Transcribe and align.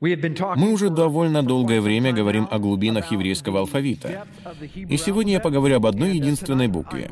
Мы 0.00 0.72
уже 0.72 0.88
довольно 0.88 1.42
долгое 1.42 1.80
время 1.80 2.12
говорим 2.12 2.48
о 2.50 2.58
глубинах 2.58 3.12
еврейского 3.12 3.60
алфавита. 3.60 4.26
И 4.74 4.96
сегодня 4.96 5.34
я 5.34 5.40
поговорю 5.40 5.76
об 5.76 5.86
одной 5.86 6.16
единственной 6.16 6.68
букве. 6.68 7.10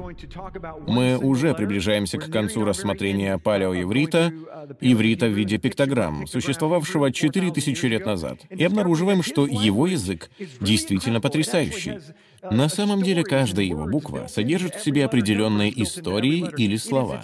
Мы 0.87 1.19
уже 1.19 1.55
приближаемся 1.55 2.19
к 2.19 2.31
концу 2.31 2.65
рассмотрения 2.65 3.37
палеоеврита, 3.39 4.33
иврита 4.81 5.27
в 5.27 5.33
виде 5.33 5.59
пиктограмм, 5.59 6.27
существовавшего 6.27 7.13
4000 7.13 7.85
лет 7.87 8.07
назад, 8.07 8.39
и 8.49 8.65
обнаруживаем, 8.65 9.23
что 9.23 9.47
его 9.47 9.87
язык 9.87 10.31
действительно 10.61 11.21
потрясающий. 11.21 11.99
На 12.43 12.69
самом 12.69 13.03
деле 13.03 13.25
каждая 13.25 13.65
его 13.65 13.87
буква 13.87 14.27
содержит 14.29 14.75
в 14.75 14.85
себе 14.85 15.05
определенные 15.05 15.71
истории 15.83 16.49
или 16.57 16.77
слова. 16.77 17.23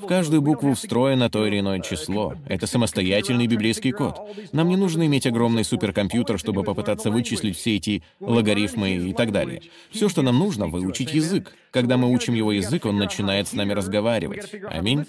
В 0.00 0.06
каждую 0.06 0.42
букву 0.42 0.74
встроено 0.74 1.28
то 1.30 1.46
или 1.46 1.60
иное 1.60 1.80
число. 1.80 2.34
Это 2.46 2.66
самостоятельный 2.66 3.46
библейский 3.46 3.92
код. 3.92 4.20
Нам 4.52 4.68
не 4.68 4.76
нужно 4.76 5.06
иметь 5.06 5.26
огромный 5.26 5.64
суперкомпьютер, 5.64 6.38
чтобы 6.38 6.62
попытаться 6.62 7.10
вычислить 7.10 7.56
все 7.56 7.76
эти 7.76 8.02
логарифмы 8.20 8.96
и 8.96 9.12
так 9.12 9.32
далее. 9.32 9.62
Все, 9.90 10.08
что 10.08 10.22
нам 10.22 10.38
нужно, 10.38 10.66
выучить 10.66 11.12
язык. 11.12 11.54
Когда 11.70 11.96
мы 11.96 12.12
учим 12.12 12.34
его 12.34 12.52
язык, 12.52 12.86
он 12.86 12.98
начинает 12.98 13.48
с 13.48 13.52
нами 13.52 13.72
разговаривать. 13.72 14.52
Аминь. 14.70 15.04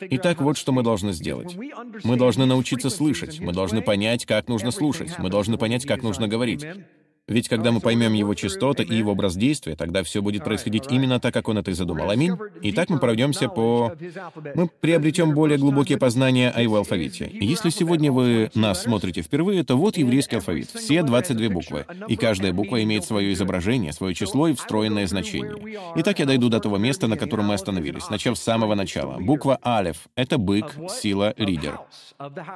Итак, 0.00 0.40
вот 0.40 0.56
что 0.56 0.72
мы 0.72 0.82
должны 0.82 1.12
сделать. 1.12 1.56
Мы 2.04 2.16
должны 2.16 2.46
научиться 2.46 2.90
слышать. 2.90 3.40
Мы 3.40 3.52
должны 3.52 3.82
понять, 3.82 4.24
как 4.26 4.48
нужно 4.48 4.70
слушать. 4.70 5.18
Мы 5.18 5.30
должны 5.30 5.58
понять, 5.58 5.84
как 5.86 6.02
нужно 6.02 6.28
говорить. 6.28 6.64
Ведь 7.28 7.48
когда 7.48 7.72
мы 7.72 7.80
поймем 7.80 8.12
его 8.12 8.34
частоты 8.34 8.84
и 8.84 8.94
его 8.94 9.12
образ 9.12 9.36
действия, 9.36 9.74
тогда 9.74 10.04
все 10.04 10.22
будет 10.22 10.44
происходить 10.44 10.84
именно 10.90 11.18
так, 11.18 11.34
как 11.34 11.48
он 11.48 11.58
это 11.58 11.72
и 11.72 11.74
задумал. 11.74 12.10
Аминь. 12.10 12.36
И 12.62 12.70
так 12.72 12.88
мы 12.88 12.98
пройдемся 12.98 13.48
по... 13.48 13.92
Мы 14.54 14.68
приобретем 14.80 15.34
более 15.34 15.58
глубокие 15.58 15.98
познания 15.98 16.50
о 16.50 16.60
его 16.60 16.76
алфавите. 16.76 17.28
Если 17.32 17.70
сегодня 17.70 18.12
вы 18.12 18.50
нас 18.54 18.82
смотрите 18.82 19.22
впервые, 19.22 19.64
то 19.64 19.76
вот 19.76 19.96
еврейский 19.96 20.36
алфавит. 20.36 20.70
Все 20.70 21.02
22 21.02 21.48
буквы. 21.48 21.84
И 22.06 22.16
каждая 22.16 22.52
буква 22.52 22.82
имеет 22.84 23.04
свое 23.04 23.32
изображение, 23.32 23.92
свое 23.92 24.14
число 24.14 24.46
и 24.46 24.54
встроенное 24.54 25.06
значение. 25.08 25.80
Итак, 25.96 26.20
я 26.20 26.26
дойду 26.26 26.48
до 26.48 26.60
того 26.60 26.78
места, 26.78 27.08
на 27.08 27.16
котором 27.16 27.46
мы 27.46 27.54
остановились, 27.54 28.08
начав 28.08 28.38
с 28.38 28.42
самого 28.42 28.76
начала. 28.76 29.18
Буква 29.18 29.58
Алеф— 29.64 30.06
это 30.14 30.38
бык, 30.38 30.76
сила, 30.90 31.34
лидер. 31.36 31.80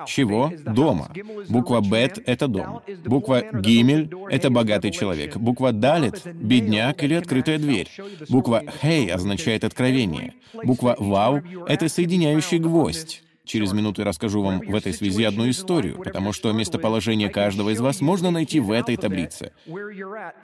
Чего? 0.07 0.53
Дома. 0.65 1.11
Буква 1.49 1.81
Бет— 1.81 2.23
это 2.27 2.47
дом. 2.47 2.83
Буква 3.05 3.43
Гимель— 3.53 4.11
это 4.31 4.51
богатый 4.61 4.91
человек. 4.91 5.37
Буква 5.37 5.73
«далит»— 5.73 6.23
бедняк 6.25 7.03
или 7.03 7.15
открытая 7.15 7.59
дверь. 7.59 7.89
Буква 8.29 8.63
«хей» 8.83 9.11
означает 9.11 9.65
откровение. 9.65 10.35
Буква 10.65 10.97
«вау»— 10.99 11.43
это 11.67 11.89
соединяющий 11.89 12.59
гвоздь. 12.59 13.23
Через 13.45 13.73
минуту 13.73 14.03
я 14.03 14.07
расскажу 14.07 14.43
вам 14.43 14.61
в 14.61 14.75
этой 14.75 14.93
связи 14.93 15.25
одну 15.25 15.49
историю, 15.51 15.97
потому 16.05 16.33
что 16.33 16.53
местоположение 16.53 17.31
каждого 17.31 17.71
из 17.71 17.81
вас 17.81 18.01
можно 18.01 18.31
найти 18.31 18.61
в 18.61 18.71
этой 18.71 18.97
таблице. 18.97 19.53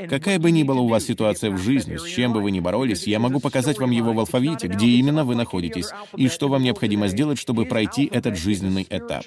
Какая 0.09 0.39
бы 0.39 0.51
ни 0.51 0.65
была 0.65 0.81
у 0.81 0.89
вас 0.89 1.05
ситуация 1.05 1.51
в 1.51 1.59
жизни, 1.59 1.99
с 1.99 2.05
чем 2.05 2.33
бы 2.33 2.41
вы 2.41 2.51
ни 2.51 2.59
боролись, 2.59 3.07
я 3.07 3.21
могу 3.21 3.39
показать 3.39 3.79
вам 3.79 3.91
его 3.91 4.13
в 4.13 4.19
алфавите, 4.19 4.67
где 4.67 4.87
именно 4.87 5.25
вы 5.25 5.37
находитесь, 5.37 5.91
и 6.17 6.29
что 6.29 6.49
вам 6.49 6.63
необходимо 6.63 7.07
сделать, 7.07 7.39
чтобы 7.39 7.67
пройти 7.67 8.09
этот 8.11 8.37
жизненный 8.37 8.87
этап. 8.89 9.25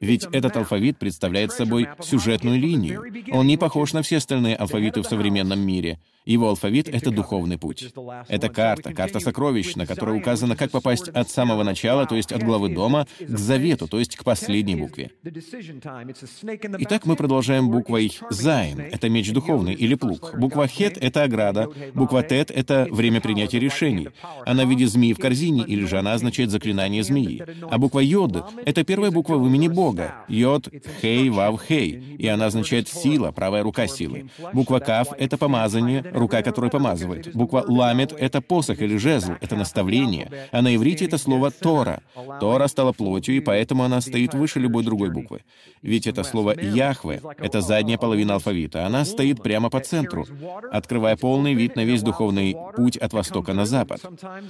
Ведь 0.00 0.26
этот 0.32 0.56
алфавит 0.56 0.98
представляет 0.98 1.52
собой 1.52 1.88
сюжетную 2.02 2.58
линию. 2.58 3.02
Он 3.32 3.46
не 3.46 3.56
похож 3.56 3.92
на 3.92 4.02
все 4.02 4.18
остальные 4.18 4.56
алфавиты 4.56 5.02
в 5.02 5.06
современном 5.06 5.60
мире. 5.60 5.98
Его 6.26 6.48
алфавит— 6.48 6.88
это 6.92 7.12
духовный 7.12 7.56
путь. 7.56 7.92
Это 8.28 8.48
карта, 8.48 8.92
карта 8.92 9.20
сокровищ, 9.20 9.76
на 9.76 9.86
которой 9.86 10.18
указано, 10.18 10.56
как 10.56 10.72
попасть 10.72 11.08
от 11.08 11.30
самого 11.30 11.62
начала, 11.62 12.04
то 12.04 12.16
есть 12.16 12.32
от 12.32 12.42
главы 12.42 12.68
дома, 12.68 13.06
к 13.20 13.38
завету, 13.38 13.86
то 13.86 14.00
есть 14.00 14.16
к 14.16 14.24
последней 14.24 14.74
букве. 14.74 15.12
Итак, 16.78 17.06
мы 17.06 17.14
продолжаем 17.14 17.70
буквой 17.70 18.12
«Зайн»— 18.30 18.80
это 18.92 19.08
меч 19.08 19.32
духовный 19.32 19.74
или 19.74 19.94
плуг. 19.94 20.34
Буква 20.36 20.66
«Хет»— 20.66 20.98
это 21.00 21.22
ограда. 21.22 21.70
Буква 21.94 22.24
«Тет»— 22.24 22.50
это 22.54 22.88
время 22.90 23.20
принятия 23.20 23.60
решений. 23.60 24.08
Она 24.44 24.64
в 24.64 24.70
виде 24.70 24.86
змеи 24.88 25.12
в 25.12 25.18
корзине, 25.18 25.62
или 25.64 25.84
же 25.84 25.96
она 25.98 26.14
означает 26.14 26.50
заклинание 26.50 27.04
змеи. 27.04 27.44
А 27.70 27.78
буква 27.78 28.00
«Йод»— 28.00 28.52
это 28.66 28.82
первая 28.82 29.12
буква 29.12 29.36
в 29.36 29.46
имени 29.46 29.68
Бога. 29.68 30.24
Йод— 30.28 30.68
Хей, 31.00 31.30
Вав, 31.30 31.60
Хей. 31.62 32.16
И 32.18 32.26
она 32.26 32.46
означает 32.46 32.88
«сила», 32.88 33.30
правая 33.30 33.62
рука 33.62 33.86
силы. 33.86 34.28
Буква 34.52 34.80
«Кав»— 34.80 35.08
это 35.18 35.38
помазание, 35.38 36.02
рука 36.16 36.42
которой 36.42 36.70
помазывает. 36.70 37.34
Буква 37.34 37.64
«ламет»— 37.66 38.12
это 38.18 38.40
посох 38.40 38.80
или 38.80 38.96
жезл, 38.96 39.32
это 39.40 39.56
наставление. 39.56 40.48
А 40.50 40.62
на 40.62 40.74
иврите 40.74 41.04
это 41.04 41.18
слово 41.18 41.50
«тора». 41.50 42.00
Тора 42.40 42.66
стала 42.68 42.92
плотью, 42.92 43.36
и 43.36 43.40
поэтому 43.40 43.84
она 43.84 44.00
стоит 44.00 44.34
выше 44.34 44.58
любой 44.58 44.84
другой 44.84 45.10
буквы. 45.10 45.42
Ведь 45.82 46.06
это 46.06 46.24
слово 46.24 46.58
«яхве»— 46.58 47.20
это 47.38 47.60
задняя 47.60 47.98
половина 47.98 48.34
алфавита. 48.34 48.86
Она 48.86 49.04
стоит 49.04 49.42
прямо 49.42 49.70
по 49.70 49.80
центру, 49.80 50.26
открывая 50.72 51.16
полный 51.16 51.54
вид 51.54 51.76
на 51.76 51.84
весь 51.84 52.02
духовный 52.02 52.56
путь 52.76 52.96
от 52.96 53.12
востока 53.12 53.52
на 53.52 53.66
запад. 53.66 54.00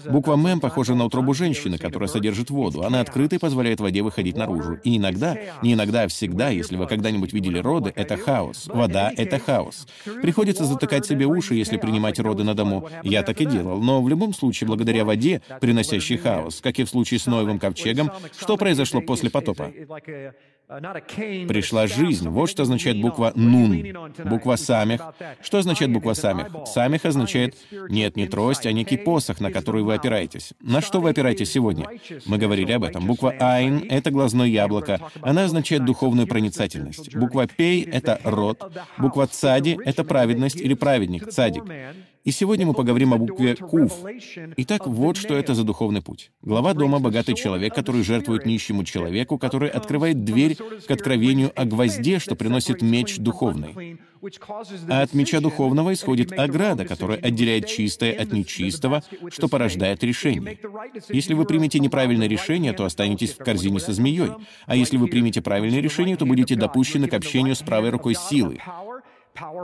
Буква 0.08 0.36
«мем» 0.36 0.60
похожа 0.60 0.94
на 0.94 1.04
утробу 1.04 1.34
женщины, 1.34 1.78
которая 1.78 2.08
содержит 2.08 2.50
воду. 2.50 2.84
Она 2.84 3.00
открыта 3.00 3.36
и 3.36 3.38
позволяет 3.38 3.80
воде 3.80 4.02
выходить 4.02 4.36
наружу. 4.36 4.78
И 4.84 4.96
иногда, 4.96 5.36
не 5.62 5.72
иногда, 5.72 6.02
а 6.02 6.08
всегда, 6.08 6.50
если 6.50 6.76
вы 6.76 6.86
когда-нибудь 6.86 7.32
видели 7.32 7.58
роды, 7.58 7.92
это 7.94 8.16
хаос. 8.16 8.66
Вода— 8.66 9.12
это 9.16 9.38
хаос. 9.38 9.86
Приходится 10.22 10.64
затыкать 10.64 11.06
себе 11.06 11.26
уши, 11.26 11.55
если 11.58 11.76
принимать 11.76 12.18
роды 12.18 12.44
на 12.44 12.54
дому. 12.54 12.88
Я 13.02 13.22
так 13.22 13.40
и 13.40 13.46
делал. 13.46 13.80
Но 13.80 14.02
в 14.02 14.08
любом 14.08 14.34
случае, 14.34 14.68
благодаря 14.68 15.04
воде, 15.04 15.42
приносящей 15.60 16.16
хаос, 16.16 16.60
как 16.60 16.78
и 16.78 16.84
в 16.84 16.88
случае 16.88 17.20
с 17.20 17.26
Ноевым 17.26 17.58
ковчегом, 17.58 18.10
что 18.38 18.56
произошло 18.56 19.00
после 19.00 19.30
потопа? 19.30 19.72
Пришла 20.68 21.86
жизнь. 21.86 22.28
Вот 22.28 22.50
что 22.50 22.64
означает 22.64 23.00
буква 23.00 23.32
«нун». 23.36 23.84
Буква 24.24 24.56
«самих». 24.56 25.00
Что 25.40 25.58
означает 25.58 25.92
буква 25.92 26.14
«самих»? 26.14 26.48
«Самих» 26.66 27.04
означает 27.04 27.56
«нет, 27.88 28.16
не 28.16 28.26
трость, 28.26 28.66
а 28.66 28.72
некий 28.72 28.96
посох, 28.96 29.40
на 29.40 29.52
который 29.52 29.82
вы 29.82 29.94
опираетесь». 29.94 30.54
На 30.60 30.80
что 30.80 31.00
вы 31.00 31.10
опираетесь 31.10 31.52
сегодня? 31.52 31.88
Мы 32.26 32.38
говорили 32.38 32.72
об 32.72 32.82
этом. 32.82 33.06
Буква 33.06 33.34
«айн»— 33.38 33.86
это 33.90 34.10
глазное 34.10 34.48
яблоко. 34.48 35.00
Она 35.22 35.44
означает 35.44 35.84
духовную 35.84 36.26
проницательность. 36.26 37.14
Буква 37.14 37.46
«пей»— 37.46 37.82
это 37.92 38.20
род. 38.24 38.72
Буква 38.98 39.28
«цади»— 39.28 39.78
это 39.84 40.02
праведность 40.02 40.56
или 40.56 40.74
праведник, 40.74 41.30
цадик. 41.30 41.62
И 42.26 42.32
сегодня 42.32 42.66
мы 42.66 42.74
поговорим 42.74 43.14
о 43.14 43.18
букве 43.18 43.54
«Кув». 43.54 43.92
Итак, 44.56 44.88
вот 44.88 45.16
что 45.16 45.34
это 45.36 45.54
за 45.54 45.62
духовный 45.62 46.02
путь. 46.02 46.32
Глава 46.42 46.74
дома— 46.74 46.98
богатый 47.00 47.36
человек, 47.36 47.72
который 47.72 48.02
жертвует 48.02 48.44
нищему 48.44 48.82
человеку, 48.82 49.38
который 49.38 49.68
открывает 49.68 50.24
дверь 50.24 50.56
к 50.56 50.90
откровению 50.90 51.52
о 51.54 51.64
гвозде, 51.64 52.18
что 52.18 52.34
приносит 52.34 52.82
меч 52.82 53.18
духовный. 53.18 54.00
А 54.88 55.02
от 55.02 55.14
меча 55.14 55.38
духовного 55.38 55.92
исходит 55.92 56.32
ограда, 56.32 56.84
которая 56.84 57.18
отделяет 57.18 57.66
чистое 57.66 58.12
от 58.12 58.32
нечистого, 58.32 59.04
что 59.30 59.46
порождает 59.46 60.02
решение. 60.02 60.58
Если 61.08 61.34
вы 61.34 61.44
примете 61.44 61.78
неправильное 61.78 62.26
решение, 62.26 62.72
то 62.72 62.84
останетесь 62.84 63.34
в 63.34 63.38
корзине 63.38 63.78
со 63.78 63.92
змеей. 63.92 64.30
А 64.66 64.74
если 64.74 64.96
вы 64.96 65.06
примете 65.06 65.42
правильное 65.42 65.80
решение, 65.80 66.16
то 66.16 66.26
будете 66.26 66.56
допущены 66.56 67.06
к 67.06 67.14
общению 67.14 67.54
с 67.54 67.62
правой 67.62 67.90
рукой 67.90 68.16
силы. 68.16 68.58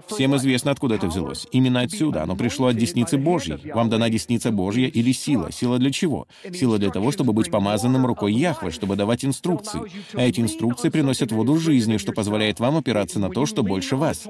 Всем 0.08 0.36
известно, 0.36 0.70
откуда 0.70 0.96
это 0.96 1.06
взялось. 1.06 1.46
Именно 1.52 1.80
отсюда. 1.80 2.22
Оно 2.22 2.36
пришло 2.36 2.68
от 2.68 2.76
десницы 2.76 3.18
Божьей. 3.18 3.72
Вам 3.72 3.88
дана 3.88 4.08
десница 4.08 4.50
Божья 4.50 4.86
или 4.86 5.12
сила. 5.12 5.50
Сила 5.52 5.78
для 5.78 5.90
чего? 5.90 6.26
Сила 6.52 6.78
для 6.78 6.90
того, 6.90 7.12
чтобы 7.12 7.32
быть 7.32 7.50
помазанным 7.50 8.06
рукой 8.06 8.32
Яхвы, 8.34 8.70
чтобы 8.70 8.96
давать 8.96 9.24
инструкции. 9.24 9.80
А 10.14 10.22
эти 10.22 10.40
инструкции 10.40 10.88
приносят 10.88 11.32
воду 11.32 11.56
жизни, 11.56 11.96
что 11.96 12.12
позволяет 12.12 12.60
вам 12.60 12.76
опираться 12.76 13.18
на 13.18 13.30
то, 13.30 13.46
что 13.46 13.62
больше 13.62 13.96
вас. 13.96 14.24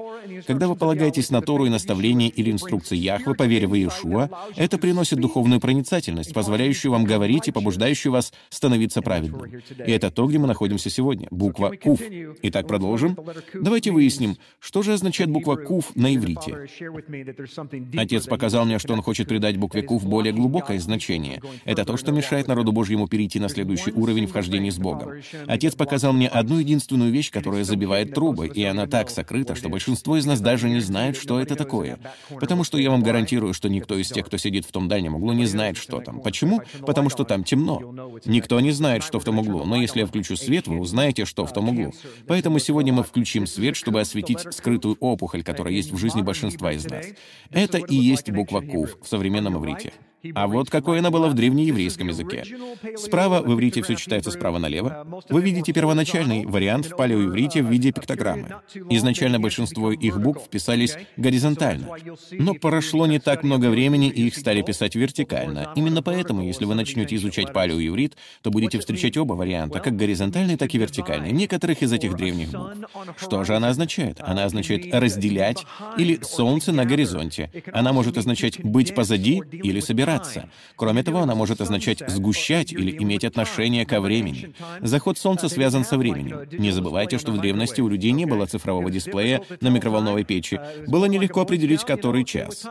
Когда 0.47 0.67
вы 0.67 0.75
полагаетесь 0.75 1.29
на 1.29 1.41
Тору 1.41 1.65
и 1.65 1.69
наставление 1.69 2.29
или 2.29 2.51
инструкции 2.51 2.97
Яхвы, 2.97 3.35
поверив 3.35 3.69
в 3.69 3.73
Иешуа, 3.73 4.29
это 4.55 4.77
приносит 4.77 5.19
духовную 5.19 5.59
проницательность, 5.59 6.33
позволяющую 6.33 6.91
вам 6.91 7.03
говорить 7.03 7.47
и 7.47 7.51
побуждающую 7.51 8.11
вас 8.11 8.33
становиться 8.49 9.01
праведным. 9.01 9.45
И 9.85 9.91
это 9.91 10.11
то, 10.11 10.25
где 10.27 10.37
мы 10.37 10.47
находимся 10.47 10.89
сегодня. 10.89 11.27
Буква 11.31 11.73
Куф. 11.81 12.01
Итак, 12.43 12.67
продолжим. 12.67 13.17
Давайте 13.53 13.91
выясним, 13.91 14.37
что 14.59 14.81
же 14.81 14.93
означает 14.93 15.29
буква 15.33 15.55
«кув» 15.55 15.95
на 15.95 16.15
иврите. 16.15 16.67
Отец 17.97 18.25
показал 18.25 18.65
мне, 18.65 18.79
что 18.79 18.93
он 18.93 19.01
хочет 19.01 19.27
придать 19.27 19.57
букве 19.57 19.81
«кув» 19.81 20.05
более 20.05 20.33
глубокое 20.33 20.79
значение. 20.79 21.41
Это 21.65 21.85
то, 21.85 21.97
что 21.97 22.11
мешает 22.11 22.47
народу 22.47 22.71
Божьему 22.71 23.07
перейти 23.07 23.39
на 23.39 23.49
следующий 23.49 23.91
уровень 23.91 24.27
вхождения 24.27 24.71
с 24.71 24.77
Богом. 24.77 25.21
Отец 25.47 25.75
показал 25.75 26.13
мне 26.13 26.27
одну 26.27 26.59
единственную 26.59 27.11
вещь, 27.11 27.31
которая 27.31 27.63
забивает 27.63 28.13
трубы, 28.13 28.47
и 28.47 28.63
она 28.63 28.87
так 28.87 29.09
сокрыта, 29.09 29.55
что 29.55 29.69
большинство 29.69 30.17
из 30.17 30.25
нас 30.25 30.39
даже 30.39 30.69
не 30.69 30.79
знает, 30.79 31.17
что 31.17 31.39
это 31.39 31.55
такое. 31.55 31.99
Потому 32.39 32.63
что 32.63 32.77
я 32.77 32.91
вам 32.91 33.01
гарантирую, 33.01 33.53
что 33.53 33.69
никто 33.69 33.97
из 33.97 34.09
тех, 34.09 34.25
кто 34.25 34.37
сидит 34.37 34.65
в 34.65 34.71
том 34.71 34.87
дальнем 34.87 35.15
углу, 35.15 35.33
не 35.33 35.45
знает, 35.45 35.77
что 35.77 35.99
там. 35.99 36.21
Почему? 36.21 36.61
Потому 36.85 37.09
что 37.09 37.23
там 37.23 37.43
темно. 37.43 38.19
Никто 38.25 38.59
не 38.59 38.71
знает, 38.71 39.03
что 39.03 39.19
в 39.19 39.23
том 39.23 39.39
углу, 39.39 39.63
но 39.65 39.75
если 39.77 39.99
я 39.99 40.05
включу 40.05 40.35
свет, 40.35 40.67
вы 40.67 40.79
узнаете, 40.79 41.25
что 41.25 41.45
в 41.45 41.53
том 41.53 41.69
углу. 41.69 41.93
Поэтому 42.27 42.59
сегодня 42.59 42.93
мы 42.93 43.03
включим 43.03 43.47
свет, 43.47 43.75
чтобы 43.75 44.01
осветить 44.01 44.39
скрытую 44.51 44.97
опухоль, 44.99 45.22
которая 45.43 45.73
есть 45.73 45.91
в 45.91 45.97
жизни 45.97 46.21
большинства 46.21 46.71
из 46.71 46.85
нас. 46.85 47.05
Это 47.51 47.77
и 47.77 47.95
есть 47.95 48.29
буква 48.31 48.61
«кув» 48.61 48.97
в 49.01 49.07
современном 49.07 49.57
иврите. 49.57 49.93
А 50.35 50.47
вот 50.47 50.69
какое 50.69 50.99
оно 50.99 51.11
было 51.11 51.27
в 51.27 51.33
древнееврейском 51.33 52.07
языке. 52.07 52.45
Справа 52.95 53.41
в 53.41 53.53
иврите 53.53 53.81
все 53.81 53.95
читается 53.95 54.31
справа 54.31 54.57
налево. 54.57 55.05
Вы 55.29 55.41
видите 55.41 55.73
первоначальный 55.73 56.45
вариант 56.45 56.85
в 56.85 56.95
палеоиврите 56.95 57.61
в 57.61 57.69
виде 57.69 57.91
пиктограммы. 57.91 58.55
Изначально 58.89 59.39
большинство 59.39 59.91
их 59.91 60.21
букв 60.21 60.49
писались 60.49 60.95
горизонтально. 61.17 61.89
Но 62.31 62.53
прошло 62.53 63.05
не 63.05 63.19
так 63.19 63.43
много 63.43 63.69
времени, 63.69 64.09
и 64.09 64.27
их 64.27 64.37
стали 64.37 64.61
писать 64.61 64.95
вертикально. 64.95 65.73
Именно 65.75 66.01
поэтому, 66.01 66.43
если 66.43 66.63
вы 66.65 66.75
начнете 66.75 67.15
изучать 67.17 67.51
палеоиврит, 67.51 68.15
то 68.41 68.49
будете 68.49 68.79
встречать 68.79 69.17
оба 69.17 69.33
варианта, 69.33 69.79
как 69.79 69.95
горизонтальный, 69.97 70.55
так 70.55 70.73
и 70.73 70.77
вертикальный, 70.77 71.31
некоторых 71.31 71.81
из 71.81 71.91
этих 71.91 72.15
древних 72.15 72.51
букв. 72.51 72.77
Что 73.17 73.43
же 73.43 73.55
она 73.55 73.69
означает? 73.69 74.21
Она 74.21 74.45
означает 74.45 74.93
«разделять» 74.93 75.65
или 75.97 76.19
«солнце 76.21 76.71
на 76.71 76.85
горизонте». 76.85 77.51
Она 77.73 77.91
может 77.91 78.17
означать 78.17 78.63
«быть 78.63 78.95
позади» 78.95 79.41
или 79.51 79.79
«собираться» 79.81 80.12
меняться. 80.13 80.49
Кроме 80.75 81.03
того, 81.03 81.19
она 81.19 81.35
может 81.35 81.61
означать 81.61 82.03
«сгущать» 82.07 82.71
или 82.71 82.91
иметь 82.97 83.23
отношение 83.23 83.85
ко 83.85 84.01
времени. 84.01 84.53
Заход 84.81 85.17
Солнца 85.17 85.49
связан 85.49 85.85
со 85.85 85.97
временем. 85.97 86.47
Не 86.51 86.71
забывайте, 86.71 87.17
что 87.17 87.31
в 87.31 87.39
древности 87.39 87.81
у 87.81 87.87
людей 87.87 88.11
не 88.11 88.25
было 88.25 88.45
цифрового 88.45 88.89
дисплея 88.89 89.41
на 89.61 89.69
микроволновой 89.69 90.23
печи. 90.23 90.59
Было 90.87 91.05
нелегко 91.05 91.41
определить, 91.41 91.83
который 91.83 92.23
час. 92.23 92.65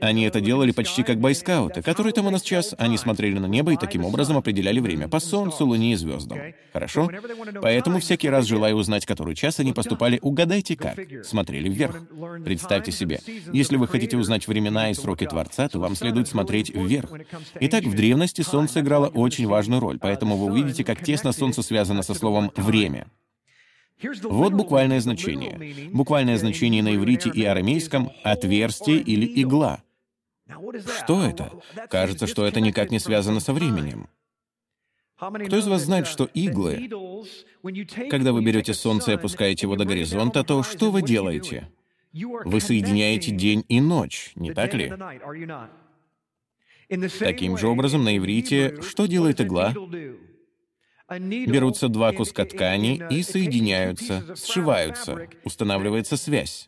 Они 0.00 0.24
это 0.24 0.40
делали 0.40 0.72
почти 0.72 1.02
как 1.02 1.18
бойскауты. 1.20 1.82
Который 1.82 2.12
там 2.12 2.26
у 2.26 2.30
нас 2.30 2.42
час? 2.42 2.74
Они 2.78 2.98
смотрели 2.98 3.38
на 3.38 3.46
небо 3.46 3.72
и 3.72 3.76
таким 3.76 4.04
образом 4.04 4.36
определяли 4.36 4.80
время 4.80 5.08
по 5.08 5.20
Солнцу, 5.20 5.66
Луне 5.66 5.92
и 5.92 5.96
звездам. 5.96 6.38
Хорошо? 6.72 7.10
Поэтому 7.60 8.00
всякий 8.00 8.28
раз, 8.28 8.46
желая 8.46 8.74
узнать, 8.74 9.06
который 9.06 9.34
час, 9.34 9.60
они 9.60 9.72
поступали 9.72 10.18
«угадайте 10.22 10.76
как». 10.76 10.98
Смотрели 11.24 11.68
вверх. 11.68 11.96
Представьте 12.44 12.92
себе, 12.92 13.20
если 13.52 13.76
вы 13.76 13.88
хотите 13.88 14.16
узнать 14.16 14.46
времена 14.46 14.90
и 14.90 14.94
сроки 14.94 15.26
Творца, 15.26 15.68
то 15.68 15.78
вам 15.78 15.94
следует 15.96 16.28
смотреть 16.28 16.70
вверх. 16.78 17.10
Итак, 17.60 17.84
в 17.84 17.94
древности 17.94 18.42
Солнце 18.42 18.80
играло 18.80 19.08
очень 19.08 19.46
важную 19.46 19.80
роль, 19.80 19.98
поэтому 19.98 20.36
вы 20.36 20.46
увидите, 20.46 20.84
как 20.84 21.02
тесно 21.02 21.32
Солнце 21.32 21.62
связано 21.62 22.02
со 22.02 22.14
словом 22.14 22.52
«время». 22.56 23.06
Вот 24.22 24.52
буквальное 24.52 25.00
значение. 25.00 25.90
Буквальное 25.92 26.38
значение 26.38 26.82
на 26.82 26.94
иврите 26.94 27.30
и 27.30 27.42
арамейском— 27.44 28.12
«отверстие» 28.22 28.98
или 28.98 29.42
«игла». 29.42 29.82
Что 31.02 31.24
это? 31.24 31.52
Кажется, 31.90 32.26
что 32.26 32.46
это 32.46 32.60
никак 32.60 32.90
не 32.90 32.98
связано 32.98 33.40
со 33.40 33.52
временем. 33.52 34.08
Кто 35.18 35.58
из 35.58 35.66
вас 35.66 35.82
знает, 35.82 36.06
что 36.06 36.24
иглы, 36.26 36.88
когда 38.08 38.32
вы 38.32 38.42
берете 38.42 38.72
солнце 38.72 39.12
и 39.12 39.14
опускаете 39.14 39.66
его 39.66 39.74
до 39.74 39.84
горизонта, 39.84 40.44
то 40.44 40.62
что 40.62 40.90
вы 40.90 41.02
делаете? 41.02 41.68
Вы 42.12 42.60
соединяете 42.60 43.32
день 43.32 43.64
и 43.68 43.80
ночь, 43.80 44.32
не 44.36 44.52
так 44.52 44.74
ли? 44.74 44.92
Таким 47.18 47.58
же 47.58 47.68
образом, 47.68 48.04
на 48.04 48.16
иврите 48.16 48.80
что 48.82 49.06
делает 49.06 49.40
игла? 49.40 49.74
Берутся 51.10 51.88
два 51.88 52.12
куска 52.12 52.44
ткани 52.44 53.02
и 53.10 53.22
соединяются, 53.22 54.36
сшиваются, 54.36 55.28
устанавливается 55.42 56.18
связь. 56.18 56.66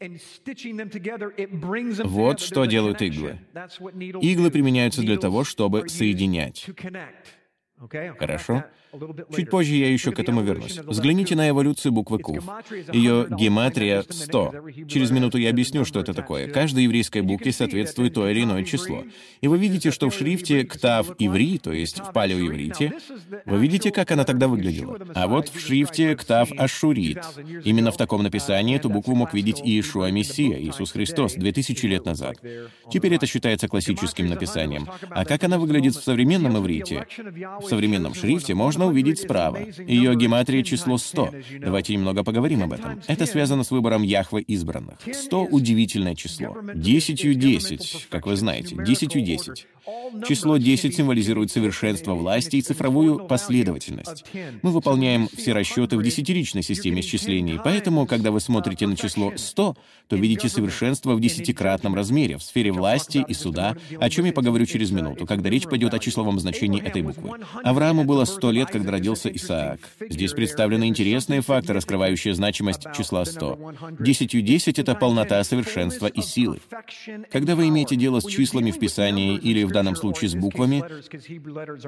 Вот 2.04 2.40
что 2.40 2.64
делают 2.64 3.02
иглы. 3.02 3.38
Иглы 4.20 4.50
применяются 4.50 5.02
для 5.02 5.18
того, 5.18 5.44
чтобы 5.44 5.88
соединять. 5.90 6.66
Хорошо? 8.18 8.64
Чуть 9.34 9.50
позже 9.50 9.74
я 9.74 9.92
еще 9.92 10.10
к 10.12 10.18
этому 10.18 10.42
вернусь. 10.42 10.78
Взгляните 10.78 11.36
на 11.36 11.48
эволюцию 11.48 11.92
буквы 11.92 12.18
Кув. 12.18 12.44
Ее 12.92 13.26
гематрия— 13.30 14.04
100. 14.08 14.54
Через 14.88 15.10
минуту 15.10 15.38
я 15.38 15.50
объясню, 15.50 15.84
что 15.84 16.00
это 16.00 16.12
такое. 16.12 16.48
Каждой 16.48 16.84
еврейской 16.84 17.22
букве 17.22 17.52
соответствует 17.52 18.14
то 18.14 18.28
или 18.28 18.42
иное 18.42 18.64
число. 18.64 19.04
И 19.40 19.48
вы 19.48 19.58
видите, 19.58 19.90
что 19.90 20.10
в 20.10 20.14
шрифте 20.14 20.64
«Ктав 20.64 21.10
Иври», 21.18 21.58
то 21.58 21.72
есть 21.72 22.00
в 22.00 22.12
палеоиврите, 22.12 22.92
вы 23.46 23.58
видите, 23.58 23.90
как 23.90 24.10
она 24.10 24.24
тогда 24.24 24.48
выглядела. 24.48 24.98
А 25.14 25.28
вот 25.28 25.48
в 25.48 25.60
шрифте 25.60 26.16
«Ктав 26.16 26.50
Ашурит». 26.58 27.22
Именно 27.64 27.92
в 27.92 27.96
таком 27.96 28.22
написании 28.22 28.76
эту 28.76 28.90
букву 28.90 29.14
мог 29.14 29.34
видеть 29.34 29.60
Иешуа 29.60 30.10
Мессия, 30.10 30.58
Иисус 30.60 30.92
Христос, 30.92 31.34
2000 31.34 31.86
лет 31.86 32.04
назад. 32.04 32.36
Теперь 32.90 33.14
это 33.14 33.26
считается 33.26 33.68
классическим 33.68 34.28
написанием. 34.28 34.88
А 35.10 35.24
как 35.24 35.44
она 35.44 35.58
выглядит 35.58 35.94
в 35.94 36.02
современном 36.02 36.58
иврите? 36.58 37.06
В 37.60 37.68
современном 37.68 38.14
шрифте 38.14 38.54
можно 38.54 38.79
можно 38.80 38.92
увидеть 38.92 39.20
справа. 39.20 39.58
Ее 39.86 40.14
гематрия 40.16 40.62
число 40.62 40.96
100. 40.96 41.30
Давайте 41.60 41.92
немного 41.92 42.24
поговорим 42.24 42.62
об 42.62 42.72
этом. 42.72 43.00
Это 43.06 43.26
связано 43.26 43.62
с 43.62 43.70
выбором 43.70 44.02
Яхвы 44.02 44.40
избранных. 44.40 44.98
100— 45.12 45.44
удивительное 45.50 46.14
число. 46.14 46.56
10 46.74 47.38
10, 47.38 48.06
как 48.10 48.26
вы 48.26 48.36
знаете, 48.36 48.76
10 48.76 49.22
10. 49.22 49.66
Число 50.26 50.56
10 50.56 50.94
символизирует 50.94 51.50
совершенство 51.50 52.14
власти 52.14 52.56
и 52.56 52.62
цифровую 52.62 53.26
последовательность. 53.26 54.24
Мы 54.62 54.70
выполняем 54.70 55.28
все 55.36 55.52
расчеты 55.52 55.96
в 55.96 56.02
десятиричной 56.02 56.62
системе 56.62 57.00
исчислений, 57.00 57.58
поэтому, 57.62 58.06
когда 58.06 58.30
вы 58.30 58.40
смотрите 58.40 58.86
на 58.86 58.96
число 58.96 59.32
100, 59.36 59.76
то 60.08 60.16
видите 60.16 60.48
совершенство 60.48 61.14
в 61.14 61.20
десятикратном 61.20 61.94
размере 61.94 62.36
в 62.36 62.42
сфере 62.42 62.72
власти 62.72 63.24
и 63.26 63.34
суда, 63.34 63.76
о 63.98 64.10
чем 64.10 64.24
я 64.26 64.32
поговорю 64.32 64.66
через 64.66 64.90
минуту, 64.90 65.26
когда 65.26 65.48
речь 65.48 65.64
пойдет 65.64 65.94
о 65.94 65.98
числовом 65.98 66.38
значении 66.40 66.82
этой 66.82 67.02
буквы. 67.02 67.38
Аврааму 67.62 68.04
было 68.04 68.24
100 68.24 68.50
лет, 68.50 68.69
когда 68.70 68.92
родился 68.92 69.28
Исаак. 69.28 69.80
Здесь 70.08 70.32
представлены 70.32 70.88
интересные 70.88 71.40
факты, 71.40 71.72
раскрывающие 71.72 72.34
значимость 72.34 72.86
числа 72.96 73.24
100. 73.24 73.74
Десятью 74.00 74.42
10— 74.42 74.78
это 74.80 74.94
полнота 74.94 75.42
совершенства 75.44 76.06
и 76.06 76.20
силы. 76.20 76.60
Когда 77.30 77.54
вы 77.54 77.68
имеете 77.68 77.96
дело 77.96 78.20
с 78.20 78.26
числами 78.26 78.70
в 78.70 78.78
Писании 78.78 79.36
или 79.36 79.64
в 79.64 79.70
данном 79.70 79.96
случае 79.96 80.30
с 80.30 80.34
буквами, 80.34 80.84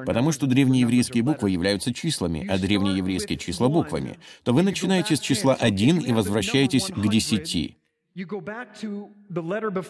потому 0.05 0.33
что 0.33 0.47
древнееврейские 0.47 1.23
буквы 1.23 1.51
являются 1.51 1.93
числами, 1.93 2.47
а 2.49 2.59
древнееврейские 2.59 3.39
числа— 3.39 3.69
буквами, 3.73 4.19
то 4.45 4.53
вы 4.53 4.63
начинаете 4.63 5.17
с 5.17 5.21
числа 5.21 5.55
1 5.55 5.99
и 5.99 6.13
возвращаетесь 6.13 6.87
к 6.87 7.09
10. 7.09 7.77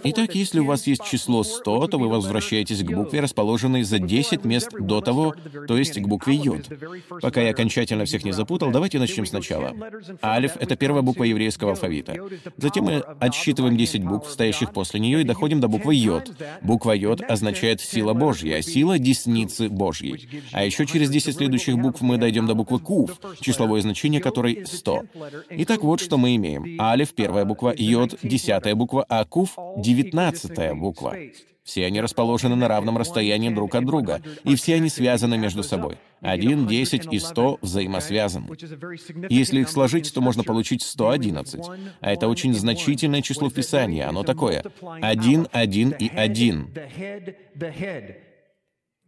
Итак, 0.04 0.34
если 0.36 0.60
у 0.60 0.64
вас 0.64 0.86
есть 0.86 1.04
число 1.04 1.42
100, 1.42 1.88
то 1.88 1.98
вы 1.98 2.08
возвращаетесь 2.08 2.84
к 2.84 2.92
букве, 2.92 3.19
расположенной 3.19 3.82
за 3.82 3.98
10 3.98 4.44
мест 4.44 4.70
до 4.78 5.00
того, 5.00 5.34
то 5.66 5.76
есть 5.76 6.00
к 6.00 6.06
букве 6.06 6.34
Йод. 6.34 6.69
Пока 7.20 7.42
я 7.42 7.50
окончательно 7.50 8.04
всех 8.04 8.24
не 8.24 8.30
запутал, 8.30 8.70
давайте 8.70 9.00
начнем 9.00 9.26
сначала. 9.26 9.74
Алиф— 10.22 10.56
это 10.60 10.76
первая 10.76 11.02
буква 11.02 11.24
еврейского 11.24 11.72
алфавита. 11.72 12.17
Затем 12.58 12.84
мы 12.84 12.98
отсчитываем 12.98 13.76
10 13.76 14.05
букв, 14.05 14.31
стоящих 14.31 14.72
после 14.72 15.00
нее, 15.00 15.22
и 15.22 15.24
доходим 15.24 15.58
до 15.60 15.67
буквы 15.67 15.96
Йод. 15.96 16.32
Буква 16.62 16.93
Йод 16.93 17.22
означает 17.22 17.81
«сила 17.81 18.14
Божья», 18.14 18.62
сила 18.62 19.00
десницы 19.00 19.69
Божьей. 19.69 20.29
А 20.52 20.64
еще 20.64 20.86
через 20.86 21.10
10 21.10 21.34
следующих 21.34 21.76
букв 21.76 22.02
мы 22.02 22.19
дойдем 22.19 22.46
до 22.46 22.55
буквы 22.55 22.79
Кув, 22.79 23.19
числовое 23.41 23.81
значение 23.81 24.20
которой 24.20 24.64
100. 24.64 25.02
Итак, 25.50 25.82
вот 25.82 26.00
что 26.00 26.19
мы 26.19 26.36
имеем. 26.36 26.81
Алиф— 26.81 27.14
первая 27.14 27.44
буква, 27.44 27.74
Йод— 27.76 28.11
десятая 28.22 28.74
буква, 28.74 29.04
а 29.08 29.24
Кув— 29.24 29.56
девятнадцатая 29.76 30.74
буква. 30.74 31.16
Все 31.64 31.86
они 31.86 32.00
расположены 32.00 32.56
на 32.56 32.66
равном 32.66 32.98
расстоянии 32.98 33.48
друг 33.48 33.74
от 33.76 33.84
друга, 33.84 34.20
и 34.44 34.56
все 34.56 34.74
они 34.74 34.88
связаны 34.88 35.38
между 35.38 35.62
собой. 35.62 35.96
Один, 36.20 36.66
десять 36.66 37.12
и 37.12 37.19
сто 37.19 37.58
взаимосвязаны. 37.62 38.48
Если 39.28 39.60
их 39.60 39.69
сложить, 39.69 40.12
то 40.12 40.20
можно 40.20 40.42
получить 40.42 40.82
111. 40.82 41.60
А 42.00 42.12
это 42.12 42.28
очень 42.28 42.54
значительное 42.54 43.22
число 43.22 43.48
в 43.48 43.54
Писании. 43.54 44.02
Оно 44.02 44.24
такое. 44.24 44.64
Один, 45.00 45.46
один 45.52 45.90
и 45.90 46.08
один. 46.08 46.69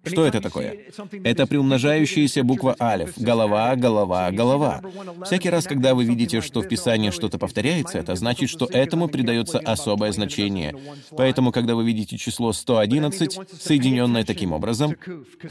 Что 0.05 0.27
это 0.27 0.41
такое? 0.41 0.79
Это 1.25 1.47
приумножающаяся 1.47 2.43
буква 2.43 2.77
алиф. 2.81 3.13
Голова, 3.17 3.75
голова, 3.77 4.31
голова. 4.31 4.83
Всякий 5.25 5.51
раз, 5.51 5.65
когда 5.65 5.95
вы 5.95 6.05
видите, 6.05 6.41
что 6.41 6.61
в 6.61 6.69
Писании 6.69 7.11
что-то 7.11 7.39
повторяется, 7.39 7.99
это 7.99 8.15
значит, 8.15 8.51
что 8.51 8.67
этому 8.67 9.09
придается 9.09 9.59
особое 9.59 10.13
значение. 10.13 10.77
Поэтому, 11.11 11.53
когда 11.53 11.75
вы 11.75 11.85
видите 11.85 12.17
число 12.17 12.53
111, 12.53 13.39
соединенное 13.61 14.25
таким 14.25 14.53
образом, 14.53 14.97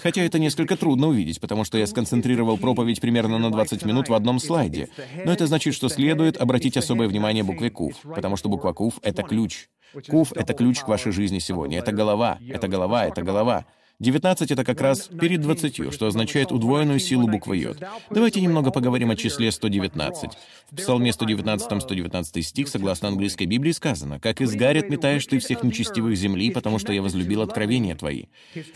хотя 0.02 0.22
это 0.22 0.40
несколько 0.40 0.78
трудно 0.78 1.08
увидеть, 1.08 1.40
потому 1.40 1.64
что 1.64 1.78
я 1.78 1.88
сконцентрировал 1.88 2.58
проповедь 2.58 3.02
примерно 3.02 3.38
на 3.38 3.52
20 3.52 3.86
минут 3.86 4.10
в 4.10 4.14
одном 4.14 4.40
слайде, 4.40 4.90
но 5.26 5.34
это 5.34 5.48
значит, 5.48 5.74
что 5.74 5.90
следует 5.90 6.38
обратить 6.38 6.78
особое 6.78 7.08
внимание 7.08 7.44
букве 7.44 7.70
Кув, 7.70 7.96
потому 8.04 8.38
что 8.38 8.50
буква 8.50 8.74
Кув— 8.74 9.00
это 9.02 9.24
ключ. 9.24 9.68
Кув— 10.10 10.34
это 10.36 10.54
ключ 10.54 10.80
к 10.80 10.88
вашей 10.88 11.12
жизни 11.12 11.40
сегодня. 11.40 11.80
Это 11.80 11.92
голова, 11.92 12.40
это 12.50 12.68
голова, 12.68 13.06
это 13.06 13.22
голова. 13.22 13.66
19— 14.04 14.52
это 14.52 14.64
как 14.64 14.82
раз 14.82 15.10
перед 15.20 15.42
20, 15.42 15.94
что 15.94 16.08
означает 16.08 16.52
удвоенную 16.52 17.00
силу 17.00 17.28
буквы 17.28 17.58
Йод. 17.58 17.82
Давайте 18.12 18.42
немного 18.42 18.70
поговорим 18.70 19.12
о 19.12 19.16
числе 19.16 19.52
119. 19.52 20.32
В 20.72 20.76
Псалме 20.76 21.14
119, 21.14 21.82
119 21.82 22.46
стих, 22.46 22.68
согласно 22.68 23.08
английской 23.08 23.46
Библии, 23.46 23.72
сказано, 23.72 24.20
«Как 24.20 24.42
изгарят 24.42 24.90
метаешь 24.90 25.26
ты 25.26 25.40
всех 25.40 25.64
нечестивых 25.64 26.18
земли, 26.18 26.52
потому 26.52 26.80
что 26.80 26.92
я 26.92 27.02
возлюбил 27.02 27.42
откровения 27.42 27.96
твои». 27.96 28.26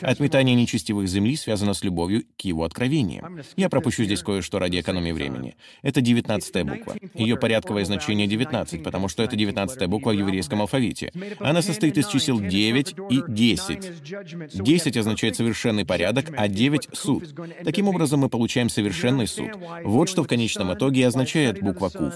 Отметание 0.02 0.56
нечестивых 0.56 1.08
земли 1.08 1.36
связано 1.36 1.74
с 1.74 1.84
любовью 1.84 2.24
к 2.38 2.42
его 2.42 2.64
откровениям. 2.64 3.42
Я 3.58 3.68
пропущу 3.70 4.06
здесь 4.06 4.24
кое-что 4.24 4.60
ради 4.60 4.80
экономии 4.80 5.12
времени. 5.12 5.56
Это 5.82 6.00
19 6.00 6.64
буква. 6.66 6.96
Ее 7.14 7.36
порядковое 7.36 7.84
значение 7.84 8.28
19, 8.28 8.82
потому 8.82 9.10
что 9.10 9.24
это 9.24 9.36
19 9.36 9.88
буква 9.88 10.12
в 10.12 10.14
еврейском 10.14 10.62
алфавите. 10.62 11.12
Она 11.40 11.62
состоит 11.62 11.98
из 11.98 12.08
чисел 12.08 12.40
9 12.40 12.96
и 13.10 13.24
10. 13.28 14.54
10 14.54 14.98
означает 14.98 15.17
совершенный 15.18 15.86
порядок, 15.86 16.32
а 16.38 16.48
9— 16.48 16.90
суд. 16.94 17.34
Таким 17.64 17.88
образом, 17.88 18.22
мы 18.22 18.30
получаем 18.30 18.70
совершенный 18.70 19.28
суд. 19.28 19.50
Вот 19.84 20.10
что 20.10 20.24
в 20.24 20.28
конечном 20.28 20.74
итоге 20.74 21.08
означает 21.08 21.62
буква 21.62 21.90
Кув. 21.90 22.14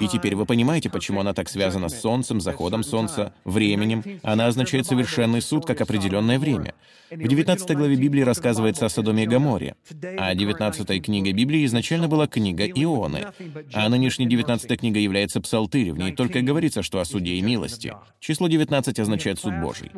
И 0.00 0.08
теперь 0.08 0.34
вы 0.34 0.46
понимаете, 0.46 0.90
почему 0.90 1.20
она 1.20 1.34
так 1.34 1.48
связана 1.48 1.88
с 1.88 2.00
Солнцем, 2.00 2.40
заходом 2.40 2.82
Солнца, 2.82 3.32
временем. 3.44 4.02
Она 4.22 4.46
означает 4.46 4.86
совершенный 4.86 5.42
суд 5.42 5.66
как 5.66 5.80
определенное 5.80 6.38
время. 6.38 6.74
В 7.10 7.26
19 7.26 7.74
главе 7.74 7.96
Библии 7.96 8.20
рассказывается 8.20 8.84
о 8.84 8.88
Содоме 8.90 9.24
и 9.24 9.26
Гоморе, 9.26 9.76
а 10.18 10.34
19 10.34 11.02
книга 11.02 11.32
Библии 11.32 11.64
изначально 11.64 12.06
была 12.06 12.26
книга 12.26 12.66
Ионы, 12.66 13.28
а 13.72 13.88
нынешняя 13.88 14.28
19 14.28 14.78
книга 14.78 15.00
является 15.00 15.40
Псалтырь, 15.40 15.92
в 15.92 15.98
ней 15.98 16.12
только 16.12 16.42
говорится, 16.42 16.82
что 16.82 17.00
о 17.00 17.06
суде 17.06 17.34
и 17.34 17.40
милости. 17.40 17.94
Число 18.20 18.46
19 18.46 18.98
означает 18.98 19.38
суд 19.38 19.54
Божий. 19.58 19.90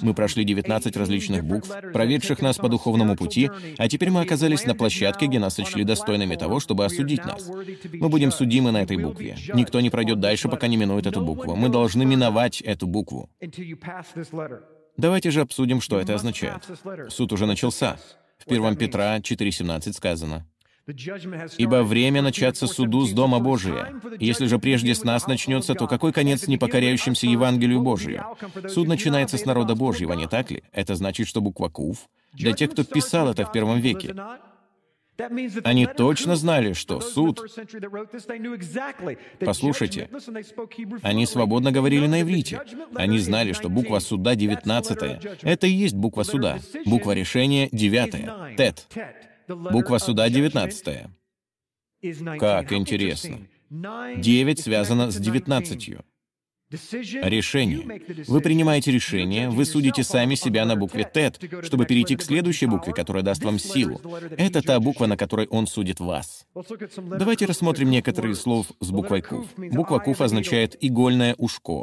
Мы 0.00 0.12
прошли 0.12 0.44
19 0.44 0.94
различных 0.94 1.42
букв, 1.42 1.70
проведших 1.92 2.40
нас 2.42 2.56
по 2.56 2.68
духовному 2.68 3.16
пути, 3.16 3.50
а 3.78 3.88
теперь 3.88 4.10
мы 4.10 4.20
оказались 4.20 4.64
на 4.64 4.74
площадке, 4.74 5.26
где 5.26 5.38
нас 5.38 5.54
сочли 5.54 5.84
достойными 5.84 6.36
того, 6.36 6.60
чтобы 6.60 6.84
осудить 6.84 7.24
нас. 7.24 7.48
Мы 7.92 8.08
будем 8.08 8.30
судимы 8.30 8.70
на 8.70 8.82
этой 8.82 8.96
букве. 8.96 9.36
Никто 9.54 9.80
не 9.80 9.90
пройдет 9.90 10.20
дальше, 10.20 10.48
пока 10.48 10.68
не 10.68 10.76
минует 10.76 11.06
эту 11.06 11.20
букву. 11.20 11.56
Мы 11.56 11.68
должны 11.68 12.04
миновать 12.04 12.60
эту 12.60 12.86
букву. 12.86 13.30
Давайте 14.96 15.30
же 15.30 15.40
обсудим, 15.40 15.80
что 15.80 15.98
это 15.98 16.14
означает. 16.14 16.62
Суд 17.08 17.32
уже 17.32 17.46
начался. 17.46 17.98
В 18.38 18.50
1 18.50 18.76
Петра 18.76 19.18
4.17 19.18 19.92
сказано, 19.92 20.46
«Ибо 21.58 21.82
время 21.82 22.22
начаться 22.22 22.66
суду 22.66 23.06
с 23.06 23.12
Дома 23.12 23.38
Божия. 23.38 23.94
Если 24.18 24.46
же 24.46 24.58
прежде 24.58 24.94
с 24.94 25.04
нас 25.04 25.26
начнется, 25.26 25.74
то 25.74 25.86
какой 25.86 26.12
конец 26.12 26.48
непокоряющимся 26.48 27.26
Евангелию 27.26 27.80
Божию? 27.80 28.24
Суд 28.68 28.88
начинается 28.88 29.38
с 29.38 29.44
народа 29.44 29.74
Божьего, 29.74 30.12
не 30.14 30.26
так 30.26 30.50
ли? 30.50 30.62
Это 30.72 30.94
значит, 30.96 31.28
что 31.28 31.40
буква 31.40 31.68
Кув 31.68 32.08
для 32.32 32.52
тех, 32.52 32.70
кто 32.70 32.84
писал 32.84 33.28
это 33.28 33.44
в 33.44 33.52
первом 33.52 33.80
веке. 33.80 34.14
Они 35.64 35.86
точно 35.86 36.36
знали, 36.36 36.72
что 36.72 37.00
суд... 37.00 37.40
Послушайте, 39.40 40.08
они 41.02 41.26
свободно 41.26 41.70
говорили 41.70 42.06
на 42.06 42.22
иврите. 42.22 42.60
Они 42.94 43.18
знали, 43.18 43.52
что 43.52 43.68
буква 43.68 43.98
суда 43.98 44.34
19 44.34 45.42
Это 45.42 45.66
и 45.66 45.70
есть 45.70 45.94
буква 45.94 46.22
суда. 46.22 46.58
Буква 46.86 47.12
решения 47.12 47.68
9 47.70 48.56
Тет. 48.56 48.88
Буква 49.54 49.98
суда 49.98 50.28
19 50.28 51.06
Как 52.38 52.72
интересно. 52.72 53.38
9 53.70 54.60
связано 54.60 55.10
с 55.10 55.16
19. 55.16 55.98
Решение. 56.72 58.00
Вы 58.26 58.40
принимаете 58.40 58.92
решение, 58.92 59.50
вы 59.50 59.66
судите 59.66 60.02
сами 60.02 60.34
себя 60.36 60.64
на 60.64 60.74
букве 60.74 61.08
«тет», 61.12 61.38
чтобы 61.62 61.84
перейти 61.84 62.16
к 62.16 62.22
следующей 62.22 62.66
букве, 62.66 62.94
которая 62.94 63.22
даст 63.22 63.44
вам 63.44 63.58
силу. 63.58 64.00
Это 64.38 64.62
та 64.62 64.80
буква, 64.80 65.06
на 65.06 65.18
которой 65.18 65.46
он 65.48 65.66
судит 65.66 66.00
вас. 66.00 66.46
Давайте 66.96 67.44
рассмотрим 67.44 67.90
некоторые 67.90 68.34
слов 68.34 68.68
с 68.80 68.90
буквой 68.90 69.20
«куф». 69.20 69.46
Буква 69.56 69.98
«куф» 69.98 70.22
означает 70.22 70.76
«игольное 70.80 71.34
ушко». 71.36 71.82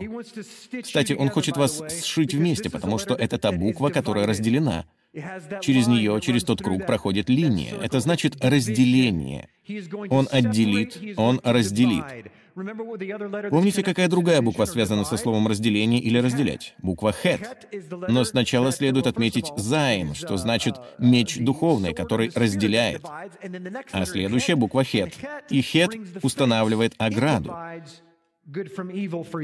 Кстати, 0.82 1.14
он 1.14 1.30
хочет 1.30 1.56
вас 1.56 1.84
сшить 2.04 2.34
вместе, 2.34 2.72
потому 2.72 2.98
что 2.98 3.14
это 3.14 3.38
та 3.38 3.52
буква, 3.52 3.90
которая 3.90 4.26
разделена. 4.26 4.86
Через 5.62 5.88
нее, 5.88 6.20
через 6.22 6.44
тот 6.44 6.62
круг 6.62 6.86
проходит 6.86 7.30
линия. 7.30 7.74
Это 7.82 8.00
значит 8.00 8.44
разделение. 8.44 9.50
Он 10.10 10.28
отделит, 10.32 10.98
он 11.18 11.42
разделит. 11.44 12.04
Помните, 13.50 13.84
какая 13.84 14.08
другая 14.08 14.42
буква 14.42 14.66
связана 14.66 15.06
со 15.06 15.18
словом 15.18 15.48
«разделение» 15.48 16.02
или 16.02 16.18
«разделять»? 16.18 16.76
Буква 16.82 17.14
«хет». 17.14 17.68
Но 18.10 18.24
сначала 18.26 18.72
следует 18.72 19.08
отметить 19.08 19.52
«зайн», 19.56 20.14
что 20.14 20.36
значит 20.38 20.76
«меч 20.98 21.38
духовный», 21.38 21.94
который 21.94 22.32
разделяет. 22.36 23.04
А 23.92 24.06
следующая 24.06 24.56
буква 24.56 24.84
«хет». 24.84 25.14
И 25.50 25.62
«хет» 25.62 25.92
устанавливает 26.22 26.96
ограду. 26.98 27.56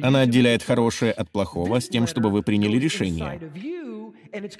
Она 0.01 0.21
отделяет 0.21 0.63
хорошее 0.63 1.11
от 1.11 1.29
плохого 1.29 1.79
с 1.79 1.87
тем, 1.87 2.07
чтобы 2.07 2.29
вы 2.29 2.43
приняли 2.43 2.77
решение. 2.77 3.39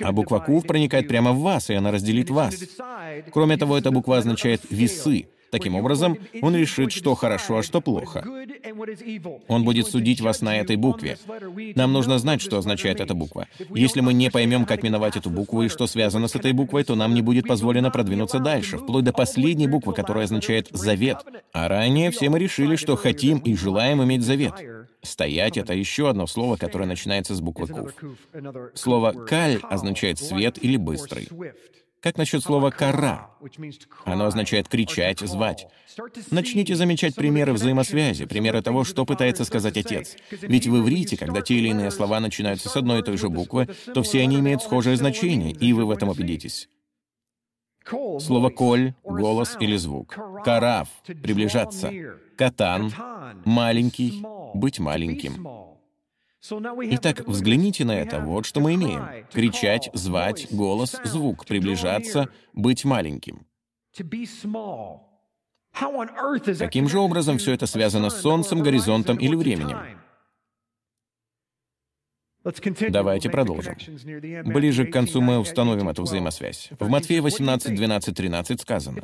А 0.02 0.12
буква 0.12 0.40
«кув» 0.40 0.66
проникает 0.66 1.08
прямо 1.08 1.32
в 1.32 1.40
вас, 1.40 1.70
и 1.70 1.74
она 1.74 1.92
разделит 1.92 2.30
вас. 2.30 2.56
Кроме 3.32 3.58
того, 3.58 3.78
эта 3.78 3.92
буква 3.92 4.18
означает 4.18 4.62
«весы». 4.70 5.28
Таким 5.52 5.76
образом, 5.76 6.18
он 6.42 6.56
решит, 6.56 6.92
что 6.92 7.16
хорошо, 7.16 7.58
а 7.58 7.64
что 7.64 7.82
плохо. 7.82 8.26
Он 9.48 9.64
будет 9.64 9.88
судить 9.88 10.22
вас 10.22 10.42
на 10.42 10.58
этой 10.58 10.76
букве. 10.76 11.18
Нам 11.76 11.94
нужно 11.94 12.20
знать, 12.20 12.42
что 12.42 12.58
означает 12.58 13.00
эта 13.00 13.14
буква. 13.14 13.48
Если 13.74 14.02
мы 14.02 14.14
не 14.14 14.30
поймем, 14.30 14.66
как 14.66 14.84
миновать 14.84 15.16
эту 15.16 15.30
букву 15.30 15.64
и 15.64 15.70
что 15.70 15.88
связано 15.88 16.28
с 16.28 16.36
этой 16.36 16.54
буквой, 16.54 16.84
то 16.84 16.96
нам 16.96 17.14
не 17.14 17.22
будет 17.22 17.48
позволено 17.48 17.92
продвинуться 17.92 18.40
дальше, 18.40 18.78
вплоть 18.78 19.06
до 19.06 19.14
последней 19.14 19.68
буквы, 19.68 19.94
которая 19.94 20.26
означает 20.26 20.68
«завет». 20.72 21.18
А 21.54 21.68
ранее 21.68 22.12
все 22.12 22.30
мы 22.30 22.40
решили, 22.40 22.76
что 22.76 22.96
хотим 22.96 23.38
и 23.40 23.56
желаем 23.56 24.04
иметь 24.04 24.24
завет. 24.24 24.54
«Стоять»— 25.02 25.58
это 25.58 25.74
еще 25.74 26.10
одно 26.10 26.26
слово, 26.26 26.58
которое 26.58 26.86
начинается 26.86 27.36
с 27.36 27.42
буквы 27.42 27.68
«кув». 27.68 27.92
Слово 28.74 29.12
«каль» 29.12 29.60
означает 29.62 30.20
«свет» 30.20 30.58
или 30.62 30.78
«быстрый». 30.78 31.30
Как 32.06 32.20
насчет 32.20 32.44
слова 32.44 32.70
«кара»? 32.70 33.32
Оно 34.04 34.26
означает 34.26 34.68
кричать, 34.68 35.22
звать. 35.22 35.68
Начните 36.30 36.76
замечать 36.76 37.16
примеры 37.16 37.52
взаимосвязи, 37.54 38.26
примеры 38.26 38.62
того, 38.62 38.84
что 38.84 39.06
пытается 39.06 39.44
сказать 39.44 39.76
отец. 39.76 40.16
Ведь 40.30 40.68
в 40.68 40.78
иврите, 40.78 41.18
когда 41.18 41.42
те 41.42 41.56
или 41.56 41.70
иные 41.70 41.90
слова 41.90 42.20
начинаются 42.20 42.70
с 42.70 42.76
одной 42.76 43.00
и 43.00 43.02
той 43.02 43.18
же 43.18 43.30
буквы, 43.30 43.68
то 43.96 44.04
все 44.04 44.22
они 44.22 44.40
имеют 44.40 44.62
схожее 44.62 44.98
значение, 44.98 45.52
и 45.52 45.74
вы 45.74 45.86
в 45.86 45.90
этом 45.90 46.10
убедитесь. 46.10 46.70
Слово 48.20 48.52
«коль»— 48.52 48.94
голос 49.04 49.58
или 49.60 49.76
звук. 49.76 50.16
«Караф»— 50.44 50.90
приближаться. 51.06 51.92
«Катан»— 52.38 52.94
маленький, 53.46 54.24
быть 54.54 54.78
маленьким. 54.78 55.65
Итак, 56.52 57.28
взгляните 57.28 57.86
на 57.86 57.94
это. 57.94 58.20
Вот 58.20 58.46
что 58.46 58.60
мы 58.60 58.76
имеем. 58.76 59.26
Кричать, 59.32 59.90
звать, 59.94 60.48
голос, 60.52 60.96
звук, 61.04 61.46
приближаться, 61.46 62.30
быть 62.54 62.86
маленьким. 62.86 63.46
Каким 66.60 66.88
же 66.90 67.00
образом 67.00 67.38
все 67.38 67.54
это 67.54 67.66
связано 67.66 68.10
с 68.10 68.22
Солнцем, 68.22 68.62
горизонтом 68.62 69.18
или 69.18 69.36
временем? 69.36 69.78
Давайте 72.90 73.30
продолжим. 73.30 73.76
Ближе 74.46 74.86
к 74.86 74.94
концу 74.94 75.22
мы 75.22 75.40
установим 75.40 75.90
эту 75.90 76.04
взаимосвязь. 76.04 76.70
В 76.80 76.88
Матфея 76.88 77.22
18, 77.22 77.76
12, 77.76 78.16
13 78.16 78.62
сказано, 78.62 79.02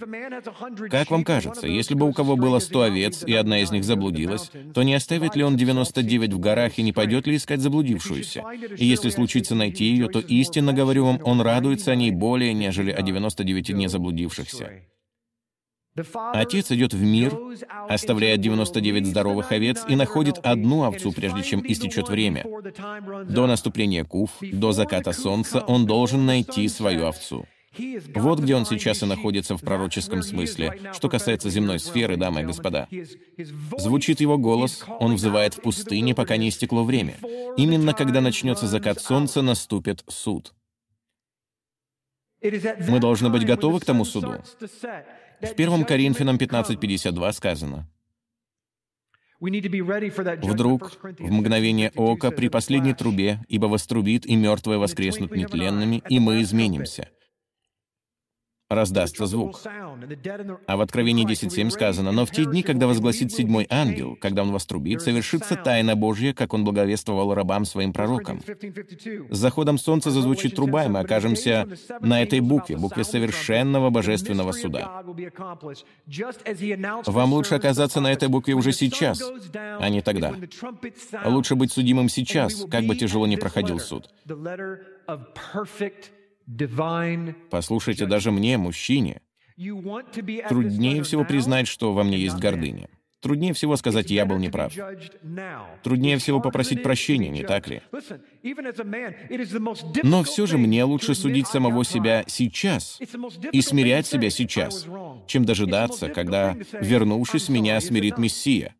«Как 0.90 1.10
вам 1.10 1.24
кажется, 1.24 1.68
если 1.68 1.96
бы 1.96 2.08
у 2.08 2.14
кого 2.14 2.36
было 2.36 2.60
сто 2.60 2.82
овец, 2.82 3.24
и 3.24 3.34
одна 3.34 3.62
из 3.62 3.72
них 3.72 3.84
заблудилась, 3.84 4.52
то 4.74 4.84
не 4.84 4.94
оставит 4.94 5.36
ли 5.36 5.44
он 5.44 5.58
99 5.58 6.34
в 6.34 6.40
горах 6.40 6.78
и 6.78 6.84
не 6.84 6.94
пойдет 6.94 7.26
ли 7.26 7.36
искать 7.36 7.62
заблудившуюся? 7.62 8.44
И 8.78 8.86
если 8.86 9.10
случится 9.10 9.56
найти 9.56 9.86
ее, 9.86 10.08
то 10.08 10.20
истинно 10.20 10.74
говорю 10.74 11.06
вам, 11.06 11.20
он 11.24 11.42
радуется 11.42 11.92
о 11.92 11.96
ней 11.96 12.12
более, 12.12 12.54
нежели 12.54 12.92
о 12.92 13.02
99 13.02 13.70
не 13.70 13.88
заблудившихся». 13.88 14.72
Отец 16.34 16.72
идет 16.72 16.94
в 16.94 17.04
мир, 17.04 17.38
оставляет 17.90 18.40
99 18.40 19.08
здоровых 19.08 19.52
овец 19.52 19.84
и 19.88 19.96
находит 19.96 20.38
одну 20.38 20.84
овцу, 20.84 21.12
прежде 21.12 21.44
чем 21.44 21.64
истечет 21.66 22.08
время. 22.08 22.46
До 23.26 23.46
наступления 23.46 24.06
Куф, 24.06 24.32
до 24.42 24.72
заката 24.72 25.12
солнца, 25.12 25.60
он 25.60 25.86
должен 25.86 26.26
найти 26.26 26.68
свою 26.70 27.08
овцу. 27.08 27.46
Вот 28.16 28.40
где 28.40 28.56
он 28.56 28.66
сейчас 28.66 29.02
и 29.02 29.06
находится 29.06 29.56
в 29.56 29.62
пророческом 29.62 30.24
смысле, 30.24 30.92
что 30.94 31.10
касается 31.10 31.50
земной 31.50 31.80
сферы, 31.80 32.18
дамы 32.18 32.42
и 32.42 32.46
господа. 32.46 32.88
Звучит 33.78 34.20
его 34.20 34.38
голос, 34.38 34.84
он 35.00 35.16
взывает 35.16 35.54
в 35.54 35.62
пустыне, 35.62 36.14
пока 36.14 36.38
не 36.38 36.50
истекло 36.50 36.84
время. 36.84 37.16
Именно 37.58 37.94
когда 37.94 38.20
начнется 38.20 38.68
закат 38.68 39.00
солнца, 39.02 39.42
наступит 39.42 40.04
суд. 40.08 40.54
Мы 42.42 43.00
должны 43.00 43.30
быть 43.30 43.46
готовы 43.46 43.80
к 43.80 43.86
тому 43.86 44.04
суду. 44.04 44.42
В 45.42 45.54
1 45.54 45.86
Коринфянам 45.86 46.38
15.52 46.38 47.32
сказано, 47.34 47.88
Вдруг, 50.44 50.92
в 51.18 51.32
мгновение 51.32 51.92
ока, 51.96 52.30
при 52.30 52.48
последней 52.48 52.94
трубе, 52.94 53.40
ибо 53.48 53.66
вострубит, 53.66 54.28
и 54.28 54.36
мертвые 54.36 54.78
воскреснут 54.78 55.36
нетленными, 55.36 56.04
и 56.10 56.20
мы 56.20 56.44
изменимся 56.44 57.10
раздастся 58.72 59.26
звук. 59.26 59.62
А 60.68 60.78
в 60.78 60.82
Откровении 60.82 61.28
10.7 61.28 61.70
сказано, 61.70 62.12
«Но 62.12 62.26
в 62.26 62.32
те 62.32 62.46
дни, 62.46 62.64
когда 62.64 62.88
возгласит 62.88 63.32
седьмой 63.32 63.68
ангел, 63.70 64.18
когда 64.20 64.44
он 64.44 64.52
вострубит, 64.52 65.02
совершится 65.02 65.56
тайна 65.56 65.96
Божья, 65.96 66.34
как 66.34 66.54
он 66.54 66.64
благовествовал 66.64 67.34
рабам 67.34 67.66
своим 67.66 67.94
пророкам. 67.94 68.42
С 69.30 69.38
заходом 69.38 69.78
солнца 69.78 70.12
зазвучит 70.12 70.56
труба, 70.56 70.86
и 70.86 70.90
мы 70.90 71.00
окажемся 71.00 71.68
на 72.00 72.22
этой 72.22 72.40
букве, 72.40 72.78
букве 72.78 73.04
совершенного 73.04 73.90
божественного 73.90 74.52
суда. 74.52 75.04
Вам 77.06 77.34
лучше 77.34 77.56
оказаться 77.56 78.02
на 78.02 78.12
этой 78.12 78.30
букве 78.30 78.54
уже 78.54 78.72
сейчас, 78.72 79.22
а 79.54 79.90
не 79.90 80.02
тогда. 80.02 80.34
Лучше 81.26 81.56
быть 81.56 81.72
судимым 81.72 82.10
сейчас, 82.10 82.66
как 82.70 82.86
бы 82.86 82.96
тяжело 82.96 83.28
ни 83.28 83.36
проходил 83.36 83.80
суд. 83.80 84.10
Послушайте, 87.50 88.06
даже 88.06 88.32
мне, 88.32 88.58
мужчине, 88.58 89.22
труднее 89.56 91.04
всего 91.04 91.24
признать, 91.24 91.68
что 91.68 91.94
во 91.94 92.04
мне 92.04 92.18
есть 92.18 92.38
гордыня. 92.38 92.90
Труднее 93.22 93.54
всего 93.54 93.76
сказать 93.78 94.10
«я 94.10 94.26
был 94.26 94.40
неправ». 94.40 94.74
Труднее 95.84 96.18
всего 96.18 96.40
попросить 96.40 96.82
прощения, 96.82 97.30
не 97.30 97.44
так 97.44 97.68
ли? 97.68 97.82
Но 100.04 100.24
все 100.24 100.48
же 100.48 100.58
мне 100.58 100.84
лучше 100.84 101.14
судить 101.14 101.48
самого 101.48 101.86
себя 101.86 102.24
сейчас 102.26 103.00
и 103.52 103.62
смирять 103.62 104.08
себя 104.08 104.32
сейчас, 104.32 104.88
чем 105.28 105.46
дожидаться, 105.46 106.10
когда, 106.10 106.58
вернувшись, 106.74 107.50
меня 107.50 107.80
смирит 107.80 108.18
Мессия. 108.18 108.76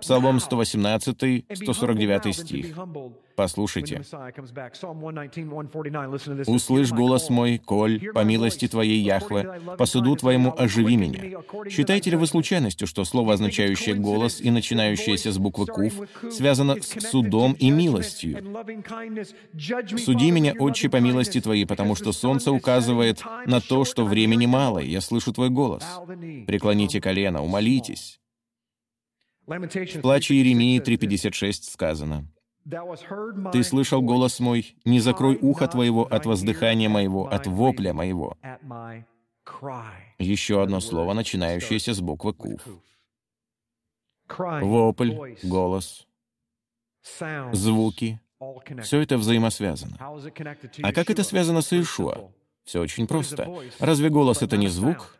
Псалом 0.00 0.40
118, 0.40 1.44
149 1.54 2.36
стих. 2.36 2.76
Послушайте. 3.36 4.02
«Услышь 6.46 6.90
голос 6.90 7.30
мой, 7.30 7.58
коль, 7.58 8.00
по 8.12 8.24
милости 8.24 8.68
Твоей, 8.68 9.00
Яхве, 9.02 9.60
по 9.78 9.86
суду 9.86 10.16
Твоему 10.16 10.54
оживи 10.56 10.96
меня». 10.96 11.40
Считаете 11.70 12.10
ли 12.10 12.16
вы 12.16 12.26
случайностью, 12.26 12.86
что 12.86 13.04
слово, 13.04 13.34
означающее 13.34 13.94
«голос» 13.94 14.40
и 14.40 14.50
начинающееся 14.50 15.32
с 15.32 15.38
буквы 15.38 15.66
«кув», 15.66 15.94
связано 16.30 16.76
с 16.80 17.10
судом 17.10 17.52
и 17.54 17.70
милостью? 17.70 18.38
«Суди 19.98 20.30
меня, 20.30 20.54
Отче, 20.58 20.88
по 20.88 20.96
милости 20.96 21.40
Твоей, 21.40 21.66
потому 21.66 21.94
что 21.94 22.12
солнце 22.12 22.52
указывает 22.52 23.22
на 23.46 23.60
то, 23.60 23.84
что 23.84 24.04
времени 24.04 24.46
мало, 24.46 24.78
я 24.78 25.00
слышу 25.00 25.32
Твой 25.32 25.50
голос. 25.50 25.84
Преклоните 26.46 27.00
колено, 27.00 27.42
умолитесь». 27.42 28.20
В 29.46 30.00
плаче 30.00 30.34
Иеремии 30.34 30.80
3.56 30.80 31.72
сказано, 31.72 32.31
ты 33.52 33.62
слышал 33.62 34.02
голос 34.02 34.40
мой, 34.40 34.76
не 34.84 35.00
закрой 35.00 35.38
ухо 35.40 35.68
твоего 35.68 36.04
от 36.04 36.26
воздыхания 36.26 36.88
моего, 36.88 37.26
от 37.26 37.46
вопля 37.46 37.92
моего. 37.92 38.36
Еще 40.18 40.62
одно 40.62 40.80
слово, 40.80 41.12
начинающееся 41.14 41.94
с 41.94 42.00
буквы 42.00 42.32
Кув. 42.34 42.60
Вопль, 44.28 45.36
голос, 45.42 46.06
звуки— 47.52 48.20
все 48.82 49.00
это 49.00 49.18
взаимосвязано. 49.18 49.96
А 50.00 50.92
как 50.92 51.10
это 51.10 51.22
связано 51.22 51.62
с 51.62 51.72
Иешуа? 51.72 52.30
Все 52.64 52.80
очень 52.80 53.06
просто. 53.06 53.48
Разве 53.78 54.08
голос— 54.08 54.42
это 54.42 54.56
не 54.56 54.68
звук? 54.68 55.16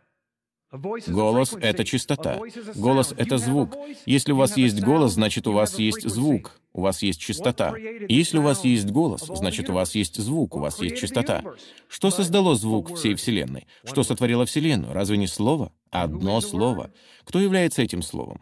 Голос— 0.73 1.55
это 1.61 1.85
чистота. 1.85 2.41
Голос— 2.75 3.15
это 3.17 3.37
звук. 3.37 3.77
Если 4.07 4.33
у 4.33 4.37
вас 4.37 4.57
есть 4.57 4.81
голос, 4.81 5.13
значит, 5.13 5.47
у 5.47 5.53
вас 5.53 5.79
есть 5.79 6.09
звук, 6.09 6.59
у 6.73 6.81
вас 6.81 7.03
есть 7.03 7.21
чистота. 7.21 7.75
Если 8.09 8.39
у 8.39 8.43
вас 8.43 8.65
есть 8.65 8.91
голос, 8.91 9.27
значит, 9.27 9.69
у 9.69 9.75
вас 9.75 9.95
есть 9.95 10.17
звук, 10.17 10.57
у 10.57 10.61
вас 10.61 10.81
есть 10.81 10.97
чистота. 10.97 11.45
Что 11.89 12.11
создало 12.11 12.55
звук 12.55 12.97
всей 12.97 13.15
Вселенной? 13.15 13.67
Что 13.85 14.03
сотворило 14.03 14.47
Вселенную? 14.47 14.95
Разве 14.95 15.19
не 15.19 15.27
слово? 15.27 15.73
Одно 15.91 16.41
слово. 16.41 16.91
Кто 17.25 17.39
является 17.39 17.83
этим 17.83 18.01
словом? 18.01 18.41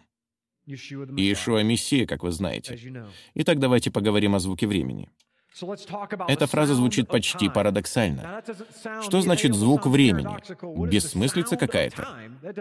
Иешуа 0.66 1.64
Мессия, 1.64 2.06
как 2.06 2.22
вы 2.22 2.30
знаете. 2.30 2.78
Итак, 3.34 3.58
давайте 3.58 3.90
поговорим 3.90 4.36
о 4.36 4.38
звуке 4.38 4.68
времени. 4.68 5.08
Эта 6.28 6.46
фраза 6.46 6.74
звучит 6.74 7.08
почти 7.08 7.48
парадоксально. 7.48 8.42
Что 9.02 9.20
значит 9.20 9.54
звук 9.54 9.86
времени? 9.86 10.36
Бессмыслица 10.88 11.56
какая-то. 11.56 12.08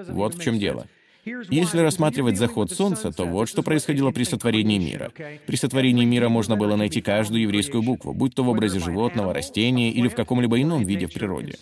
Вот 0.09 0.35
в 0.35 0.41
чем 0.41 0.57
дело. 0.59 0.87
Если 1.25 1.79
рассматривать 1.79 2.37
заход 2.37 2.71
Солнца, 2.71 3.11
то 3.11 3.25
вот 3.25 3.49
что 3.49 3.61
происходило 3.61 4.11
при 4.11 4.23
сотворении 4.23 4.77
мира. 4.77 5.11
При 5.45 5.55
сотворении 5.55 6.05
мира 6.05 6.29
можно 6.29 6.55
было 6.55 6.75
найти 6.75 7.01
каждую 7.01 7.41
еврейскую 7.41 7.83
букву, 7.83 8.13
будь 8.13 8.33
то 8.33 8.43
в 8.43 8.49
образе 8.49 8.79
животного, 8.79 9.33
растения 9.33 9.91
или 9.91 10.07
в 10.07 10.15
каком-либо 10.15 10.61
ином 10.61 10.83
виде 10.83 11.07
в 11.07 11.13
природе. 11.13 11.55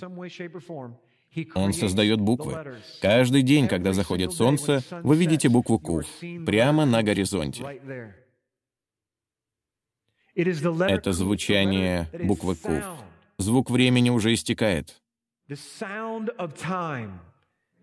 Он 1.56 1.74
создает 1.74 2.20
буквы. 2.20 2.78
Каждый 3.02 3.42
день, 3.42 3.68
когда 3.68 3.94
заходит 3.94 4.34
солнце, 4.34 4.82
вы 5.04 5.16
видите 5.16 5.50
букву 5.50 5.80
«Кув» 5.80 6.06
прямо 6.46 6.86
на 6.86 7.04
горизонте. 7.04 7.64
Это 10.38 11.14
звучание 11.14 12.08
буквы 12.24 12.56
Кув. 12.56 12.84
Звук 13.40 13.72
времени 13.72 14.10
уже 14.10 14.34
истекает. 14.34 15.02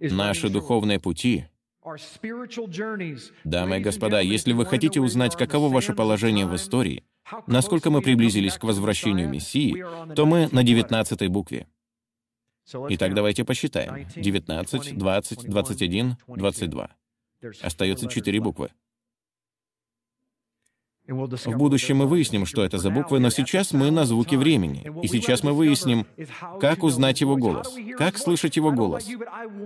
Наши 0.00 0.48
духовные 0.48 1.00
пути 1.00 1.46
Дамы 3.44 3.78
и 3.78 3.80
господа, 3.80 4.20
если 4.20 4.52
вы 4.52 4.64
хотите 4.64 5.00
узнать, 5.00 5.36
каково 5.36 5.68
ваше 5.68 5.92
положение 5.94 6.46
в 6.46 6.54
истории, 6.56 7.04
насколько 7.46 7.90
мы 7.90 8.00
приблизились 8.00 8.56
к 8.56 8.64
возвращению 8.64 9.28
Мессии, 9.28 9.84
то 10.14 10.24
мы 10.24 10.48
на 10.50 10.62
девятнадцатой 10.62 11.28
букве. 11.28 11.66
Итак, 12.72 13.14
давайте 13.14 13.44
посчитаем. 13.44 14.06
19, 14.16 14.96
20, 14.96 15.44
21, 15.44 16.16
22. 16.26 16.90
Остается 17.60 18.08
четыре 18.08 18.40
буквы. 18.40 18.70
В 21.06 21.56
будущем 21.58 21.98
мы 21.98 22.06
выясним, 22.06 22.46
что 22.46 22.64
это 22.64 22.78
за 22.78 22.88
буквы, 22.90 23.20
но 23.20 23.28
сейчас 23.28 23.72
мы 23.72 23.90
на 23.90 24.06
звуке 24.06 24.38
времени. 24.38 24.90
И 25.02 25.08
сейчас 25.08 25.42
мы 25.42 25.52
выясним, 25.52 26.06
как 26.60 26.82
узнать 26.82 27.20
его 27.20 27.36
голос, 27.36 27.68
как 27.98 28.16
слышать 28.16 28.56
его 28.56 28.72
голос. 28.72 29.06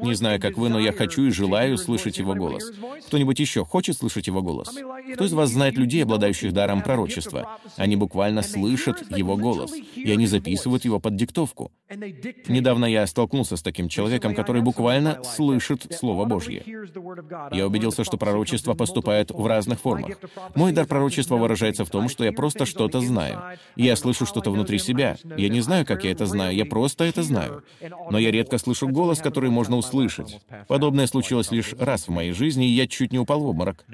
Не 0.03 0.15
знаю, 0.15 0.41
как 0.41 0.57
вы, 0.57 0.69
но 0.69 0.81
я 0.81 0.93
хочу 0.93 1.23
и 1.27 1.31
желаю 1.31 1.79
слышать 1.79 2.19
его 2.19 2.35
голос. 2.35 2.73
Кто-нибудь 3.07 3.39
еще 3.39 3.65
хочет 3.65 3.97
слышать 3.97 4.27
его 4.27 4.43
голос? 4.43 4.77
Кто 5.15 5.25
из 5.25 5.33
вас 5.33 5.51
знает 5.51 5.77
людей, 5.77 6.03
обладающих 6.03 6.53
даром 6.53 6.83
пророчества? 6.83 7.59
Они 7.77 7.95
буквально 7.95 8.43
слышат 8.43 9.09
его 9.17 9.37
голос, 9.37 9.73
и 9.95 10.11
они 10.11 10.27
записывают 10.27 10.85
его 10.85 10.99
под 10.99 11.15
диктовку. 11.15 11.71
Недавно 11.91 12.85
я 12.85 13.07
столкнулся 13.07 13.57
с 13.57 13.63
таким 13.63 13.89
человеком, 13.89 14.35
который 14.35 14.61
буквально 14.61 15.23
слышит 15.25 15.87
Слово 15.99 16.27
Божье. 16.27 16.63
Я 17.51 17.67
убедился, 17.67 18.05
что 18.05 18.19
пророчество 18.19 18.75
поступает 18.75 19.31
в 19.31 19.47
разных 19.47 19.81
формах. 19.81 20.19
Мой 20.55 20.73
дар 20.73 20.87
пророчества 20.87 21.37
выражается 21.37 21.85
в 21.85 21.91
том, 21.91 22.09
что 22.09 22.25
я 22.25 22.33
просто 22.33 22.67
что-то 22.67 23.01
знаю. 23.01 23.59
Я 23.77 23.97
слышу 23.97 24.27
что-то 24.27 24.51
внутри 24.51 24.79
себя. 24.79 25.17
Я 25.37 25.49
не 25.49 25.61
знаю, 25.61 25.87
как 25.87 26.05
я 26.05 26.13
это 26.13 26.27
знаю, 26.27 26.55
я 26.55 26.67
просто 26.67 27.05
это 27.05 27.23
знаю. 27.23 27.63
Но 28.11 28.19
я 28.19 28.31
редко 28.31 28.59
слышу 28.59 28.89
голос, 28.89 29.21
который 29.21 29.51
можно 29.51 29.77
услышать. 29.77 30.41
Подобное 30.67 31.07
случилось 31.07 31.51
лишь 31.51 31.73
раз 31.79 32.09
в 32.09 32.11
моей 32.11 32.33
жизни, 32.33 32.67
и 32.67 32.73
я 32.73 32.87
чуть 32.87 33.13
не 33.13 33.19
упал 33.19 33.41
в 33.41 33.47
обморок. 33.47 33.85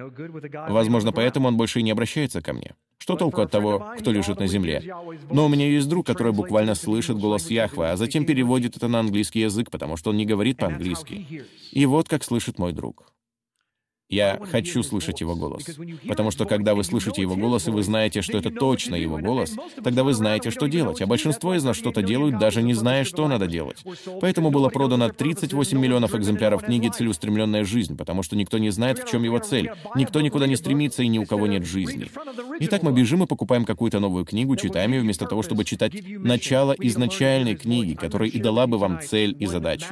Возможно, 0.68 1.12
поэтому 1.12 1.48
он 1.48 1.57
больше 1.57 1.78
и 1.78 1.83
не 1.83 1.92
обращается 1.92 2.42
ко 2.42 2.52
мне. 2.52 2.74
Что 3.04 3.16
толку 3.16 3.42
от 3.42 3.50
того, 3.50 3.92
кто 3.98 4.12
лежит 4.12 4.40
на 4.40 4.46
земле? 4.46 4.83
Но 5.30 5.44
у 5.44 5.48
меня 5.50 5.68
есть 5.68 5.87
друг, 5.90 6.07
который 6.07 6.33
буквально 6.33 6.74
слышит 6.74 7.18
голос 7.18 7.50
Яхва, 7.50 7.84
а 7.92 7.97
затем 7.97 8.25
переводит 8.27 8.77
это 8.77 8.88
на 8.88 9.01
английский 9.01 9.40
язык, 9.40 9.70
потому 9.70 9.97
что 9.97 10.11
он 10.11 10.16
не 10.16 10.27
говорит 10.27 10.59
по-английски. 10.59 11.44
И 11.73 11.87
вот 11.87 12.09
как 12.09 12.25
слышит 12.25 12.59
мой 12.59 12.73
друг. 12.73 13.13
Я 14.11 14.38
хочу 14.51 14.83
слышать 14.83 15.21
его 15.21 15.35
голос. 15.35 15.64
Потому 16.07 16.31
что 16.31 16.45
когда 16.45 16.75
вы 16.75 16.85
слышите 16.85 17.23
его 17.23 17.37
голос, 17.37 17.67
и 17.67 17.71
вы 17.71 17.83
знаете, 17.83 18.21
что 18.23 18.37
это 18.38 18.51
точно 18.51 18.95
его 18.95 19.19
голос, 19.19 19.57
тогда 19.83 20.05
вы 20.05 20.12
знаете, 20.12 20.51
что 20.51 20.67
делать. 20.67 21.01
А 21.01 21.07
большинство 21.07 21.55
из 21.55 21.64
нас 21.64 21.77
что-то 21.77 22.03
делают, 22.03 22.38
даже 22.38 22.62
не 22.62 22.75
зная, 22.75 23.05
что 23.05 23.27
надо 23.29 23.47
делать. 23.47 23.83
Поэтому 24.21 24.51
было 24.51 24.69
продано 24.69 25.09
38 25.09 25.79
миллионов 25.79 26.14
экземпляров 26.14 26.62
книги 26.62 26.88
«Целеустремленная 26.88 27.64
жизнь», 27.64 27.97
потому 27.97 28.23
что 28.23 28.37
никто 28.37 28.59
не 28.59 28.71
знает, 28.71 28.99
в 28.99 29.11
чем 29.11 29.25
его 29.25 29.38
цель. 29.38 29.71
Никто 29.97 30.21
никуда 30.21 30.47
не 30.47 30.57
стремится, 30.57 31.03
и 31.03 31.09
ни 31.09 31.19
у 31.19 31.25
кого 31.25 31.47
нет 31.47 31.64
жизни. 31.64 32.07
Итак, 32.61 32.83
мы 32.83 32.93
бежим 32.93 33.25
и 33.25 33.27
покупаем 33.27 33.64
какую-то 33.64 34.01
новую 34.01 34.25
книгу, 34.25 34.55
читаем 34.57 34.93
ее 34.93 35.01
вместо 35.01 35.27
того, 35.27 35.43
чтобы 35.43 35.64
читать 35.64 35.93
начало 36.19 36.73
изначальной 36.79 37.57
книги, 37.57 37.95
которая 37.95 38.29
и 38.29 38.38
дала 38.38 38.67
бы 38.67 38.79
вам 38.79 39.01
цель 39.01 39.35
и 39.40 39.47
задачи. 39.47 39.87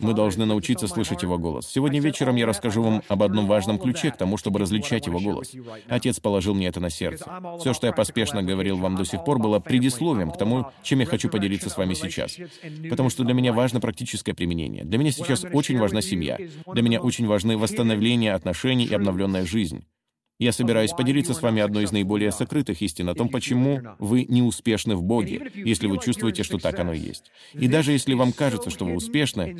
Мы 0.00 0.14
должны 0.14 0.46
научиться 0.46 0.86
слышать 0.86 1.22
его 1.22 1.36
голос. 1.36 1.68
Сегодня 1.68 2.00
вечером 2.00 2.36
я 2.36 2.46
расскажу 2.46 2.59
расскажу 2.60 2.82
вам 2.82 3.02
об 3.08 3.22
одном 3.22 3.46
важном 3.46 3.78
ключе 3.78 4.10
к 4.10 4.16
тому, 4.16 4.36
чтобы 4.36 4.58
различать 4.58 5.06
его 5.06 5.18
голос. 5.18 5.52
Отец 5.88 6.20
положил 6.20 6.54
мне 6.54 6.68
это 6.68 6.80
на 6.80 6.90
сердце. 6.90 7.24
Все, 7.58 7.72
что 7.72 7.86
я 7.86 7.92
поспешно 7.92 8.42
говорил 8.42 8.76
вам 8.76 8.96
до 8.96 9.04
сих 9.04 9.24
пор, 9.24 9.38
было 9.38 9.60
предисловием 9.60 10.30
к 10.30 10.36
тому, 10.36 10.66
чем 10.82 11.00
я 11.00 11.06
хочу 11.06 11.30
поделиться 11.30 11.70
с 11.70 11.76
вами 11.76 11.94
сейчас. 11.94 12.36
Потому 12.90 13.08
что 13.08 13.24
для 13.24 13.34
меня 13.34 13.52
важно 13.52 13.80
практическое 13.80 14.34
применение. 14.34 14.84
Для 14.84 14.98
меня 14.98 15.10
сейчас 15.10 15.44
очень 15.50 15.78
важна 15.78 16.02
семья. 16.02 16.38
Для 16.72 16.82
меня 16.82 17.00
очень 17.00 17.26
важны 17.26 17.56
восстановление 17.56 18.34
отношений 18.34 18.84
и 18.84 18.94
обновленная 18.94 19.46
жизнь. 19.46 19.84
Я 20.40 20.52
собираюсь 20.52 20.92
поделиться 20.92 21.34
с 21.34 21.42
вами 21.42 21.60
одной 21.60 21.84
из 21.84 21.92
наиболее 21.92 22.32
сокрытых 22.32 22.80
истин 22.80 23.10
о 23.10 23.14
том, 23.14 23.28
почему 23.28 23.82
вы 23.98 24.24
не 24.24 24.40
успешны 24.40 24.96
в 24.96 25.02
Боге, 25.02 25.52
если 25.54 25.86
вы 25.86 25.98
чувствуете, 25.98 26.44
что 26.44 26.56
так 26.56 26.78
оно 26.78 26.94
и 26.94 26.98
есть. 26.98 27.30
И 27.52 27.68
даже 27.68 27.92
если 27.92 28.14
вам 28.14 28.32
кажется, 28.32 28.70
что 28.70 28.86
вы 28.86 28.94
успешны, 28.94 29.58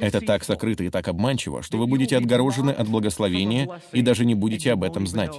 это 0.00 0.22
так 0.22 0.42
сокрыто 0.42 0.84
и 0.84 0.88
так 0.88 1.06
обманчиво, 1.08 1.62
что 1.62 1.76
вы 1.76 1.86
будете 1.86 2.16
отгорожены 2.16 2.70
от 2.70 2.88
благословения 2.88 3.68
и 3.92 4.00
даже 4.00 4.24
не 4.24 4.34
будете 4.34 4.72
об 4.72 4.84
этом 4.84 5.06
знать. 5.06 5.38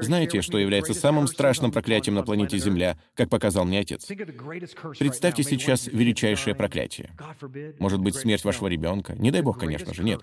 Знаете, 0.00 0.42
что 0.42 0.58
является 0.58 0.94
самым 0.94 1.26
страшным 1.26 1.72
проклятием 1.72 2.14
на 2.14 2.22
планете 2.22 2.58
Земля, 2.58 2.98
как 3.14 3.28
показал 3.28 3.64
мне 3.64 3.80
отец? 3.80 4.06
Представьте 4.98 5.42
сейчас 5.42 5.86
величайшее 5.88 6.54
проклятие. 6.54 7.10
Может 7.78 8.00
быть, 8.00 8.14
смерть 8.14 8.44
вашего 8.44 8.68
ребенка? 8.68 9.14
Не 9.14 9.30
дай 9.30 9.42
бог, 9.42 9.58
конечно 9.58 9.92
же, 9.92 10.04
нет. 10.04 10.20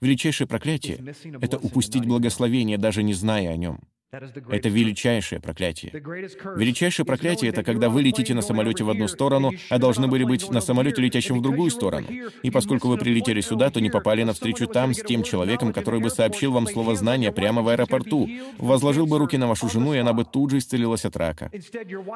Величайшее 0.00 0.46
проклятие— 0.46 1.14
это 1.40 1.56
упустить 1.56 2.04
благословение, 2.04 2.76
даже 2.76 3.02
не 3.02 3.14
зная 3.14 3.50
о 3.50 3.56
нем. 3.56 3.80
Это 4.12 4.68
величайшее 4.68 5.40
проклятие. 5.40 5.90
Величайшее 5.92 7.04
проклятие— 7.04 7.50
это 7.50 7.64
когда 7.64 7.88
вы 7.88 8.02
летите 8.02 8.34
на 8.34 8.42
самолете 8.42 8.84
в 8.84 8.90
одну 8.90 9.08
сторону, 9.08 9.50
а 9.68 9.78
должны 9.78 10.06
были 10.06 10.22
быть 10.22 10.48
на 10.48 10.60
самолете, 10.60 11.02
летящем 11.02 11.38
в 11.38 11.42
другую 11.42 11.70
сторону. 11.70 12.06
И 12.42 12.50
поскольку 12.52 12.86
вы 12.88 12.98
прилетели 12.98 13.40
сюда, 13.40 13.68
то 13.70 13.80
не 13.80 13.90
попали 13.90 14.22
на 14.22 14.32
встречу 14.32 14.68
там 14.68 14.94
с 14.94 15.02
тем 15.02 15.24
человеком, 15.24 15.72
который 15.72 16.00
бы 16.00 16.10
сообщил 16.10 16.52
вам 16.52 16.68
слово 16.68 16.94
знания 16.94 17.32
прямо 17.32 17.62
в 17.62 17.68
аэропорту, 17.68 18.28
возложил 18.58 19.06
бы 19.06 19.18
руки 19.18 19.36
на 19.36 19.48
вашу 19.48 19.68
жену, 19.68 19.92
и 19.92 19.98
она 19.98 20.12
бы 20.12 20.24
тут 20.24 20.52
же 20.52 20.58
исцелилась 20.58 21.04
от 21.04 21.16
рака. 21.16 21.50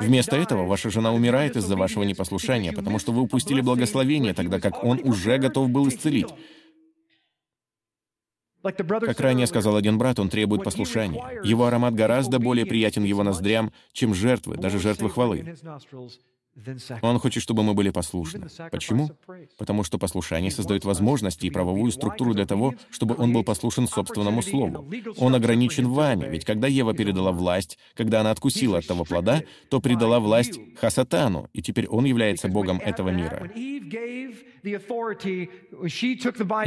Вместо 0.00 0.36
этого 0.36 0.66
ваша 0.66 0.90
жена 0.90 1.12
умирает 1.12 1.56
из-за 1.56 1.76
вашего 1.76 2.04
непослушания, 2.04 2.72
потому 2.72 3.00
что 3.00 3.10
вы 3.10 3.22
упустили 3.22 3.60
благословение, 3.60 4.32
тогда 4.32 4.60
как 4.60 4.84
он 4.84 5.00
уже 5.02 5.38
готов 5.38 5.70
был 5.70 5.88
исцелить. 5.88 6.28
Как 8.62 9.20
ранее 9.20 9.46
сказал 9.46 9.76
один 9.76 9.98
брат, 9.98 10.18
он 10.18 10.28
требует 10.28 10.64
послушания. 10.64 11.40
Его 11.42 11.66
аромат 11.66 11.94
гораздо 11.94 12.38
более 12.38 12.66
приятен 12.66 13.04
его 13.04 13.22
ноздрям, 13.22 13.72
чем 13.92 14.14
жертвы, 14.14 14.56
даже 14.56 14.78
жертвы 14.78 15.10
хвалы. 15.10 15.54
Он 17.02 17.18
хочет, 17.18 17.42
чтобы 17.42 17.62
мы 17.62 17.74
были 17.74 17.90
послушны. 17.90 18.48
Почему? 18.70 19.10
Потому 19.56 19.84
что 19.84 19.98
послушание 19.98 20.50
создает 20.50 20.84
возможности 20.84 21.46
и 21.46 21.50
правовую 21.50 21.92
структуру 21.92 22.34
для 22.34 22.46
того, 22.46 22.74
чтобы 22.90 23.14
он 23.16 23.32
был 23.32 23.44
послушен 23.44 23.86
собственному 23.86 24.42
слову. 24.42 24.88
Он 25.16 25.34
ограничен 25.34 25.88
вами, 25.88 26.28
ведь 26.28 26.44
когда 26.44 26.66
Ева 26.66 26.92
передала 26.92 27.32
власть, 27.32 27.78
когда 27.94 28.20
она 28.20 28.30
откусила 28.30 28.78
от 28.78 28.86
того 28.86 29.04
плода, 29.04 29.42
то 29.68 29.80
придала 29.80 30.20
власть 30.20 30.58
Хасатану, 30.76 31.48
и 31.52 31.62
теперь 31.62 31.86
он 31.86 32.04
является 32.04 32.48
Богом 32.48 32.78
этого 32.78 33.10
мира. 33.10 33.50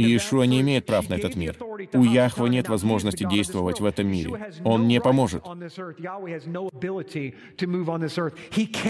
Иешуа 0.00 0.44
не 0.44 0.60
имеет 0.60 0.86
прав 0.86 1.08
на 1.08 1.14
этот 1.14 1.36
мир. 1.36 1.56
У 1.92 2.04
Яхва 2.04 2.46
нет 2.46 2.68
возможности 2.68 3.24
действовать 3.28 3.80
в 3.80 3.84
этом 3.84 4.06
мире. 4.08 4.52
Он 4.64 4.86
не 4.88 5.00
поможет. 5.00 5.42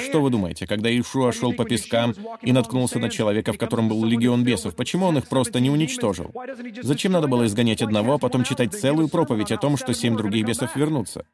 Что 0.08 0.20
вы 0.20 0.30
думаете, 0.30 0.66
когда 0.66 0.88
Иешуа 0.88 1.32
шел 1.32 1.52
по 1.52 1.64
пескам 1.64 2.14
и 2.42 2.52
наткнулся 2.52 2.98
на 2.98 3.10
человека, 3.10 3.52
в 3.52 3.58
котором 3.58 3.88
был 3.88 4.04
легион 4.04 4.44
бесов, 4.44 4.74
почему 4.74 5.06
он 5.06 5.18
их 5.18 5.28
просто 5.28 5.60
не 5.60 5.70
уничтожил? 5.70 6.32
Зачем 6.82 7.12
надо 7.12 7.28
было 7.28 7.46
изгонять 7.46 7.82
одного, 7.82 8.14
а 8.14 8.18
потом 8.18 8.44
читать 8.44 8.74
целую 8.74 9.08
проповедь 9.08 9.52
о 9.52 9.58
том, 9.58 9.76
что 9.76 9.94
семь 9.94 10.16
других 10.16 10.46
бесов 10.46 10.74
вернутся? 10.76 11.26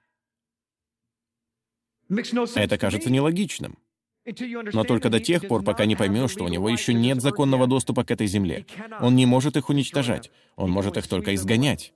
Это 2.56 2.78
кажется 2.78 3.10
нелогичным. 3.10 3.78
Но 4.26 4.84
только 4.84 5.08
до 5.08 5.20
тех 5.20 5.46
пор, 5.48 5.62
пока 5.62 5.86
не 5.86 5.96
поймешь, 5.96 6.30
что 6.30 6.44
у 6.44 6.48
него 6.48 6.68
еще 6.68 6.92
нет 6.92 7.22
законного 7.22 7.66
доступа 7.66 8.04
к 8.04 8.10
этой 8.10 8.26
земле. 8.26 8.66
Он 9.00 9.16
не 9.16 9.26
может 9.26 9.56
их 9.56 9.68
уничтожать. 9.68 10.30
Он 10.56 10.70
может 10.70 10.96
их 10.96 11.08
только 11.08 11.34
изгонять. 11.34 11.92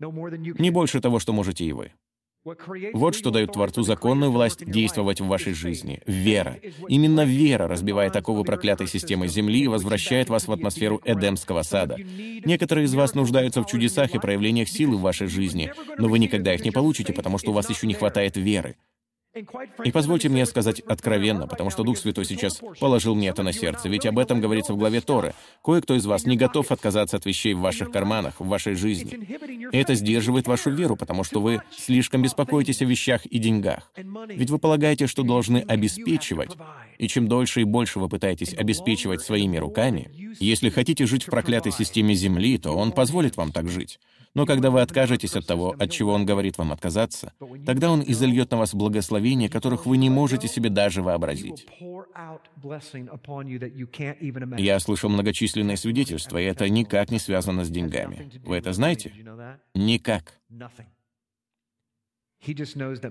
Не 0.00 0.70
больше 0.70 1.00
того, 1.00 1.18
что 1.18 1.32
можете 1.32 1.64
и 1.64 1.72
вы. 1.72 1.92
Вот 2.92 3.14
что 3.14 3.30
дает 3.30 3.52
Творцу 3.52 3.82
законную 3.82 4.32
власть 4.32 4.64
действовать 4.64 5.20
в 5.20 5.26
вашей 5.26 5.52
жизни. 5.52 6.02
Вера. 6.06 6.58
Именно 6.88 7.24
вера 7.24 7.68
разбивает 7.68 8.12
такого 8.12 8.42
проклятой 8.42 8.88
системы 8.88 9.28
Земли 9.28 9.60
и 9.60 9.68
возвращает 9.68 10.28
вас 10.28 10.48
в 10.48 10.52
атмосферу 10.52 11.00
Эдемского 11.04 11.62
сада. 11.62 11.98
Некоторые 12.44 12.86
из 12.86 12.94
вас 12.94 13.14
нуждаются 13.14 13.62
в 13.62 13.66
чудесах 13.66 14.14
и 14.14 14.18
проявлениях 14.18 14.68
силы 14.68 14.96
в 14.96 15.02
вашей 15.02 15.28
жизни, 15.28 15.72
но 15.98 16.08
вы 16.08 16.18
никогда 16.18 16.52
их 16.52 16.64
не 16.64 16.72
получите, 16.72 17.12
потому 17.12 17.38
что 17.38 17.50
у 17.50 17.54
вас 17.54 17.70
еще 17.70 17.86
не 17.86 17.94
хватает 17.94 18.36
веры. 18.36 18.76
И 19.84 19.90
позвольте 19.92 20.28
мне 20.28 20.44
сказать 20.44 20.80
откровенно, 20.80 21.46
потому 21.46 21.70
что 21.70 21.84
Дух 21.84 21.96
Святой 21.96 22.24
сейчас 22.26 22.60
положил 22.78 23.14
мне 23.14 23.28
это 23.28 23.42
на 23.42 23.52
сердце, 23.52 23.88
ведь 23.88 24.04
об 24.04 24.18
этом 24.18 24.40
говорится 24.40 24.74
в 24.74 24.76
главе 24.76 25.00
Торы. 25.00 25.34
Кое-кто 25.64 25.94
из 25.94 26.04
вас 26.04 26.26
не 26.26 26.36
готов 26.36 26.70
отказаться 26.70 27.16
от 27.16 27.24
вещей 27.24 27.54
в 27.54 27.60
ваших 27.60 27.90
карманах, 27.90 28.40
в 28.40 28.46
вашей 28.46 28.74
жизни. 28.74 29.26
И 29.72 29.76
это 29.76 29.94
сдерживает 29.94 30.46
вашу 30.46 30.70
веру, 30.70 30.96
потому 30.96 31.24
что 31.24 31.40
вы 31.40 31.62
слишком 31.70 32.22
беспокоитесь 32.22 32.82
о 32.82 32.84
вещах 32.84 33.24
и 33.24 33.38
деньгах. 33.38 33.90
Ведь 34.28 34.50
вы 34.50 34.58
полагаете, 34.58 35.06
что 35.06 35.22
должны 35.22 35.64
обеспечивать. 35.66 36.50
И 36.98 37.08
чем 37.08 37.26
дольше 37.26 37.62
и 37.62 37.64
больше 37.64 38.00
вы 38.00 38.08
пытаетесь 38.08 38.52
обеспечивать 38.54 39.22
своими 39.22 39.56
руками, 39.56 40.10
если 40.40 40.68
хотите 40.68 41.06
жить 41.06 41.24
в 41.24 41.30
проклятой 41.30 41.72
системе 41.72 42.14
Земли, 42.14 42.58
то 42.58 42.72
Он 42.72 42.92
позволит 42.92 43.36
вам 43.36 43.50
так 43.50 43.68
жить. 43.68 43.98
Но 44.34 44.46
когда 44.46 44.70
вы 44.70 44.80
откажетесь 44.80 45.36
от 45.36 45.46
того, 45.46 45.74
от 45.78 45.90
чего 45.90 46.12
Он 46.12 46.24
говорит 46.24 46.56
вам 46.56 46.72
отказаться, 46.72 47.34
тогда 47.66 47.90
Он 47.90 48.02
изольет 48.06 48.50
на 48.50 48.58
вас 48.58 48.74
благословения, 48.74 49.48
которых 49.48 49.84
вы 49.84 49.98
не 49.98 50.08
можете 50.08 50.48
себе 50.48 50.70
даже 50.70 51.02
вообразить. 51.02 51.66
Я 54.58 54.80
слышал 54.80 55.10
многочисленные 55.10 55.76
свидетельства, 55.76 56.38
и 56.38 56.44
это 56.44 56.68
никак 56.68 57.10
не 57.10 57.18
связано 57.18 57.64
с 57.64 57.68
деньгами. 57.68 58.30
Вы 58.44 58.56
это 58.56 58.72
знаете? 58.72 59.12
Никак. 59.74 60.40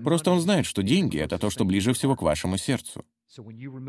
Просто 0.04 0.30
он 0.30 0.40
знает, 0.40 0.66
что 0.66 0.82
деньги— 0.82 1.18
это 1.18 1.38
то, 1.38 1.50
что 1.50 1.64
ближе 1.64 1.92
всего 1.94 2.16
к 2.16 2.22
вашему 2.22 2.58
сердцу. 2.58 3.04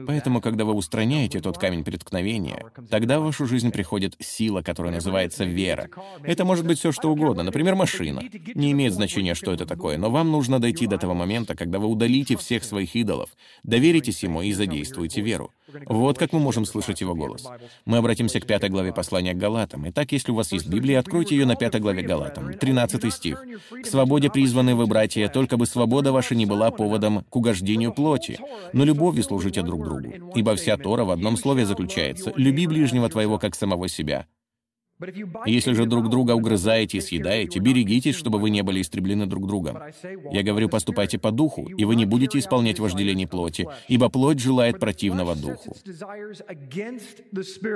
Поэтому, 0.08 0.40
когда 0.42 0.64
вы 0.64 0.74
устраняете 0.74 1.42
тот 1.42 1.58
камень 1.58 1.84
преткновения, 1.84 2.64
тогда 2.90 3.20
в 3.20 3.24
вашу 3.24 3.46
жизнь 3.46 3.72
приходит 3.72 4.16
сила, 4.20 4.62
которая 4.62 4.94
называется 4.94 5.44
вера. 5.44 5.90
Это 6.24 6.46
может 6.46 6.66
быть 6.66 6.80
все, 6.80 6.92
что 6.92 7.12
угодно, 7.12 7.44
например, 7.44 7.76
машина. 7.76 8.22
Не 8.56 8.72
имеет 8.72 8.94
значения, 8.94 9.36
что 9.36 9.52
это 9.52 9.66
такое, 9.66 9.98
но 9.98 10.10
вам 10.10 10.32
нужно 10.32 10.60
дойти 10.60 10.88
до 10.88 10.98
того 10.98 11.14
момента, 11.14 11.56
когда 11.56 11.80
вы 11.80 11.88
удалите 11.88 12.38
всех 12.38 12.64
своих 12.64 12.96
идолов, 12.96 13.32
доверитесь 13.64 14.24
ему 14.24 14.42
и 14.42 14.54
задействуете 14.54 15.22
веру. 15.22 15.52
Вот 15.88 16.18
как 16.18 16.34
мы 16.34 16.40
можем 16.40 16.66
слышать 16.66 17.02
его 17.02 17.16
голос. 17.16 17.48
Мы 17.86 17.98
обратимся 17.98 18.40
к 18.40 18.46
пятой 18.46 18.70
главе 18.70 18.94
послания 18.94 19.34
к 19.34 19.38
Галатам. 19.38 19.90
Итак, 19.90 20.12
если 20.12 20.32
у 20.32 20.36
вас 20.36 20.52
есть 20.52 20.68
Библия, 20.68 21.00
откройте 21.00 21.36
ее 21.36 21.46
на 21.46 21.56
пятой 21.56 21.82
главе 21.82 22.04
Галатам, 22.04 22.54
13 22.54 23.14
стих. 23.14 23.44
«К 23.84 23.86
свободе 23.86 24.30
призваны 24.30 24.76
вы, 24.76 24.88
братья, 24.88 25.28
только 25.28 25.58
бы 25.58 25.66
свобода 25.66 26.12
ваша 26.12 26.36
не 26.36 26.46
была 26.46 26.72
поводом 26.72 27.24
к 27.30 27.36
угождению 27.36 27.94
плоти, 27.94 28.40
но 28.74 28.84
любовью 28.84 29.24
служите 29.24 29.62
друг 29.62 29.84
другу. 29.84 30.32
Ибо 30.36 30.56
вся 30.56 30.78
Тора 30.78 31.04
в 31.04 31.12
одном 31.12 31.38
слове 31.38 31.66
заключается 31.66 32.34
«люби 32.36 32.68
ближнего 32.68 33.10
твоего, 33.10 33.40
как 33.40 33.56
самого 33.56 33.88
себя». 33.88 34.28
Если 35.46 35.74
же 35.74 35.86
друг 35.86 36.10
друга 36.10 36.32
угрызаете 36.32 36.98
и 36.98 37.02
съедаете, 37.02 37.60
берегитесь, 37.60 38.16
чтобы 38.16 38.40
вы 38.40 38.50
не 38.50 38.64
были 38.64 38.82
истреблены 38.82 39.26
друг 39.26 39.48
другом. 39.48 39.80
Я 40.32 40.44
говорю, 40.44 40.70
поступайте 40.70 41.18
по 41.18 41.32
духу, 41.32 41.68
и 41.68 41.86
вы 41.86 41.96
не 41.96 42.06
будете 42.06 42.40
исполнять 42.40 42.80
вожделение 42.80 43.28
плоти, 43.28 43.68
ибо 43.88 44.10
плоть 44.10 44.40
желает 44.40 44.80
противного 44.80 45.36
духу. 45.36 45.76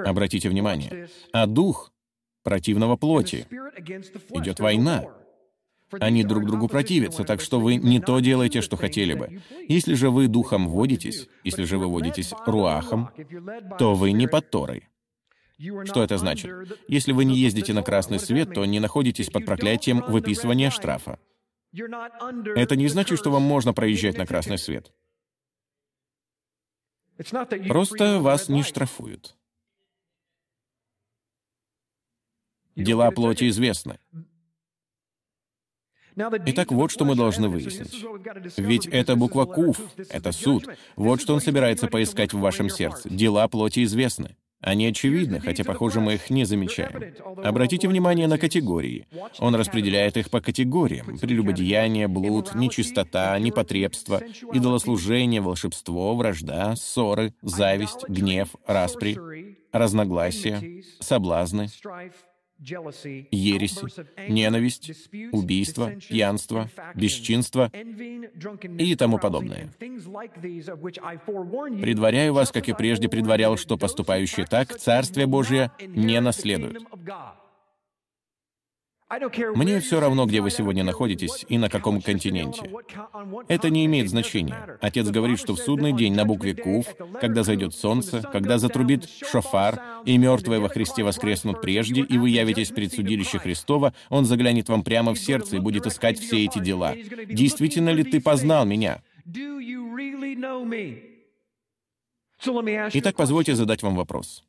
Обратите 0.06 0.50
внимание, 0.50 1.08
а 1.32 1.46
дух 1.48 1.92
противного 2.44 2.96
плоти. 2.96 3.46
Идет 4.34 4.60
война. 4.60 5.06
Они 5.92 6.24
друг 6.24 6.46
другу 6.46 6.68
противятся, 6.68 7.24
так 7.24 7.40
что 7.42 7.60
вы 7.60 7.76
не 7.76 8.00
то 8.00 8.20
делаете, 8.20 8.62
что 8.62 8.76
хотели 8.76 9.13
бы. 9.13 9.42
Если 9.68 9.94
же 9.94 10.10
вы 10.10 10.28
духом 10.28 10.68
водитесь, 10.68 11.28
если 11.44 11.63
же 11.63 11.78
вы 11.78 11.88
водитесь 11.88 12.34
руахом, 12.46 13.10
то 13.80 13.96
вы 13.96 14.12
не 14.12 14.28
под 14.28 14.50
Торой. 14.50 14.84
Что 15.60 16.04
это 16.04 16.17
значит? 16.17 16.52
Если 16.88 17.12
вы 17.12 17.26
не 17.26 17.36
ездите 17.38 17.74
на 17.74 17.82
красный 17.82 18.20
свет, 18.20 18.54
то 18.54 18.63
не 18.65 18.80
находитесь 18.80 19.30
под 19.30 19.46
проклятием 19.46 20.02
выписывания 20.08 20.70
штрафа. 20.70 21.20
Это 22.56 22.76
не 22.76 22.88
значит, 22.88 23.17
что 23.17 23.32
вам 23.32 23.43
можно 23.43 23.74
проезжать 23.74 24.17
на 24.17 24.26
красный 24.26 24.58
свет. 24.58 24.91
Просто 27.67 28.20
вас 28.20 28.50
не 28.50 28.63
штрафуют. 28.63 29.36
Дела 32.76 33.10
плоти 33.10 33.50
известны. 33.50 34.00
Итак, 36.15 36.72
вот 36.72 36.91
что 36.91 37.06
мы 37.06 37.15
должны 37.15 37.50
выяснить. 37.50 38.06
Ведь 38.58 38.86
это 38.88 39.15
буква 39.15 39.46
Куф, 39.46 39.80
это 39.98 40.32
суд. 40.32 40.67
Вот 40.96 41.22
что 41.22 41.34
он 41.34 41.41
собирается 41.41 41.88
поискать 41.88 42.34
в 42.34 42.39
вашем 42.39 42.70
сердце. 42.70 43.10
Дела 43.10 43.48
плоти 43.48 43.84
известны. 43.84 44.36
Они 44.62 44.88
очевидны, 44.88 45.39
хотя, 45.39 45.63
похоже, 45.63 46.00
мы 46.00 46.15
их 46.15 46.30
не 46.30 46.43
замечаем. 46.43 47.13
Обратите 47.43 47.88
внимание 47.88 48.28
на 48.28 48.39
категории. 48.39 49.08
Он 49.39 49.56
распределяет 49.56 50.17
их 50.17 50.32
по 50.32 50.41
категориям. 50.41 51.20
Прелюбодеяние, 51.20 52.08
блуд, 52.08 52.56
нечистота, 52.56 53.38
непотребство, 53.38 54.22
идолослужение, 54.52 55.41
волшебство, 55.41 56.15
вражда, 56.15 56.76
ссоры, 56.76 57.34
зависть, 57.43 58.08
гнев, 58.08 58.50
распри, 58.65 59.58
разногласия, 59.72 60.84
соблазны, 61.00 61.70
ереси, 62.60 64.08
ненависть, 64.30 64.91
убийство, 65.32 65.91
пьянство, 65.91 66.70
бесчинство 66.96 67.72
и 68.78 68.96
тому 68.96 69.20
подобное. 69.20 69.70
Предваряю 71.82 72.34
вас, 72.34 72.52
как 72.52 72.67
и 72.70 72.74
прежде 72.74 73.10
предварял, 73.10 73.58
что 73.58 73.78
поступающие 73.78 74.46
так 74.46 74.78
Царствие 74.78 75.28
Божие 75.28 75.72
не 75.80 76.20
наследуют. 76.20 76.84
Мне 79.56 79.80
все 79.80 80.02
равно, 80.02 80.26
где 80.26 80.41
вы 80.41 80.52
сегодня 80.52 80.84
находитесь 80.84 81.46
и 81.48 81.58
на 81.58 81.70
каком 81.70 82.02
континенте. 82.02 82.70
Это 83.48 83.70
не 83.70 83.86
имеет 83.86 84.10
значения. 84.10 84.78
Отец 84.82 85.08
говорит, 85.08 85.39
что 85.39 85.56
в 85.56 85.60
судный 85.60 85.93
день 85.93 86.13
на 86.13 86.26
букве 86.26 86.54
Кув, 86.54 86.86
когда 87.22 87.43
зайдет 87.43 87.74
солнце, 87.74 88.22
когда 88.22 88.58
затрубит 88.58 89.08
шофар, 89.10 89.82
и 90.04 90.17
мертвые 90.17 90.60
во 90.60 90.67
Христе 90.67 91.04
воскреснут 91.04 91.62
прежде, 91.62 92.02
и 92.02 92.17
вы 92.17 92.30
явитесь 92.30 92.70
пред 92.70 92.93
судилище 92.93 93.39
Христова, 93.39 93.93
Он 94.10 94.26
заглянет 94.26 94.67
вам 94.67 94.84
прямо 94.84 95.13
в 95.13 95.20
сердце 95.20 95.56
и 95.56 95.60
будет 95.60 95.86
искать 95.86 96.20
все 96.20 96.43
эти 96.43 96.60
дела. 96.60 96.93
Действительно 97.28 97.91
ли 97.91 98.04
ты 98.04 98.20
познал 98.20 98.65
меня? 98.65 99.02
Итак, 102.93 103.15
позвольте 103.15 103.56
задать 103.56 103.84
вам 103.84 103.96
вопрос. 103.96 104.43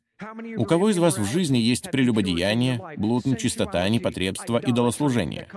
У 0.57 0.65
кого 0.65 0.89
из 0.89 0.97
вас 0.97 1.17
в 1.17 1.25
жизни 1.25 1.57
есть 1.57 1.91
прелюбодеяние, 1.91 2.81
блуд, 2.97 3.25
нечистота, 3.25 3.87
непотребство, 3.87 4.57
идолослужение? 4.57 5.47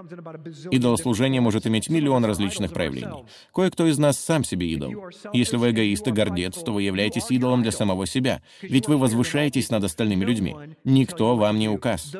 Идолослужение 0.70 1.40
может 1.40 1.66
иметь 1.66 1.88
миллион 1.88 2.24
различных 2.24 2.72
проявлений. 2.72 3.24
Кое-кто 3.52 3.86
из 3.86 3.98
нас 3.98 4.18
сам 4.18 4.44
себе 4.44 4.68
идол. 4.68 5.10
Если 5.32 5.56
вы 5.56 5.70
эгоист 5.70 6.06
и 6.06 6.12
гордец, 6.12 6.56
то 6.56 6.72
вы 6.72 6.82
являетесь 6.82 7.30
идолом 7.30 7.62
для 7.62 7.72
самого 7.72 8.06
себя, 8.06 8.40
ведь 8.60 8.86
вы 8.86 8.98
возвышаетесь 8.98 9.70
над 9.70 9.84
остальными 9.84 10.24
людьми. 10.24 10.54
Никто 10.84 11.36
вам 11.36 11.58
не 11.58 11.68
указ. 11.68 12.14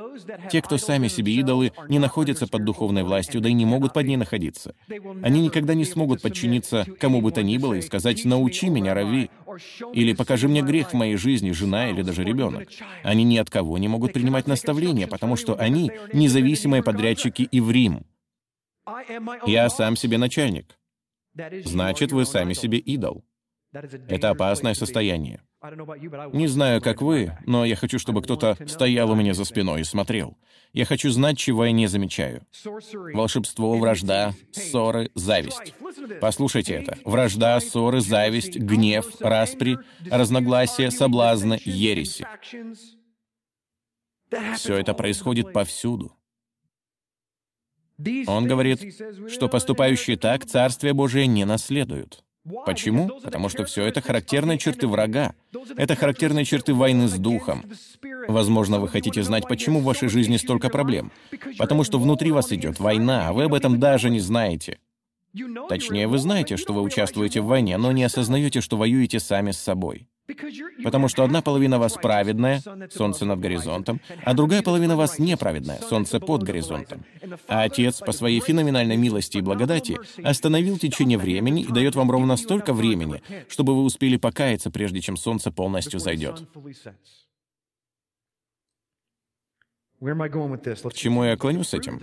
Те, 0.50 0.62
кто 0.62 0.78
сами 0.78 1.09
себе 1.09 1.35
идолы, 1.35 1.72
не 1.88 1.98
находятся 1.98 2.46
под 2.46 2.64
духовной 2.64 3.05
властью, 3.05 3.40
да 3.40 3.48
и 3.48 3.52
не 3.52 3.66
могут 3.66 3.92
под 3.92 4.07
ней 4.07 4.16
находиться. 4.16 4.74
Они 5.22 5.42
никогда 5.42 5.74
не 5.74 5.85
смогут 5.85 6.22
подчиниться 6.22 6.87
кому 6.98 7.20
бы 7.20 7.31
то 7.33 7.42
ни 7.42 7.59
было 7.59 7.74
и 7.74 7.83
сказать 7.83 8.24
«научи 8.24 8.68
меня, 8.68 8.94
Рави», 8.94 9.31
или 9.93 10.12
«покажи 10.12 10.49
мне 10.49 10.62
грех 10.62 10.91
в 10.91 10.95
моей 10.95 11.17
жизни, 11.17 11.53
жена 11.53 11.91
или 11.91 12.03
даже 12.03 12.25
ребенок. 12.25 12.69
Они 13.03 13.25
ни 13.25 13.37
от 13.37 13.51
кого 13.51 13.79
не 13.79 13.88
могут 13.88 14.12
принимать 14.12 14.47
наставления, 14.47 15.07
потому 15.07 15.37
что 15.37 15.55
они 15.59 15.91
независимые 16.12 16.83
подрядчики 16.83 17.43
и 17.43 17.61
в 17.61 17.71
Рим. 17.71 18.05
Я 19.47 19.69
сам 19.71 19.97
себе 19.97 20.19
начальник. 20.19 20.79
Значит, 21.65 22.12
вы 22.12 22.27
сами 22.27 22.53
себе 22.53 22.79
идол. 22.79 23.25
Это 23.73 24.31
опасное 24.31 24.75
состояние. 24.75 25.41
Не 26.33 26.47
знаю, 26.47 26.83
как 26.83 27.01
вы, 27.01 27.37
но 27.47 27.65
я 27.65 27.75
хочу, 27.77 27.99
чтобы 27.99 28.23
кто-то 28.23 28.57
стоял 28.67 29.11
у 29.11 29.15
меня 29.15 29.33
за 29.33 29.45
спиной 29.45 29.81
и 29.81 29.85
смотрел. 29.85 30.37
Я 30.73 30.85
хочу 30.85 31.11
знать, 31.11 31.39
чего 31.39 31.65
я 31.65 31.73
не 31.73 31.87
замечаю. 31.87 32.47
Волшебство, 33.15 33.79
вражда, 33.79 34.35
ссоры, 34.53 35.11
зависть. 35.15 35.75
Послушайте 36.21 36.75
это. 36.75 36.99
Вражда, 37.05 37.61
ссоры, 37.61 38.01
зависть, 38.01 38.57
гнев, 38.57 39.21
распри, 39.21 39.79
разногласия, 40.11 40.91
соблазны, 40.91 41.59
ереси. 41.65 42.27
Все 44.57 44.77
это 44.77 44.95
происходит 44.95 45.53
повсюду. 45.53 46.17
Он 48.27 48.47
говорит, 48.47 48.81
что 49.31 49.49
поступающие 49.49 50.17
так 50.17 50.45
Царствие 50.45 50.93
Божие 50.93 51.27
не 51.27 51.45
наследуют. 51.45 52.25
Почему? 52.66 53.09
Потому 53.22 53.48
что 53.48 53.64
все 53.64 53.85
это 53.85 54.00
характерные 54.00 54.59
черты 54.59 54.88
врага. 54.88 55.35
Это 55.76 55.94
характерные 55.94 56.44
черты 56.44 56.74
войны 56.74 57.09
с 57.09 57.14
духом. 57.14 57.64
Возможно, 58.28 58.81
вы 58.81 58.88
хотите 58.88 59.22
знать, 59.22 59.46
почему 59.48 59.81
в 59.81 59.85
вашей 59.85 60.09
жизни 60.09 60.37
столько 60.37 60.68
проблем. 60.68 61.12
Потому 61.59 61.85
что 61.85 61.98
внутри 61.98 62.33
вас 62.33 62.52
идет 62.52 62.81
война, 62.81 63.28
а 63.28 63.33
вы 63.33 63.44
об 63.44 63.55
этом 63.55 63.78
даже 63.78 64.11
не 64.11 64.20
знаете. 64.20 64.78
Точнее, 65.68 66.09
вы 66.09 66.18
знаете, 66.18 66.57
что 66.57 66.72
вы 66.74 66.83
участвуете 66.83 67.40
в 67.40 67.46
войне, 67.46 67.78
но 67.78 67.92
не 67.92 68.05
осознаете, 68.05 68.61
что 68.61 68.76
воюете 68.76 69.18
сами 69.20 69.52
с 69.52 69.59
собой. 69.59 70.09
Потому 70.85 71.09
что 71.09 71.25
одна 71.25 71.43
половина 71.43 71.79
вас 71.79 71.95
праведная, 71.95 72.63
солнце 72.91 73.25
над 73.25 73.41
горизонтом, 73.41 74.01
а 74.25 74.35
другая 74.35 74.63
половина 74.63 74.97
вас 74.97 75.19
неправедная, 75.19 75.79
солнце 75.81 76.21
под 76.21 76.43
горизонтом. 76.43 77.05
А 77.49 77.63
Отец 77.63 78.01
по 78.01 78.13
своей 78.13 78.41
феноменальной 78.41 78.97
милости 78.97 79.39
и 79.39 79.41
благодати 79.41 79.99
остановил 80.23 80.79
течение 80.79 81.19
времени 81.19 81.63
и 81.63 81.73
дает 81.73 81.95
вам 81.97 82.11
ровно 82.11 82.37
столько 82.37 82.73
времени, 82.73 83.23
чтобы 83.49 83.75
вы 83.75 83.83
успели 83.83 84.17
покаяться, 84.17 84.71
прежде 84.71 85.01
чем 85.01 85.17
солнце 85.17 85.51
полностью 85.51 85.99
зайдет. 85.99 86.47
К 90.01 90.93
чему 90.95 91.25
я 91.25 91.37
клоню 91.37 91.63
с 91.63 91.75
этим? 91.75 92.01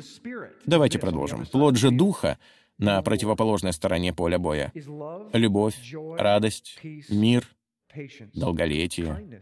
Давайте 0.65 0.99
продолжим. 0.99 1.45
Плод 1.45 1.75
же 1.75 1.91
Духа 1.91 2.37
на 2.77 3.01
противоположной 3.01 3.73
стороне 3.73 4.13
поля 4.13 4.39
боя. 4.39 4.71
Любовь, 5.33 5.75
радость, 6.17 6.79
мир, 7.09 7.45
долголетие, 8.33 9.41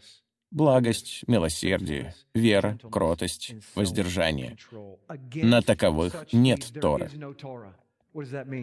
благость, 0.52 1.24
милосердие, 1.28 2.14
вера, 2.34 2.80
кротость, 2.92 3.54
воздержание. 3.76 4.58
На 5.36 5.62
таковых 5.62 6.28
нет 6.32 6.72
Торы. 6.80 7.10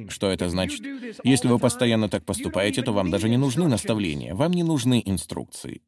Что 0.09 0.31
это 0.31 0.49
значит? 0.49 0.81
Если 1.23 1.49
вы 1.49 1.59
постоянно 1.59 2.09
так 2.09 2.25
поступаете, 2.25 2.83
то 2.83 2.93
вам 2.93 3.11
даже 3.11 3.29
не 3.29 3.37
нужны 3.37 3.69
наставления, 3.69 4.35
вам 4.35 4.53
не 4.53 4.63
нужны 4.63 5.03
инструкции. 5.05 5.83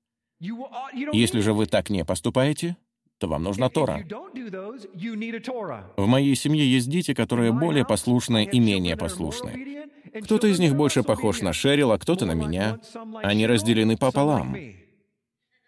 Если 1.13 1.41
же 1.41 1.53
вы 1.53 1.67
так 1.67 1.91
не 1.91 2.05
поступаете, 2.05 2.77
то 3.19 3.29
вам 3.29 3.43
нужна 3.43 3.69
Тора. 3.71 4.05
В 5.97 6.07
моей 6.07 6.35
семье 6.37 6.71
есть 6.71 6.89
дети, 6.91 7.15
которые 7.15 7.53
более 7.53 7.87
послушные 7.87 8.47
и 8.47 8.61
менее 8.61 8.97
послушные. 8.97 9.89
Кто-то 10.25 10.47
из 10.47 10.59
них 10.59 10.75
больше 10.75 11.03
похож 11.03 11.41
на 11.41 11.53
Шерил, 11.53 11.93
а 11.93 11.99
кто-то 11.99 12.27
на 12.27 12.33
меня. 12.33 12.79
Они 13.23 13.47
разделены 13.47 13.97
пополам. 13.97 14.57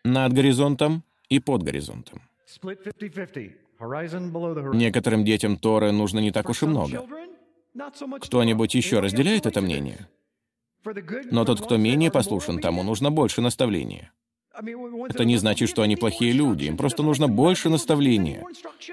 Над 0.05 0.33
горизонтом 0.33 1.03
и 1.29 1.41
под 1.41 1.63
горизонтом. 1.63 2.23
Некоторым 4.75 5.25
детям 5.25 5.57
Торы 5.57 5.93
нужно 5.93 6.19
не 6.19 6.33
так 6.33 6.49
уж 6.49 6.63
и 6.63 6.67
много. 6.67 7.07
Кто-нибудь 8.21 8.75
еще 8.75 9.01
разделяет 9.01 9.47
это 9.47 9.61
мнение? 9.61 10.09
Но 11.31 11.45
тот, 11.45 11.61
кто 11.61 11.77
менее 11.77 12.11
послушен, 12.11 12.61
тому 12.61 12.83
нужно 12.83 13.11
больше 13.11 13.41
наставления. 13.41 14.13
Это 15.09 15.25
не 15.25 15.37
значит, 15.37 15.69
что 15.69 15.83
они 15.83 15.97
плохие 15.97 16.33
люди, 16.33 16.65
им 16.65 16.77
просто 16.77 17.03
нужно 17.03 17.29
больше 17.29 17.69
наставления. 17.69 18.45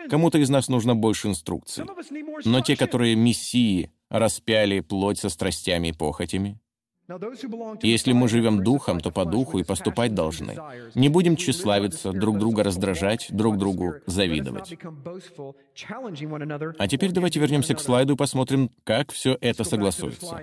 Кому-то 0.10 0.38
из 0.38 0.50
нас 0.50 0.68
нужно 0.68 0.96
больше 0.96 1.30
инструкций. 1.30 1.86
Но 2.44 2.62
те, 2.62 2.76
которые 2.76 3.16
мессии, 3.16 3.92
распяли 4.20 4.80
плоть 4.80 5.20
со 5.20 5.30
страстями 5.30 5.90
и 5.90 5.94
похотями, 5.94 6.60
если 7.84 8.14
мы 8.14 8.28
живем 8.28 8.64
духом, 8.64 9.00
то 9.00 9.12
по 9.12 9.26
духу 9.26 9.60
и 9.60 9.64
поступать 9.64 10.16
должны. 10.16 10.58
Не 10.96 11.10
будем 11.10 11.36
тщеславиться, 11.36 12.12
друг 12.12 12.40
друга 12.40 12.64
раздражать, 12.64 13.28
друг 13.30 13.58
другу 13.58 13.96
завидовать. 14.08 14.76
А 16.80 16.88
теперь 16.88 17.12
давайте 17.12 17.40
вернемся 17.40 17.76
к 17.76 17.82
слайду 17.82 18.14
и 18.14 18.16
посмотрим, 18.16 18.70
как 18.86 19.12
все 19.12 19.38
это 19.42 19.66
согласуется. 19.66 20.42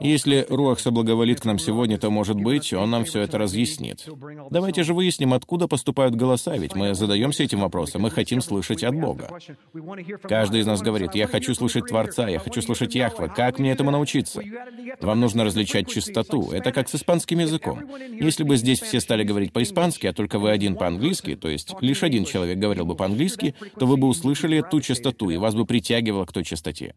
Если 0.00 0.46
Руах 0.48 0.78
соблаговолит 0.78 1.40
к 1.40 1.44
нам 1.44 1.58
сегодня, 1.58 1.98
то, 1.98 2.10
может 2.10 2.36
быть, 2.36 2.72
он 2.72 2.90
нам 2.90 3.04
все 3.04 3.22
это 3.22 3.38
разъяснит. 3.38 4.08
Давайте 4.50 4.84
же 4.84 4.94
выясним, 4.94 5.32
откуда 5.34 5.66
поступают 5.66 6.14
голоса, 6.14 6.56
ведь 6.56 6.76
мы 6.76 6.94
задаемся 6.94 7.42
этим 7.42 7.60
вопросом, 7.60 8.02
мы 8.02 8.10
хотим 8.10 8.40
слышать 8.40 8.84
от 8.84 8.94
Бога. 8.94 9.28
Каждый 10.22 10.60
из 10.60 10.66
нас 10.66 10.82
говорит, 10.82 11.14
я 11.16 11.26
хочу 11.26 11.54
слышать 11.54 11.86
Творца, 11.86 12.28
я 12.28 12.38
хочу 12.38 12.62
слышать 12.62 12.94
Яхва, 12.94 13.26
как 13.26 13.58
мне 13.58 13.72
этому 13.72 13.90
научиться? 13.90 14.40
Вам 15.00 15.18
нужно 15.20 15.44
различать 15.44 15.88
чистоту. 15.88 16.52
Это 16.52 16.70
как 16.70 16.88
с 16.88 16.94
испанским 16.94 17.40
языком. 17.40 17.80
Если 18.20 18.44
бы 18.44 18.56
здесь 18.56 18.80
все 18.80 19.00
стали 19.00 19.24
говорить 19.24 19.52
по-испански, 19.52 20.06
а 20.06 20.12
только 20.12 20.38
вы 20.38 20.50
один 20.50 20.76
по-английски, 20.76 21.34
то 21.34 21.48
есть 21.48 21.74
лишь 21.80 22.04
один 22.04 22.24
человек 22.24 22.58
говорил 22.58 22.84
бы 22.84 22.94
по-английски, 22.94 23.54
то 23.78 23.86
вы 23.86 23.96
бы 23.96 24.06
услышали 24.06 24.27
ту 24.70 24.80
частоту, 24.80 25.30
и 25.30 25.36
вас 25.36 25.54
бы 25.54 25.64
притягивало 25.66 26.24
к 26.24 26.32
той 26.32 26.44
частоте. 26.44 26.94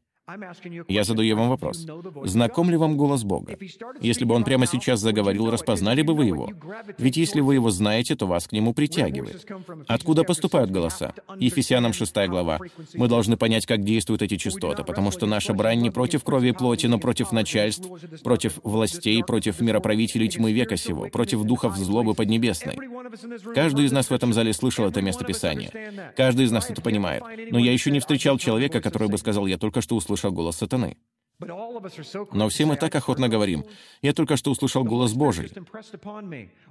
Я 0.88 1.03
задаю 1.03 1.36
вам 1.36 1.49
вопрос. 1.49 1.86
Знаком 2.25 2.69
ли 2.69 2.77
вам 2.77 2.95
голос 2.95 3.23
Бога? 3.23 3.57
Если 4.01 4.23
бы 4.23 4.36
он 4.36 4.43
прямо 4.43 4.65
сейчас 4.65 4.99
заговорил, 4.99 5.49
распознали 5.49 6.03
бы 6.03 6.13
вы 6.13 6.25
его? 6.25 6.49
Ведь 6.97 7.17
если 7.17 7.41
вы 7.41 7.55
его 7.55 7.71
знаете, 7.71 8.15
то 8.15 8.27
вас 8.27 8.47
к 8.47 8.51
нему 8.51 8.73
притягивает. 8.73 9.45
Откуда 9.88 10.23
поступают 10.23 10.69
голоса? 10.69 11.13
Ефесянам 11.38 11.93
6 11.93 12.15
глава. 12.27 12.60
Мы 12.93 13.07
должны 13.07 13.36
понять, 13.36 13.65
как 13.65 13.84
действуют 13.84 14.21
эти 14.21 14.38
частоты, 14.38 14.84
потому 14.84 15.12
что 15.12 15.25
наша 15.25 15.53
брань 15.53 15.81
не 15.81 15.89
против 15.89 16.23
крови 16.23 16.49
и 16.49 16.51
плоти, 16.53 16.86
но 16.86 16.99
против 16.99 17.31
начальств, 17.31 17.88
против 18.23 18.60
властей, 18.63 19.23
против 19.23 19.60
мироправителей 19.60 20.27
тьмы 20.27 20.51
века 20.51 20.77
сего, 20.77 21.10
против 21.10 21.43
духов 21.43 21.75
злобы 21.77 22.13
поднебесной. 22.13 22.77
Каждый 23.55 23.86
из 23.86 23.91
нас 23.91 24.10
в 24.10 24.13
этом 24.13 24.34
зале 24.34 24.53
слышал 24.53 24.86
это 24.86 25.01
местописание. 25.01 26.13
Каждый 26.15 26.45
из 26.45 26.51
нас 26.51 26.69
это 26.69 26.81
понимает. 26.81 27.23
Но 27.49 27.57
я 27.57 27.73
еще 27.73 27.91
не 27.91 27.99
встречал 27.99 28.38
человека, 28.38 28.81
который 28.81 29.10
бы 29.10 29.17
сказал, 29.17 29.47
я 29.47 29.57
только 29.57 29.81
что 29.81 29.95
услышал 29.95 30.11
голос 30.32 30.58
сатаны. 30.58 30.97
Но 32.34 32.50
все 32.50 32.65
мы 32.65 32.76
так 32.76 32.93
охотно 32.95 33.28
говорим. 33.30 33.65
Я 34.02 34.13
только 34.13 34.38
что 34.38 34.52
услышал 34.52 34.84
голос 34.84 35.13
Божий. 35.13 35.52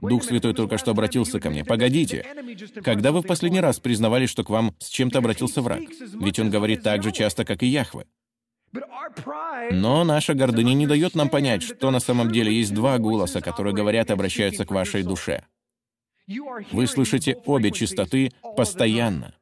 Дух 0.01 0.25
Святой 0.25 0.55
только 0.55 0.79
что 0.79 0.93
обратился 0.93 1.41
ко 1.41 1.51
мне. 1.51 1.65
Погодите. 1.65 2.25
Когда 2.85 3.13
вы 3.13 3.21
в 3.21 3.27
последний 3.27 3.61
раз 3.61 3.81
признавали, 3.81 4.27
что 4.27 4.45
к 4.45 4.51
вам 4.51 4.75
с 4.79 4.89
чем-то 4.89 5.19
обратился 5.19 5.63
враг? 5.63 5.81
Ведь 6.21 6.39
он 6.39 6.51
говорит 6.51 6.83
так 6.83 7.03
же 7.03 7.13
часто, 7.13 7.45
как 7.45 7.63
и 7.63 7.67
Яхве. 7.67 8.07
Но 9.73 10.05
наша 10.05 10.35
гордыня 10.35 10.75
не 10.75 10.87
дает 10.87 11.15
нам 11.17 11.29
понять, 11.29 11.63
что 11.63 11.91
на 11.91 11.99
самом 11.99 12.31
деле 12.31 12.55
есть 12.55 12.73
два 12.73 12.99
голоса, 12.99 13.41
которые 13.41 13.75
говорят 13.75 14.11
и 14.11 14.13
обращаются 14.13 14.65
к 14.65 14.71
вашей 14.71 15.03
душе. 15.03 15.45
Вы 16.71 16.87
слышите 16.87 17.37
обе 17.45 17.73
частоты 17.73 18.31
постоянно. 18.57 19.35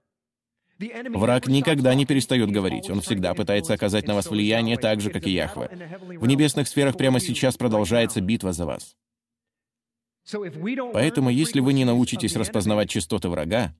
Враг 0.78 1.48
никогда 1.48 1.94
не 1.94 2.06
перестает 2.06 2.50
говорить. 2.50 2.88
Он 2.88 3.00
всегда 3.00 3.34
пытается 3.34 3.74
оказать 3.74 4.06
на 4.06 4.14
вас 4.14 4.30
влияние 4.30 4.76
так 4.76 5.00
же, 5.00 5.10
как 5.10 5.26
и 5.26 5.30
Яхве. 5.30 5.98
В 6.18 6.26
небесных 6.26 6.68
сферах 6.68 6.96
прямо 6.96 7.20
сейчас 7.20 7.56
продолжается 7.56 8.20
битва 8.20 8.52
за 8.52 8.66
вас. 8.66 8.96
Поэтому, 10.92 11.30
если 11.30 11.60
вы 11.60 11.72
не 11.72 11.84
научитесь 11.84 12.36
распознавать 12.36 12.90
частоты 12.90 13.28
врага, 13.28 13.74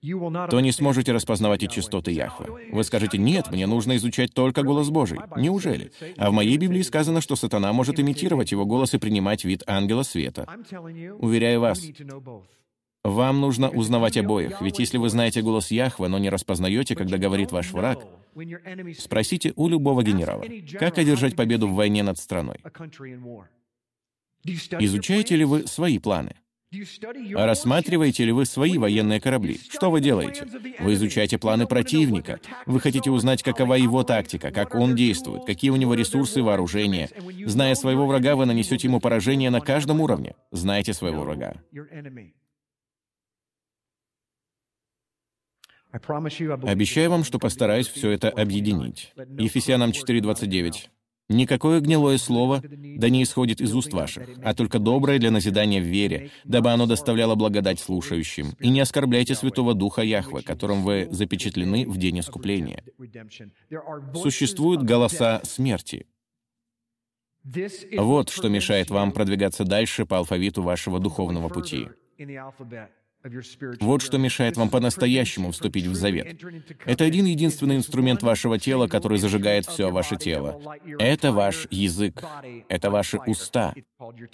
то 0.00 0.60
не 0.60 0.70
сможете 0.70 1.12
распознавать 1.12 1.62
и 1.64 1.68
частоты 1.68 2.12
Яхве. 2.12 2.70
Вы 2.72 2.84
скажете, 2.84 3.18
нет, 3.18 3.50
мне 3.50 3.66
нужно 3.66 3.96
изучать 3.96 4.32
только 4.32 4.62
голос 4.62 4.90
Божий. 4.90 5.18
Неужели? 5.36 5.92
А 6.16 6.30
в 6.30 6.32
моей 6.32 6.56
Библии 6.56 6.82
сказано, 6.82 7.20
что 7.20 7.36
сатана 7.36 7.72
может 7.72 7.98
имитировать 7.98 8.52
его 8.52 8.64
голос 8.64 8.94
и 8.94 8.98
принимать 8.98 9.44
вид 9.44 9.62
ангела 9.66 10.04
света. 10.04 10.48
Уверяю 11.18 11.60
вас, 11.60 11.80
вам 13.10 13.40
нужно 13.40 13.70
узнавать 13.70 14.16
обоих, 14.16 14.60
ведь 14.60 14.78
если 14.78 14.98
вы 14.98 15.08
знаете 15.08 15.42
голос 15.42 15.70
Яхве, 15.70 16.08
но 16.08 16.18
не 16.18 16.30
распознаете, 16.30 16.94
когда 16.94 17.18
говорит 17.18 17.52
ваш 17.52 17.72
враг, 17.72 18.06
спросите 18.98 19.52
у 19.56 19.68
любого 19.68 20.02
генерала, 20.02 20.44
как 20.78 20.98
одержать 20.98 21.36
победу 21.36 21.68
в 21.68 21.74
войне 21.74 22.02
над 22.02 22.18
страной. 22.18 22.56
Изучаете 24.44 25.36
ли 25.36 25.44
вы 25.44 25.66
свои 25.66 25.98
планы? 25.98 26.34
Рассматриваете 27.32 28.26
ли 28.26 28.32
вы 28.32 28.44
свои 28.44 28.76
военные 28.76 29.20
корабли? 29.20 29.58
Что 29.70 29.90
вы 29.90 30.02
делаете? 30.02 30.46
Вы 30.80 30.94
изучаете 30.94 31.38
планы 31.38 31.66
противника. 31.66 32.40
Вы 32.66 32.80
хотите 32.80 33.10
узнать, 33.10 33.42
какова 33.42 33.74
его 33.74 34.02
тактика, 34.02 34.50
как 34.50 34.74
он 34.74 34.94
действует, 34.94 35.44
какие 35.46 35.70
у 35.70 35.76
него 35.76 35.94
ресурсы 35.94 36.40
и 36.40 36.42
вооружения. 36.42 37.08
Зная 37.46 37.74
своего 37.74 38.06
врага, 38.06 38.36
вы 38.36 38.44
нанесете 38.44 38.86
ему 38.86 39.00
поражение 39.00 39.48
на 39.50 39.60
каждом 39.60 40.00
уровне. 40.00 40.34
Знаете 40.50 40.92
своего 40.92 41.22
врага. 41.22 41.54
Обещаю 45.90 47.10
вам, 47.10 47.24
что 47.24 47.38
постараюсь 47.38 47.88
все 47.88 48.10
это 48.10 48.28
объединить. 48.28 49.12
Ефесянам 49.38 49.90
4.29. 49.90 50.88
«Никакое 51.30 51.80
гнилое 51.80 52.16
слово 52.16 52.62
да 52.64 53.10
не 53.10 53.22
исходит 53.22 53.60
из 53.60 53.74
уст 53.74 53.92
ваших, 53.92 54.30
а 54.42 54.54
только 54.54 54.78
доброе 54.78 55.18
для 55.18 55.30
назидания 55.30 55.78
в 55.78 55.84
вере, 55.84 56.30
дабы 56.44 56.70
оно 56.70 56.86
доставляло 56.86 57.34
благодать 57.34 57.80
слушающим. 57.80 58.54
И 58.60 58.70
не 58.70 58.80
оскорбляйте 58.80 59.34
Святого 59.34 59.74
Духа 59.74 60.00
Яхве, 60.00 60.42
которым 60.42 60.82
вы 60.82 61.06
запечатлены 61.10 61.86
в 61.86 61.98
день 61.98 62.20
искупления». 62.20 62.82
Существуют 64.14 64.82
голоса 64.82 65.42
смерти. 65.44 66.06
Вот 67.96 68.30
что 68.30 68.48
мешает 68.48 68.90
вам 68.90 69.12
продвигаться 69.12 69.64
дальше 69.64 70.06
по 70.06 70.18
алфавиту 70.18 70.62
вашего 70.62 70.98
духовного 70.98 71.48
пути. 71.48 71.88
Вот 73.80 74.02
что 74.02 74.18
мешает 74.18 74.56
вам 74.56 74.70
по-настоящему 74.70 75.50
вступить 75.50 75.86
в 75.86 75.94
завет. 75.94 76.40
Это 76.84 77.04
один 77.04 77.24
единственный 77.24 77.76
инструмент 77.76 78.22
вашего 78.22 78.58
тела, 78.58 78.86
который 78.86 79.18
зажигает 79.18 79.66
все 79.66 79.90
ваше 79.90 80.16
тело. 80.16 80.60
Это 80.98 81.32
ваш 81.32 81.66
язык. 81.70 82.22
Это 82.68 82.90
ваши 82.90 83.18
уста. 83.26 83.74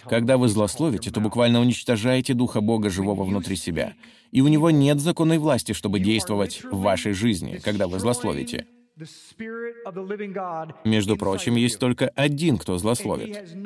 Когда 0.08 0.36
вы 0.36 0.48
злословите, 0.48 1.10
то 1.10 1.20
буквально 1.20 1.60
уничтожаете 1.60 2.34
Духа 2.34 2.60
Бога 2.60 2.90
живого 2.90 3.24
внутри 3.24 3.56
себя. 3.56 3.94
И 4.30 4.40
у 4.40 4.48
него 4.48 4.70
нет 4.70 5.00
законной 5.00 5.38
власти, 5.38 5.72
чтобы 5.72 6.00
действовать 6.00 6.62
в 6.64 6.80
вашей 6.80 7.12
жизни, 7.12 7.60
когда 7.62 7.88
вы 7.88 7.98
злословите. 7.98 8.66
Между 10.84 11.16
прочим, 11.16 11.56
есть 11.56 11.78
только 11.78 12.08
один, 12.14 12.58
кто 12.58 12.78
злословит. 12.78 13.56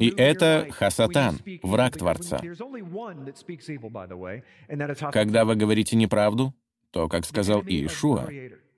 И 0.00 0.14
это 0.16 0.68
Хасатан, 0.70 1.40
враг 1.62 1.96
Творца. 1.98 2.40
Когда 5.12 5.44
вы 5.44 5.56
говорите 5.56 5.96
неправду, 5.96 6.54
то, 6.90 7.08
как 7.08 7.26
сказал 7.26 7.62
Иешуа, 7.62 8.28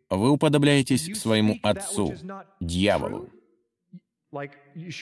вы 0.09 0.30
уподобляетесь 0.30 1.20
своему 1.20 1.59
отцу, 1.62 2.14
дьяволу. 2.61 3.28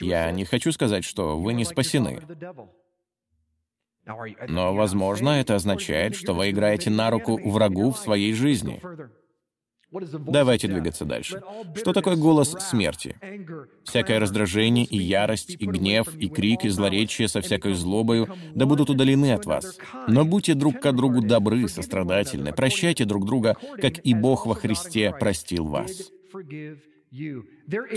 Я 0.01 0.31
не 0.31 0.43
хочу 0.43 0.71
сказать, 0.71 1.05
что 1.05 1.39
вы 1.39 1.53
не 1.53 1.63
спасены. 1.63 2.19
Но, 4.47 4.73
возможно, 4.73 5.29
это 5.29 5.55
означает, 5.55 6.15
что 6.15 6.33
вы 6.33 6.49
играете 6.49 6.89
на 6.89 7.09
руку 7.09 7.39
врагу 7.49 7.91
в 7.91 7.97
своей 7.97 8.33
жизни. 8.33 8.81
Давайте 9.91 10.67
двигаться 10.67 11.05
дальше. 11.05 11.41
Что 11.75 11.93
такое 11.93 12.15
голос 12.15 12.55
смерти? 12.59 13.15
Всякое 13.83 14.19
раздражение 14.19 14.85
и 14.85 14.97
ярость, 14.97 15.55
и 15.59 15.65
гнев, 15.65 16.15
и 16.15 16.29
крик, 16.29 16.63
и 16.65 16.69
злоречие 16.69 17.27
со 17.27 17.41
всякой 17.41 17.73
злобою 17.73 18.27
да 18.53 18.65
будут 18.65 18.89
удалены 18.89 19.33
от 19.33 19.45
вас. 19.45 19.77
Но 20.07 20.25
будьте 20.25 20.53
друг 20.53 20.79
к 20.79 20.91
другу 20.91 21.21
добры, 21.21 21.67
сострадательны, 21.67 22.53
прощайте 22.53 23.05
друг 23.05 23.25
друга, 23.25 23.57
как 23.81 24.05
и 24.05 24.13
Бог 24.13 24.45
во 24.45 24.55
Христе 24.55 25.11
простил 25.11 25.65
вас. 25.65 26.11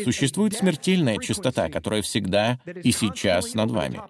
Существует 0.04 0.54
смертельная 0.54 1.18
чистота, 1.18 1.68
которая 1.68 2.02
всегда 2.02 2.58
и 2.82 2.92
сейчас 2.92 3.54
над 3.54 3.70
вами. 3.70 4.00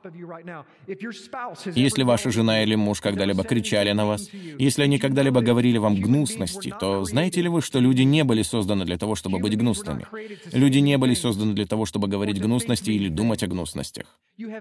Если 1.74 2.02
ваша 2.02 2.30
жена 2.30 2.62
или 2.62 2.74
муж 2.74 3.00
когда-либо 3.00 3.44
кричали 3.44 3.92
на 3.92 4.06
вас, 4.06 4.28
если 4.58 4.82
они 4.82 4.98
когда-либо 4.98 5.40
говорили 5.40 5.78
вам 5.78 6.00
гнусности, 6.00 6.74
то 6.78 7.04
знаете 7.04 7.40
ли 7.42 7.48
вы, 7.48 7.62
что 7.62 7.78
люди 7.78 8.02
не 8.02 8.24
были 8.24 8.42
созданы 8.42 8.84
для 8.84 8.98
того, 8.98 9.14
чтобы 9.14 9.38
быть 9.38 9.56
гнусными? 9.56 10.06
Люди 10.52 10.78
не 10.78 10.98
были 10.98 11.14
созданы 11.14 11.54
для 11.54 11.66
того, 11.66 11.86
чтобы 11.86 12.08
говорить 12.08 12.40
гнусности 12.40 12.90
или 12.90 13.08
думать 13.08 13.42
о 13.42 13.46
гнусностях. 13.46 14.06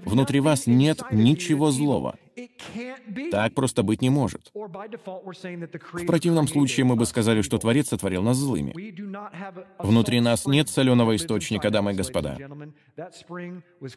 Внутри 0.05 0.39
вас 0.39 0.67
нет 0.67 1.01
ничего 1.11 1.71
злого. 1.71 2.15
Так 3.31 3.53
просто 3.53 3.83
быть 3.83 4.01
не 4.01 4.09
может. 4.09 4.51
В 4.53 6.05
противном 6.05 6.47
случае 6.47 6.85
мы 6.85 6.95
бы 6.95 7.05
сказали, 7.05 7.41
что 7.41 7.57
Творец 7.57 7.89
сотворил 7.89 8.23
нас 8.23 8.37
злыми. 8.37 8.73
Внутри 9.79 10.21
нас 10.21 10.45
нет 10.45 10.69
соленого 10.69 10.90
источника, 11.15 11.69
дамы 11.69 11.91
и 11.91 11.95
господа. 11.95 12.37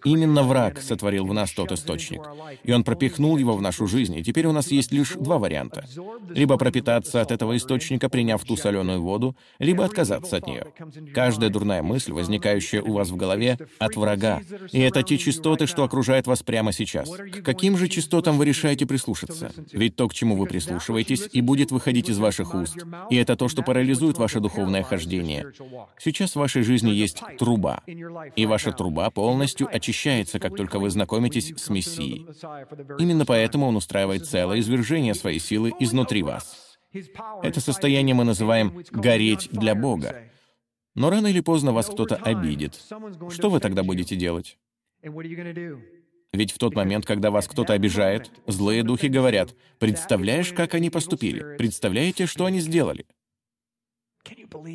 Именно 0.04 0.42
враг 0.42 0.80
сотворил 0.80 1.26
в 1.26 1.34
нас 1.34 1.52
тот 1.52 1.72
источник, 1.72 2.22
и 2.62 2.72
он 2.72 2.84
пропихнул 2.84 3.36
его 3.36 3.56
в 3.56 3.62
нашу 3.62 3.86
жизнь, 3.86 4.16
и 4.16 4.22
теперь 4.22 4.46
у 4.46 4.52
нас 4.52 4.68
есть 4.68 4.92
лишь 4.92 5.12
два 5.12 5.38
варианта. 5.38 5.84
Либо 6.30 6.56
пропитаться 6.56 7.20
от 7.20 7.30
этого 7.30 7.56
источника, 7.56 8.08
приняв 8.08 8.44
ту 8.44 8.56
соленую 8.56 9.02
воду, 9.02 9.36
либо 9.58 9.84
отказаться 9.84 10.36
от 10.36 10.46
нее. 10.46 10.72
Каждая 11.14 11.50
дурная 11.50 11.82
мысль, 11.82 12.12
возникающая 12.12 12.82
у 12.82 12.92
вас 12.92 13.10
в 13.10 13.16
голове, 13.16 13.58
от 13.78 13.96
врага, 13.96 14.40
и 14.72 14.80
это 14.80 15.02
те 15.02 15.18
частоты, 15.18 15.66
что 15.66 15.84
окружают 15.84 16.26
вас 16.26 16.42
прямо 16.42 16.72
сейчас. 16.72 17.10
К 17.10 17.42
каким 17.42 17.76
же 17.76 17.88
частотам 17.88 18.38
вы 18.38 18.44
решаете 18.46 18.86
прислушаться? 18.86 19.52
Ведь 19.72 19.96
то, 19.96 20.08
к 20.08 20.14
чему 20.14 20.36
вы 20.36 20.46
прислушиваетесь, 20.46 21.28
и 21.32 21.40
будет 21.40 21.70
выходить 21.70 22.08
из 22.08 22.18
ваших 22.18 22.54
уст. 22.54 22.76
И 23.10 23.16
это 23.16 23.36
то, 23.36 23.48
что 23.48 23.62
парализует 23.62 24.18
ваше 24.18 24.40
духовное 24.40 24.82
хождение. 24.82 25.52
Сейчас 25.98 26.32
в 26.32 26.36
вашей 26.36 26.62
жизни 26.62 26.83
есть 26.90 27.22
труба. 27.38 27.82
И 27.86 28.46
ваша 28.46 28.72
труба 28.72 29.10
полностью 29.10 29.68
очищается, 29.70 30.38
как 30.38 30.56
только 30.56 30.78
вы 30.78 30.90
знакомитесь 30.90 31.52
с 31.56 31.68
Мессией. 31.70 32.26
Именно 32.98 33.26
поэтому 33.26 33.66
он 33.66 33.76
устраивает 33.76 34.26
целое 34.26 34.60
извержение 34.60 35.14
своей 35.14 35.38
силы 35.38 35.72
изнутри 35.78 36.22
вас. 36.22 36.78
Это 37.42 37.60
состояние 37.60 38.14
мы 38.14 38.24
называем 38.24 38.84
«гореть 38.92 39.48
для 39.50 39.74
Бога». 39.74 40.30
Но 40.94 41.10
рано 41.10 41.26
или 41.26 41.40
поздно 41.40 41.72
вас 41.72 41.86
кто-то 41.86 42.16
обидит. 42.16 42.80
Что 43.30 43.50
вы 43.50 43.58
тогда 43.58 43.82
будете 43.82 44.14
делать? 44.14 44.58
Ведь 46.32 46.52
в 46.52 46.58
тот 46.58 46.74
момент, 46.74 47.06
когда 47.06 47.30
вас 47.30 47.46
кто-то 47.46 47.72
обижает, 47.74 48.30
злые 48.46 48.82
духи 48.82 49.06
говорят, 49.06 49.54
«Представляешь, 49.78 50.52
как 50.52 50.74
они 50.74 50.90
поступили? 50.90 51.56
Представляете, 51.56 52.26
что 52.26 52.44
они 52.44 52.60
сделали?» 52.60 53.06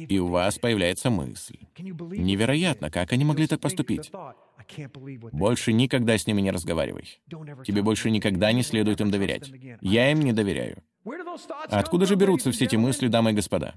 И 0.08 0.20
у 0.20 0.28
вас 0.28 0.60
появляется 0.60 1.10
мысль. 1.10 1.58
Невероятно, 1.78 2.92
как 2.92 3.12
они 3.14 3.26
могли 3.26 3.48
так 3.48 3.60
поступить? 3.60 4.12
Больше 5.32 5.74
никогда 5.74 6.18
с 6.18 6.28
ними 6.28 6.42
не 6.42 6.52
разговаривай. 6.52 7.20
Тебе 7.66 7.82
больше 7.82 8.12
никогда 8.12 8.52
не 8.52 8.64
следует 8.64 9.02
им 9.02 9.10
доверять. 9.10 9.52
Я 9.82 10.12
им 10.12 10.20
не 10.20 10.34
доверяю. 10.34 10.84
Откуда 11.70 12.06
же 12.06 12.16
берутся 12.16 12.52
все 12.52 12.66
эти 12.66 12.76
мысли, 12.76 13.08
дамы 13.08 13.32
и 13.32 13.34
господа? 13.34 13.76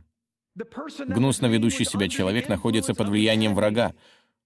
Гнусно 0.54 1.46
ведущий 1.46 1.84
себя 1.84 2.08
человек 2.08 2.48
находится 2.48 2.94
под 2.94 3.08
влиянием 3.08 3.54
врага, 3.54 3.94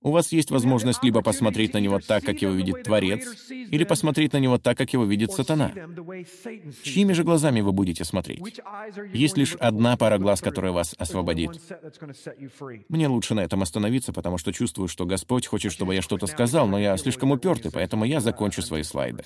у 0.06 0.12
вас 0.12 0.30
есть 0.30 0.52
возможность 0.52 1.02
либо 1.02 1.20
посмотреть 1.20 1.74
на 1.74 1.78
него 1.78 1.98
так, 1.98 2.22
как 2.22 2.40
его 2.40 2.52
видит 2.52 2.84
Творец, 2.84 3.50
или 3.50 3.82
посмотреть 3.82 4.32
на 4.34 4.36
него 4.36 4.56
так, 4.56 4.78
как 4.78 4.92
его 4.92 5.04
видит 5.04 5.32
сатана. 5.32 5.72
Чьими 6.84 7.12
же 7.12 7.24
глазами 7.24 7.60
вы 7.60 7.72
будете 7.72 8.04
смотреть? 8.04 8.60
Есть 9.12 9.36
лишь 9.36 9.56
одна 9.56 9.96
пара 9.96 10.18
глаз, 10.18 10.40
которая 10.40 10.70
вас 10.70 10.94
освободит. 10.96 11.60
Мне 12.88 13.08
лучше 13.08 13.34
на 13.34 13.40
этом 13.40 13.62
остановиться, 13.62 14.12
потому 14.12 14.38
что 14.38 14.52
чувствую, 14.52 14.86
что 14.86 15.06
Господь 15.06 15.48
хочет, 15.48 15.72
чтобы 15.72 15.96
я 15.96 16.02
что-то 16.02 16.28
сказал, 16.28 16.68
но 16.68 16.78
я 16.78 16.96
слишком 16.98 17.32
упертый, 17.32 17.72
поэтому 17.72 18.04
я 18.04 18.20
закончу 18.20 18.62
свои 18.62 18.84
слайды. 18.84 19.24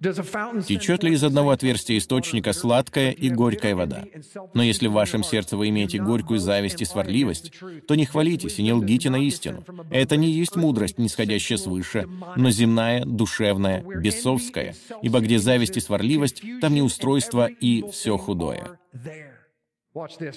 Течет 0.00 1.02
ли 1.02 1.12
из 1.12 1.24
одного 1.24 1.50
отверстия 1.50 1.98
источника 1.98 2.52
сладкая 2.52 3.10
и 3.10 3.30
горькая 3.30 3.74
вода? 3.74 4.04
Но 4.52 4.62
если 4.62 4.86
в 4.86 4.92
вашем 4.92 5.22
сердце 5.24 5.56
вы 5.56 5.68
имеете 5.68 6.00
горькую 6.00 6.38
зависть 6.38 6.82
и 6.82 6.84
сварливость, 6.84 7.52
то 7.86 7.94
не 7.94 8.04
хвалитесь 8.04 8.58
и 8.58 8.62
не 8.62 8.72
лгите 8.72 9.10
на 9.10 9.16
истину. 9.16 9.64
Это 9.90 10.16
не 10.16 10.30
есть 10.30 10.56
мудрость, 10.56 10.98
нисходящая 10.98 11.58
свыше, 11.58 12.08
но 12.36 12.50
земная, 12.50 13.04
душевная, 13.04 13.82
бесовская, 13.82 14.74
ибо 15.02 15.20
где 15.20 15.38
зависть 15.38 15.76
и 15.76 15.80
сварливость, 15.80 16.42
там 16.60 16.74
неустройство 16.74 17.46
и 17.46 17.84
все 17.90 18.16
худое. 18.16 18.78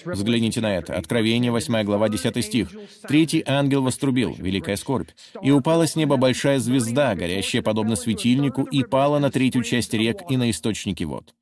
Взгляните 0.05 0.61
на 0.61 0.75
это. 0.75 0.95
Откровение, 0.95 1.51
8 1.51 1.83
глава, 1.83 2.09
10 2.09 2.45
стих. 2.45 2.69
«Третий 3.07 3.43
ангел 3.45 3.81
вострубил, 3.81 4.35
великая 4.37 4.75
скорбь, 4.75 5.09
и 5.41 5.51
упала 5.51 5.87
с 5.87 5.95
неба 5.95 6.17
большая 6.17 6.59
звезда, 6.59 7.15
горящая 7.15 7.63
подобно 7.63 7.95
светильнику, 7.95 8.63
и 8.63 8.83
пала 8.83 9.17
на 9.19 9.31
третью 9.31 9.63
часть 9.63 9.93
рек 9.93 10.21
и 10.29 10.37
на 10.37 10.51
источники 10.51 11.03
вод». 11.03 11.33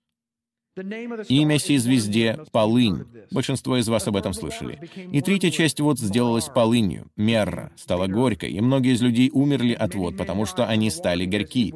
Имя 0.77 1.57
сей 1.57 1.77
звезде— 1.77 2.39
Полынь. 2.51 3.05
Большинство 3.31 3.77
из 3.77 3.87
вас 3.87 4.07
об 4.07 4.17
этом 4.17 4.33
слышали. 4.33 4.79
И 5.11 5.21
третья 5.21 5.49
часть 5.49 5.79
вод 5.79 5.99
сделалась 5.99 6.49
полынью, 6.49 7.07
мерра, 7.15 7.71
стала 7.77 8.07
горькой, 8.07 8.51
и 8.51 8.59
многие 8.59 8.93
из 8.93 9.01
людей 9.01 9.29
умерли 9.33 9.73
от 9.73 9.95
вод, 9.95 10.17
потому 10.17 10.45
что 10.45 10.65
они 10.65 10.89
стали 10.89 11.25
горьки. 11.25 11.73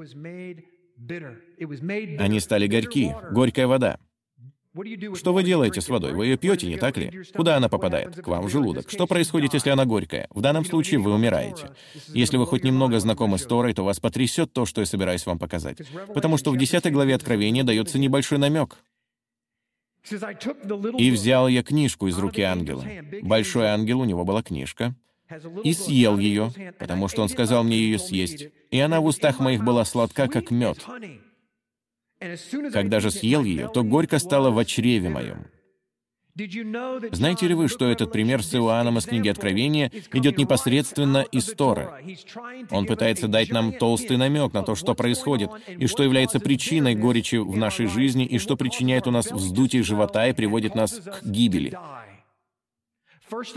Они 2.20 2.40
стали 2.42 2.68
горьки, 2.68 3.16
горькая 3.32 3.68
вода. 3.68 4.00
Что 5.16 5.34
вы 5.34 5.44
делаете 5.44 5.82
с 5.82 5.90
водой? 5.90 6.14
Вы 6.14 6.28
ее 6.28 6.38
пьете, 6.38 6.68
не 6.68 6.78
так 6.78 6.96
ли? 6.98 7.24
Куда 7.34 7.58
она 7.58 7.70
попадает? 7.70 8.22
К 8.22 8.28
вам 8.28 8.46
в 8.46 8.50
желудок. 8.50 8.90
Что 8.90 9.08
происходит, 9.08 9.54
если 9.54 9.72
она 9.72 9.86
горькая? 9.86 10.28
В 10.30 10.42
данном 10.42 10.64
случае 10.64 11.00
вы 11.00 11.12
умираете. 11.12 11.72
Если 12.10 12.38
вы 12.38 12.46
хоть 12.46 12.64
немного 12.64 13.00
знакомы 13.00 13.40
с 13.40 13.46
Торой, 13.46 13.74
то 13.74 13.84
вас 13.84 14.00
потрясет 14.00 14.54
то, 14.54 14.66
что 14.66 14.82
я 14.82 14.86
собираюсь 14.86 15.26
вам 15.26 15.40
показать. 15.40 15.80
Потому 16.14 16.38
что 16.38 16.52
в 16.52 16.58
10 16.58 16.92
главе 16.92 17.16
Откровения 17.16 17.64
дается 17.64 17.98
небольшой 17.98 18.38
намек. 18.38 18.78
«И 20.98 21.12
взял 21.12 21.48
я 21.48 21.64
книжку 21.64 22.08
из 22.08 22.18
руки 22.18 22.42
ангела». 22.42 22.86
Большой 23.22 23.68
ангел, 23.68 24.00
у 24.02 24.06
него 24.06 24.24
была 24.24 24.42
книжка. 24.44 24.96
«И 25.64 25.74
съел 25.74 26.18
ее, 26.18 26.52
потому 26.80 27.08
что 27.08 27.22
он 27.22 27.30
сказал 27.30 27.64
мне 27.64 27.78
ее 27.78 28.00
съесть. 28.00 28.48
И 28.72 28.80
она 28.80 29.02
в 29.02 29.06
устах 29.06 29.40
моих 29.40 29.64
была 29.64 29.84
сладка, 29.84 30.28
как 30.28 30.52
мед». 30.52 30.80
Когда 32.74 33.00
же 33.00 33.12
съел 33.12 33.44
ее, 33.44 33.70
то 33.74 33.84
горько 33.84 34.20
стало 34.20 34.50
в 34.52 34.66
чреве 34.66 35.10
моем. 35.10 35.48
Знаете 37.12 37.48
ли 37.48 37.54
вы, 37.54 37.68
что 37.68 37.90
этот 37.90 38.12
пример 38.12 38.44
с 38.44 38.56
Иоанном 38.56 38.98
из 38.98 39.06
книги 39.06 39.28
Откровения 39.28 39.92
идет 40.14 40.38
непосредственно 40.38 41.26
из 41.32 41.46
Торы? 41.54 41.90
Он 42.72 42.86
пытается 42.86 43.28
дать 43.28 43.50
нам 43.50 43.74
толстый 43.74 44.18
намек 44.18 44.54
на 44.54 44.64
то, 44.64 44.76
что 44.76 44.94
происходит, 44.96 45.50
и 45.68 45.88
что 45.88 46.04
является 46.04 46.40
причиной 46.40 46.96
горечи 46.96 47.36
в 47.36 47.58
нашей 47.58 47.88
жизни, 47.88 48.26
и 48.26 48.38
что 48.38 48.56
причиняет 48.56 49.08
у 49.08 49.12
нас 49.12 49.32
вздутие 49.32 49.84
живота 49.84 50.28
и 50.28 50.34
приводит 50.34 50.76
нас 50.76 50.94
к 50.94 51.26
гибели. 51.26 51.78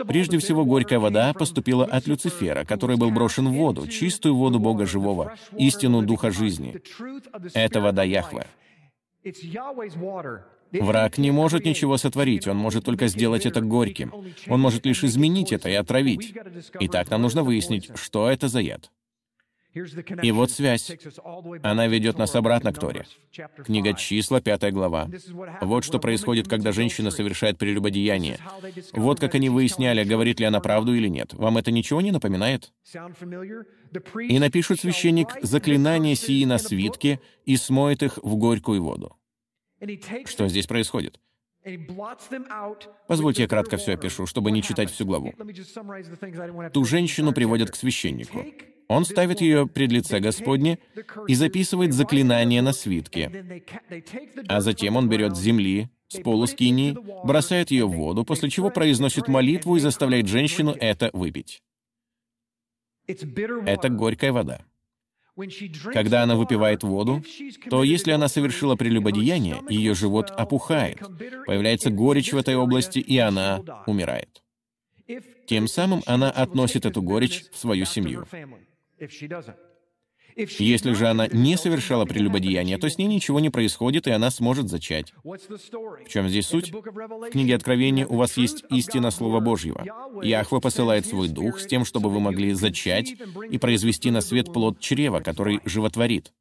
Прежде 0.06 0.38
всего, 0.38 0.64
горькая 0.64 0.98
вода 0.98 1.32
поступила 1.32 1.84
от 1.84 2.06
Люцифера, 2.06 2.64
который 2.64 2.96
был 2.96 3.10
брошен 3.10 3.48
в 3.48 3.52
воду, 3.52 3.86
чистую 3.86 4.34
воду 4.36 4.58
Бога 4.58 4.86
Живого, 4.86 5.34
истину 5.56 6.02
Духа 6.02 6.30
жизни. 6.30 6.80
Это 7.54 7.80
вода 7.80 8.02
Яхве. 8.02 8.46
Враг 10.72 11.18
не 11.18 11.30
может 11.30 11.64
ничего 11.64 11.96
сотворить, 11.98 12.46
он 12.46 12.56
может 12.56 12.84
только 12.84 13.06
сделать 13.06 13.44
это 13.46 13.60
горьким. 13.60 14.12
Он 14.48 14.60
может 14.60 14.86
лишь 14.86 15.04
изменить 15.04 15.52
это 15.52 15.68
и 15.68 15.74
отравить. 15.74 16.34
Итак, 16.80 17.10
нам 17.10 17.22
нужно 17.22 17.42
выяснить, 17.42 17.90
что 17.94 18.28
это 18.28 18.48
за 18.48 18.60
яд. 18.60 18.90
И 19.74 20.32
вот 20.32 20.50
связь. 20.50 20.92
Она 21.62 21.86
ведет 21.86 22.18
нас 22.18 22.34
обратно 22.34 22.72
к 22.72 22.78
Торе. 22.78 23.06
Книга 23.64 23.94
числа, 23.94 24.40
пятая 24.40 24.70
глава. 24.70 25.08
Вот 25.60 25.84
что 25.84 25.98
происходит, 25.98 26.48
когда 26.48 26.72
женщина 26.72 27.10
совершает 27.10 27.58
прелюбодеяние. 27.58 28.38
Вот 28.92 29.20
как 29.20 29.34
они 29.34 29.48
выясняли, 29.48 30.04
говорит 30.04 30.40
ли 30.40 30.46
она 30.46 30.60
правду 30.60 30.94
или 30.94 31.08
нет. 31.08 31.32
Вам 31.34 31.58
это 31.58 31.70
ничего 31.70 32.00
не 32.00 32.10
напоминает? 32.10 32.72
«И 34.20 34.38
напишет 34.38 34.80
священник 34.80 35.28
заклинания 35.42 36.14
сии 36.14 36.44
на 36.44 36.58
свитке 36.58 37.20
и 37.44 37.56
смоет 37.56 38.02
их 38.02 38.18
в 38.22 38.36
горькую 38.36 38.82
воду». 38.82 39.16
Что 40.26 40.48
здесь 40.48 40.66
происходит? 40.66 41.20
Позвольте 43.06 43.42
я 43.42 43.48
кратко 43.48 43.76
все 43.76 43.94
опишу, 43.94 44.26
чтобы 44.26 44.50
не 44.50 44.62
читать 44.62 44.90
всю 44.90 45.06
главу. 45.06 45.32
Ту 46.72 46.84
женщину 46.84 47.32
приводят 47.32 47.70
к 47.70 47.76
священнику. 47.76 48.44
Он 48.92 49.06
ставит 49.06 49.40
ее 49.40 49.66
пред 49.66 49.90
лице 49.90 50.20
Господне 50.20 50.78
и 51.26 51.34
записывает 51.34 51.94
заклинание 51.94 52.60
на 52.60 52.74
свитке. 52.74 53.64
А 54.48 54.60
затем 54.60 54.96
он 54.96 55.08
берет 55.08 55.34
с 55.34 55.40
земли, 55.40 55.88
с 56.08 56.20
полу 56.20 56.46
скинии, 56.46 56.94
бросает 57.24 57.70
ее 57.70 57.86
в 57.86 57.92
воду, 57.92 58.22
после 58.24 58.50
чего 58.50 58.68
произносит 58.68 59.28
молитву 59.28 59.76
и 59.76 59.80
заставляет 59.80 60.28
женщину 60.28 60.76
это 60.78 61.08
выпить. 61.14 61.62
Это 63.06 63.88
горькая 63.88 64.32
вода. 64.32 64.60
Когда 65.94 66.22
она 66.22 66.36
выпивает 66.36 66.82
воду, 66.82 67.24
то 67.70 67.84
если 67.84 68.10
она 68.10 68.28
совершила 68.28 68.76
прелюбодеяние, 68.76 69.62
ее 69.70 69.94
живот 69.94 70.30
опухает, 70.30 70.98
появляется 71.46 71.88
горечь 71.88 72.34
в 72.34 72.36
этой 72.36 72.56
области, 72.56 72.98
и 72.98 73.16
она 73.16 73.62
умирает. 73.86 74.42
Тем 75.46 75.66
самым 75.66 76.02
она 76.04 76.30
относит 76.30 76.84
эту 76.84 77.00
горечь 77.00 77.44
в 77.50 77.56
свою 77.56 77.86
семью. 77.86 78.26
Если 80.36 80.92
же 80.92 81.08
она 81.08 81.26
не 81.28 81.56
совершала 81.56 82.04
прелюбодеяние, 82.04 82.78
то 82.78 82.88
с 82.88 82.96
ней 82.98 83.06
ничего 83.06 83.40
не 83.40 83.50
происходит, 83.50 84.06
и 84.06 84.10
она 84.10 84.30
сможет 84.30 84.68
зачать. 84.68 85.12
В 85.22 86.08
чем 86.08 86.28
здесь 86.28 86.46
суть? 86.46 86.72
В 86.72 87.30
книге 87.30 87.56
Откровения 87.56 88.06
у 88.06 88.16
вас 88.16 88.36
есть 88.36 88.64
истина 88.70 89.10
Слова 89.10 89.40
Божьего. 89.40 89.84
Яхва 90.22 90.60
посылает 90.60 91.06
свой 91.06 91.28
дух 91.28 91.60
с 91.60 91.66
тем, 91.66 91.84
чтобы 91.84 92.10
вы 92.10 92.20
могли 92.20 92.52
зачать 92.52 93.14
и 93.50 93.58
произвести 93.58 94.10
на 94.10 94.20
свет 94.20 94.52
плод 94.52 94.80
чрева, 94.80 95.20
который 95.20 95.60
животворит. 95.64 96.32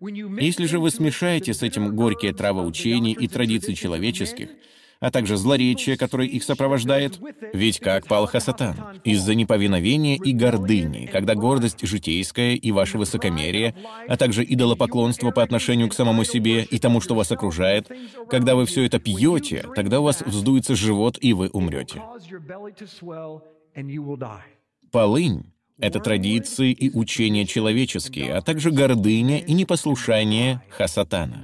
Если 0.00 0.66
же 0.66 0.78
вы 0.78 0.90
смешаете 0.90 1.54
с 1.54 1.62
этим 1.62 1.96
горькие 1.96 2.32
травоучения 2.32 3.14
и 3.14 3.26
традиции 3.26 3.72
человеческих, 3.72 4.50
а 5.00 5.10
также 5.10 5.36
злоречие, 5.36 5.96
которое 5.96 6.28
их 6.28 6.42
сопровождает. 6.42 7.20
Ведь 7.52 7.78
как 7.78 8.06
пал 8.06 8.26
Хасатан? 8.26 9.00
Из-за 9.04 9.34
неповиновения 9.34 10.16
и 10.16 10.32
гордыни, 10.32 11.06
когда 11.06 11.34
гордость 11.34 11.86
житейская 11.86 12.54
и 12.54 12.72
ваше 12.72 12.98
высокомерие, 12.98 13.74
а 14.08 14.16
также 14.16 14.44
идолопоклонство 14.44 15.30
по 15.30 15.42
отношению 15.42 15.88
к 15.88 15.94
самому 15.94 16.24
себе 16.24 16.64
и 16.64 16.78
тому, 16.78 17.00
что 17.00 17.14
вас 17.14 17.30
окружает, 17.30 17.90
когда 18.28 18.54
вы 18.54 18.66
все 18.66 18.84
это 18.84 18.98
пьете, 18.98 19.64
тогда 19.74 20.00
у 20.00 20.04
вас 20.04 20.22
вздуется 20.22 20.74
живот, 20.74 21.18
и 21.20 21.32
вы 21.32 21.48
умрете. 21.48 22.02
Полынь— 24.90 25.52
это 25.78 26.00
традиции 26.00 26.72
и 26.72 26.90
учения 26.90 27.46
человеческие, 27.46 28.34
а 28.34 28.42
также 28.42 28.70
гордыня 28.70 29.38
и 29.38 29.52
непослушание 29.52 30.62
Хасатана. 30.70 31.42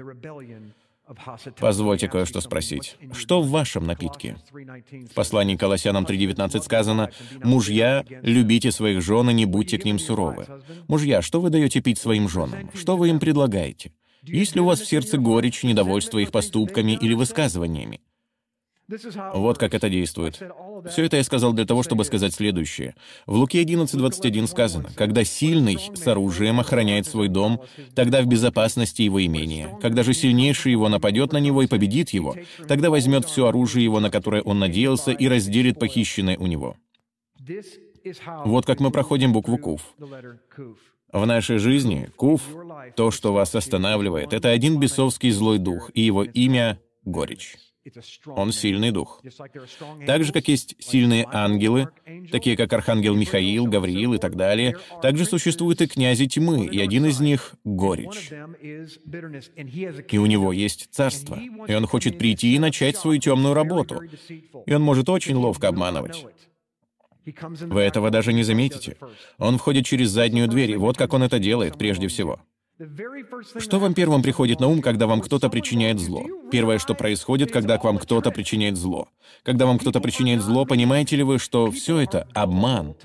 Позвольте 1.59 2.09
кое-что 2.09 2.41
спросить. 2.41 2.97
Что 3.13 3.43
в 3.43 3.51
вашем 3.51 3.87
напитке? 3.87 4.37
В 4.51 5.15
послании 5.15 5.57
к 5.57 5.61
Колоссянам 5.61 6.05
3.19 6.05 6.63
сказано, 6.63 7.11
«Мужья, 7.43 8.05
любите 8.23 8.73
своих 8.73 9.03
жен 9.03 9.31
и 9.31 9.35
не 9.35 9.45
будьте 9.45 9.79
к 9.79 9.85
ним 9.85 9.99
суровы». 9.99 10.47
Мужья, 10.89 11.21
что 11.23 11.41
вы 11.41 11.51
даете 11.51 11.81
пить 11.81 11.99
своим 11.99 12.29
женам? 12.29 12.71
Что 12.75 12.97
вы 12.97 13.11
им 13.11 13.21
предлагаете? 13.21 13.93
Есть 14.23 14.55
ли 14.55 14.61
у 14.63 14.65
вас 14.65 14.81
в 14.81 14.87
сердце 14.87 15.19
горечь, 15.19 15.63
недовольство 15.63 16.19
их 16.19 16.31
поступками 16.31 16.93
или 16.93 17.13
высказываниями? 17.13 18.01
Вот 19.35 19.59
как 19.59 19.75
это 19.75 19.89
действует. 19.89 20.43
Все 20.91 21.05
это 21.05 21.17
я 21.17 21.25
сказал 21.25 21.53
для 21.53 21.65
того, 21.65 21.83
чтобы 21.83 22.05
сказать 22.05 22.35
следующее. 22.35 22.95
В 23.27 23.35
Луке 23.35 23.63
11.21 23.63 24.47
сказано, 24.47 24.91
«Когда 24.95 25.25
сильный 25.25 25.79
с 25.79 26.07
оружием 26.07 26.61
охраняет 26.61 27.07
свой 27.07 27.29
дом, 27.29 27.63
тогда 27.95 28.21
в 28.21 28.27
безопасности 28.27 29.03
его 29.03 29.25
имение. 29.25 29.79
Когда 29.81 30.03
же 30.03 30.13
сильнейший 30.13 30.73
его 30.73 30.89
нападет 30.89 31.33
на 31.33 31.39
него 31.39 31.63
и 31.63 31.67
победит 31.67 32.11
его, 32.11 32.37
тогда 32.69 32.91
возьмет 32.91 33.25
все 33.25 33.47
оружие 33.47 33.85
его, 33.85 34.01
на 34.01 34.11
которое 34.11 34.43
он 34.43 34.59
надеялся, 34.59 35.13
и 35.13 35.29
разделит 35.29 35.79
похищенное 35.79 36.37
у 36.37 36.47
него». 36.47 36.77
Вот 38.45 38.67
как 38.67 38.81
мы 38.81 38.91
проходим 38.91 39.33
букву 39.33 39.57
«Кув». 39.57 39.81
В 41.13 41.27
нашей 41.27 41.59
жизни 41.59 42.11
Кув, 42.17 42.43
то, 42.97 43.11
что 43.11 43.33
вас 43.33 43.55
останавливает, 43.55 44.33
это 44.33 44.51
один 44.51 44.81
бесовский 44.81 45.31
злой 45.31 45.59
дух, 45.59 45.91
и 45.95 46.03
его 46.03 46.25
имя— 46.25 46.81
горечь. 47.05 47.57
Он 48.27 48.53
сильный 48.53 48.91
дух. 48.91 49.23
Так 50.07 50.25
же, 50.25 50.33
как 50.33 50.49
есть 50.49 50.75
сильные 50.79 51.27
ангелы, 51.31 51.89
такие 52.31 52.57
как 52.57 52.73
Архангел 52.73 53.15
Михаил, 53.15 53.67
Гавриил 53.67 54.15
и 54.15 54.19
так 54.19 54.37
далее, 54.37 54.77
также 55.03 55.25
существуют 55.25 55.81
и 55.83 55.87
князи 55.87 56.27
тьмы, 56.27 56.67
и 56.67 56.81
один 56.81 57.07
из 57.07 57.21
них— 57.21 57.55
горечь. 57.65 58.31
И 60.11 60.19
у 60.19 60.27
него 60.27 60.53
есть 60.53 60.89
царство, 60.91 61.39
и 61.67 61.75
он 61.75 61.87
хочет 61.87 62.19
прийти 62.19 62.55
и 62.55 62.59
начать 62.59 62.97
свою 62.97 63.21
темную 63.21 63.55
работу. 63.55 64.01
И 64.67 64.73
он 64.73 64.83
может 64.83 65.09
очень 65.09 65.35
ловко 65.35 65.69
обманывать. 65.69 66.27
Вы 67.25 67.81
этого 67.81 68.11
даже 68.11 68.33
не 68.33 68.43
заметите. 68.43 68.97
Он 69.39 69.59
входит 69.59 69.87
через 69.87 70.11
заднюю 70.11 70.49
дверь, 70.49 70.73
и 70.73 70.77
вот 70.77 70.97
как 70.97 71.13
он 71.13 71.23
это 71.23 71.39
делает 71.39 71.79
прежде 71.79 72.09
всего— 72.09 72.41
что 73.61 73.79
вам 73.79 73.95
первым 73.95 74.23
приходит 74.23 74.59
на 74.59 74.67
ум, 74.67 74.83
когда 74.83 75.07
вам 75.07 75.21
кто-то 75.21 75.49
причиняет 75.49 76.01
зло? 76.01 76.25
Первое, 76.51 76.81
что 76.81 76.95
происходит, 76.95 77.53
когда 77.53 77.79
к 77.79 77.85
вам 77.85 77.99
кто-то 77.99 78.33
причиняет 78.33 78.77
зло. 78.77 79.09
Когда 79.45 79.67
вам 79.67 79.79
кто-то 79.79 80.01
причиняет 80.01 80.43
зло, 80.43 80.65
понимаете 80.65 81.15
ли 81.15 81.23
вы, 81.23 81.39
что 81.39 81.71
все 81.71 81.99
это— 81.99 82.27
обман? 82.35 82.97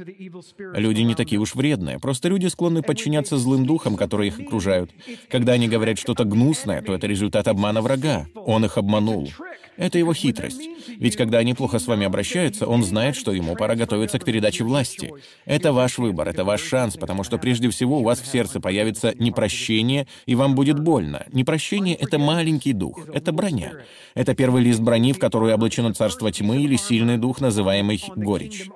Люди 0.58 1.02
не 1.02 1.14
такие 1.14 1.40
уж 1.40 1.54
вредные, 1.54 2.00
просто 2.00 2.30
люди 2.30 2.48
склонны 2.48 2.82
подчиняться 2.82 3.38
злым 3.38 3.68
духам, 3.68 3.96
которые 3.96 4.30
их 4.30 4.40
окружают. 4.40 4.90
Когда 5.30 5.54
они 5.54 5.68
говорят 5.68 6.00
что-то 6.00 6.24
гнусное, 6.24 6.82
то 6.82 6.96
это 6.96 7.06
результат 7.06 7.48
обмана 7.48 7.82
врага. 7.82 8.26
Он 8.34 8.66
их 8.66 8.78
обманул. 8.78 9.30
Это 9.78 9.98
его 10.00 10.14
хитрость. 10.14 10.62
Ведь 10.98 11.16
когда 11.16 11.38
они 11.38 11.54
плохо 11.54 11.80
с 11.80 11.88
вами 11.88 12.06
обращаются, 12.06 12.68
он 12.68 12.84
знает, 12.84 13.16
что 13.16 13.32
ему 13.32 13.56
пора 13.56 13.76
готовиться 13.76 14.20
к 14.20 14.26
передаче 14.26 14.64
власти. 14.64 15.14
Это 15.46 15.72
ваш 15.72 16.00
выбор, 16.00 16.28
это 16.28 16.44
ваш 16.44 16.62
шанс, 16.62 16.98
потому 16.98 17.24
что 17.24 17.38
прежде 17.38 17.70
всего 17.70 18.00
у 18.00 18.04
вас 18.04 18.20
в 18.20 18.28
сердце 18.28 18.60
появится 18.60 19.14
непрощение, 19.18 19.59
и 19.68 20.36
вам 20.36 20.56
будет 20.56 20.80
больно. 20.80 21.26
Непрощение— 21.32 21.96
это 22.00 22.18
маленький 22.18 22.74
дух, 22.74 23.08
это 23.14 23.32
броня. 23.32 23.74
Это 24.16 24.34
первый 24.36 24.64
лист 24.64 24.80
брони, 24.80 25.14
в 25.14 25.20
которую 25.20 25.54
облачено 25.54 25.94
царство 25.94 26.32
тьмы 26.32 26.64
или 26.64 26.76
сильный 26.76 27.18
дух, 27.18 27.42
называемый 27.42 28.04
горечь. 28.16 28.70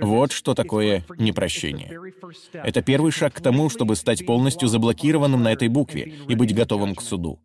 Вот 0.00 0.32
что 0.32 0.54
такое 0.54 1.04
непрощение. 1.18 1.90
Это 2.52 2.82
первый 2.82 3.12
шаг 3.12 3.34
к 3.34 3.40
тому, 3.40 3.70
чтобы 3.70 3.96
стать 3.96 4.26
полностью 4.26 4.68
заблокированным 4.68 5.42
на 5.42 5.52
этой 5.52 5.68
букве 5.68 6.12
и 6.28 6.34
быть 6.34 6.54
готовым 6.54 6.94
к 6.94 7.02
суду. 7.02 7.38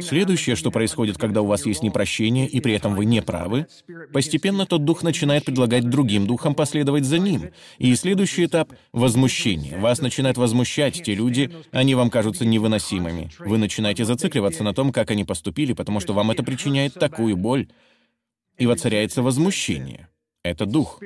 Следующее, 0.00 0.56
что 0.56 0.72
происходит, 0.72 1.16
когда 1.16 1.40
у 1.42 1.46
вас 1.46 1.64
есть 1.64 1.82
непрощение, 1.82 2.48
и 2.48 2.60
при 2.60 2.74
этом 2.74 2.96
вы 2.96 3.04
не 3.04 3.22
правы, 3.22 3.66
постепенно 4.12 4.66
тот 4.66 4.84
дух 4.84 5.04
начинает 5.04 5.44
предлагать 5.44 5.88
другим 5.88 6.26
духам 6.26 6.54
последовать 6.54 7.04
за 7.04 7.18
ним. 7.18 7.50
И 7.78 7.94
следующий 7.94 8.46
этап— 8.46 8.72
возмущение. 8.92 9.78
Вас 9.78 10.00
начинают 10.00 10.38
возмущать 10.38 11.02
те 11.04 11.14
люди, 11.14 11.52
они 11.70 11.94
вам 11.94 12.10
кажутся 12.10 12.44
невыносимыми. 12.44 13.30
Вы 13.38 13.58
начинаете 13.58 14.04
зацикливаться 14.04 14.64
на 14.64 14.74
том, 14.74 14.92
как 14.92 15.12
они 15.12 15.24
поступили, 15.24 15.72
потому 15.72 16.00
что 16.00 16.14
вам 16.14 16.32
это 16.32 16.42
причиняет 16.42 16.94
такую 16.94 17.36
боль. 17.36 17.68
И 18.58 18.66
воцаряется 18.66 19.22
возмущение. 19.22 20.08
Это 20.42 20.66
дух. 20.66 21.00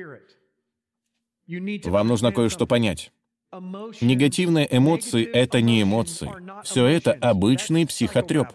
Вам 1.47 2.07
нужно 2.07 2.31
кое-что 2.31 2.67
понять. 2.67 3.11
Негативные 3.51 4.67
эмоции— 4.69 5.25
это 5.33 5.61
не 5.61 5.81
эмоции. 5.81 6.29
Все 6.63 6.85
это 6.85 7.13
обычный 7.13 7.87
психотреп. 7.87 8.47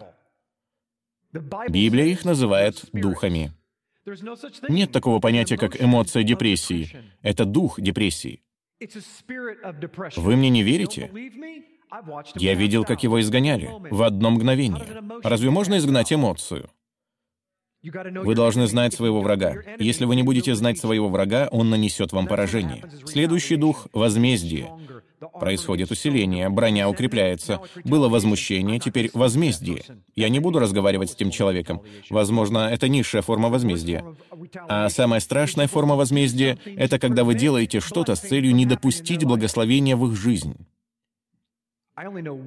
Библия 1.69 2.07
их 2.07 2.25
называет 2.25 2.85
духами. 2.93 3.53
Нет 4.69 4.93
такого 4.93 5.19
понятия, 5.19 5.57
как 5.57 5.81
эмоция 5.81 6.23
депрессии. 6.23 6.97
Это 7.23 7.45
дух 7.45 7.81
депрессии. 7.81 8.43
Вы 10.17 10.37
мне 10.37 10.51
не 10.51 10.63
верите? 10.63 11.11
Я 12.35 12.55
видел, 12.55 12.85
как 12.85 13.03
его 13.03 13.21
изгоняли 13.21 13.71
в 13.91 14.03
одно 14.03 14.31
мгновение. 14.31 15.03
Разве 15.23 15.51
можно 15.51 15.79
изгнать 15.79 16.13
эмоцию? 16.13 16.71
Вы 17.85 18.35
должны 18.35 18.67
знать 18.67 18.95
своего 18.95 19.21
врага. 19.21 19.57
Если 19.79 20.05
вы 20.05 20.17
не 20.17 20.23
будете 20.23 20.55
знать 20.55 20.79
своего 20.79 21.09
врага, 21.09 21.49
он 21.51 21.71
нанесет 21.71 22.13
вам 22.13 22.27
поражение. 22.27 22.85
Следующий 23.07 23.57
дух— 23.57 23.89
возмездие. 23.93 24.71
Происходит 25.41 25.91
усиление, 25.91 26.49
броня 26.49 26.89
укрепляется. 26.89 27.61
Было 27.85 28.09
возмущение, 28.09 28.79
теперь 28.79 29.11
возмездие. 29.15 29.83
Я 30.15 30.29
не 30.29 30.39
буду 30.39 30.59
разговаривать 30.59 31.11
с 31.11 31.15
тем 31.15 31.31
человеком. 31.31 31.83
Возможно, 32.11 32.69
это 32.71 32.89
низшая 32.89 33.23
форма 33.23 33.49
возмездия. 33.49 34.05
А 34.69 34.89
самая 34.89 35.21
страшная 35.21 35.67
форма 35.67 35.97
возмездия— 35.97 36.59
это 36.77 36.99
когда 36.99 37.25
вы 37.25 37.35
делаете 37.35 37.81
что-то 37.81 38.15
с 38.15 38.21
целью 38.21 38.55
не 38.55 38.67
допустить 38.67 39.25
благословения 39.25 39.97
в 39.97 40.07
их 40.11 40.17
жизнь. 40.17 40.57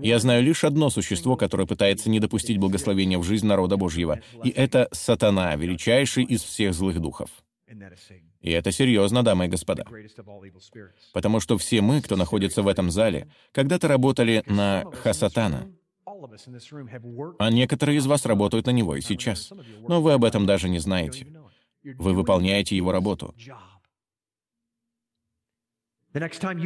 Я 0.01 0.19
знаю 0.19 0.43
лишь 0.43 0.63
одно 0.63 0.89
существо, 0.89 1.37
которое 1.37 1.65
пытается 1.65 2.09
не 2.09 2.19
допустить 2.19 2.57
благословения 2.57 3.17
в 3.17 3.23
жизнь 3.23 3.47
народа 3.47 3.77
Божьего, 3.77 4.19
и 4.43 4.49
это 4.49 4.89
сатана, 4.91 5.55
величайший 5.55 6.23
из 6.23 6.43
всех 6.43 6.73
злых 6.73 6.99
духов. 6.99 7.29
И 8.41 8.51
это 8.51 8.71
серьезно, 8.71 9.23
дамы 9.23 9.45
и 9.45 9.49
господа. 9.49 9.85
Потому 11.13 11.39
что 11.39 11.57
все 11.57 11.81
мы, 11.81 12.01
кто 12.01 12.15
находится 12.15 12.61
в 12.61 12.67
этом 12.67 12.91
зале, 12.91 13.29
когда-то 13.51 13.87
работали 13.87 14.43
на 14.45 14.85
Хасатана. 15.03 15.71
А 17.39 17.49
некоторые 17.49 17.97
из 17.97 18.05
вас 18.05 18.25
работают 18.25 18.65
на 18.65 18.71
него 18.71 18.95
и 18.95 19.01
сейчас. 19.01 19.51
Но 19.87 20.01
вы 20.01 20.13
об 20.13 20.23
этом 20.23 20.45
даже 20.45 20.69
не 20.69 20.79
знаете. 20.79 21.27
Вы 21.83 22.13
выполняете 22.13 22.75
его 22.75 22.91
работу. 22.91 23.35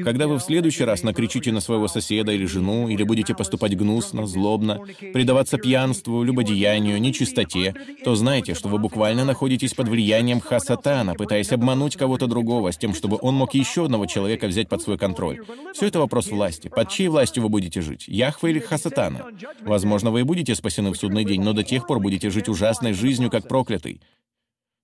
Когда 0.04 0.28
вы 0.28 0.38
в 0.38 0.42
следующий 0.42 0.84
раз 0.84 1.04
накричите 1.04 1.52
на 1.52 1.60
своего 1.60 1.88
соседа 1.88 2.32
или 2.32 2.46
жену, 2.46 2.88
или 2.88 3.04
будете 3.04 3.36
поступать 3.36 3.78
гнусно, 3.78 4.26
злобно, 4.26 4.80
предаваться 5.14 5.58
пьянству, 5.58 6.24
любодеянию, 6.24 7.00
нечистоте, 7.02 7.74
то 8.04 8.16
знайте, 8.16 8.54
что 8.54 8.70
вы 8.70 8.78
буквально 8.78 9.26
находитесь 9.26 9.74
под 9.74 9.88
влиянием 9.88 10.40
хасатана, 10.40 11.16
пытаясь 11.16 11.52
обмануть 11.52 11.96
кого-то 11.96 12.28
другого, 12.28 12.72
с 12.72 12.78
тем, 12.78 12.94
чтобы 12.94 13.18
он 13.22 13.36
мог 13.36 13.54
еще 13.54 13.86
одного 13.86 14.06
человека 14.06 14.48
взять 14.48 14.70
под 14.70 14.82
свой 14.82 14.98
контроль. 14.98 15.40
Все 15.74 15.88
это 15.88 16.00
вопрос 16.00 16.28
власти. 16.28 16.68
Под 16.68 16.90
чьей 16.90 17.10
властью 17.10 17.44
вы 17.44 17.50
будете 17.50 17.82
жить? 17.82 18.08
Яхве 18.08 18.52
или 18.52 18.60
хасатана? 18.60 19.26
Возможно, 19.62 20.12
вы 20.12 20.22
и 20.22 20.24
будете 20.24 20.56
спасены 20.56 20.92
в 20.92 20.96
судный 20.96 21.26
день, 21.26 21.42
но 21.42 21.54
до 21.54 21.64
тех 21.64 21.88
пор 21.88 22.00
будете 22.00 22.30
жить 22.30 22.50
ужасной 22.50 22.94
жизнью, 22.94 23.30
как 23.30 23.48
проклятый. 23.48 24.02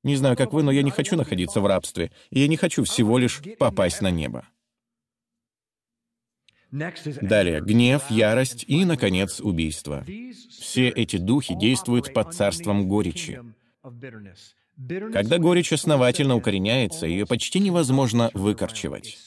Не 0.03 0.15
знаю, 0.15 0.37
как 0.37 0.53
вы, 0.53 0.63
но 0.63 0.71
я 0.71 0.83
не 0.83 0.91
хочу 0.91 1.15
находиться 1.15 1.59
в 1.59 1.65
рабстве, 1.65 2.11
и 2.29 2.39
я 2.39 2.47
не 2.47 2.55
хочу 2.55 2.83
всего 2.83 3.17
лишь 3.17 3.41
попасть 3.59 4.01
на 4.01 4.11
небо. 4.11 4.45
Далее, 7.21 7.61
гнев, 7.61 8.09
ярость 8.09 8.65
и, 8.67 8.85
наконец, 8.85 9.39
убийство. 9.39 10.05
Все 10.49 10.89
эти 10.89 11.17
духи 11.17 11.55
действуют 11.55 12.13
под 12.13 12.33
царством 12.33 12.87
горечи. 12.87 13.41
Когда 15.11 15.39
горечь 15.39 15.73
основательно 15.73 16.35
укореняется, 16.35 17.07
ее 17.07 17.25
почти 17.25 17.59
невозможно 17.59 18.29
выкорчевать. 18.33 19.17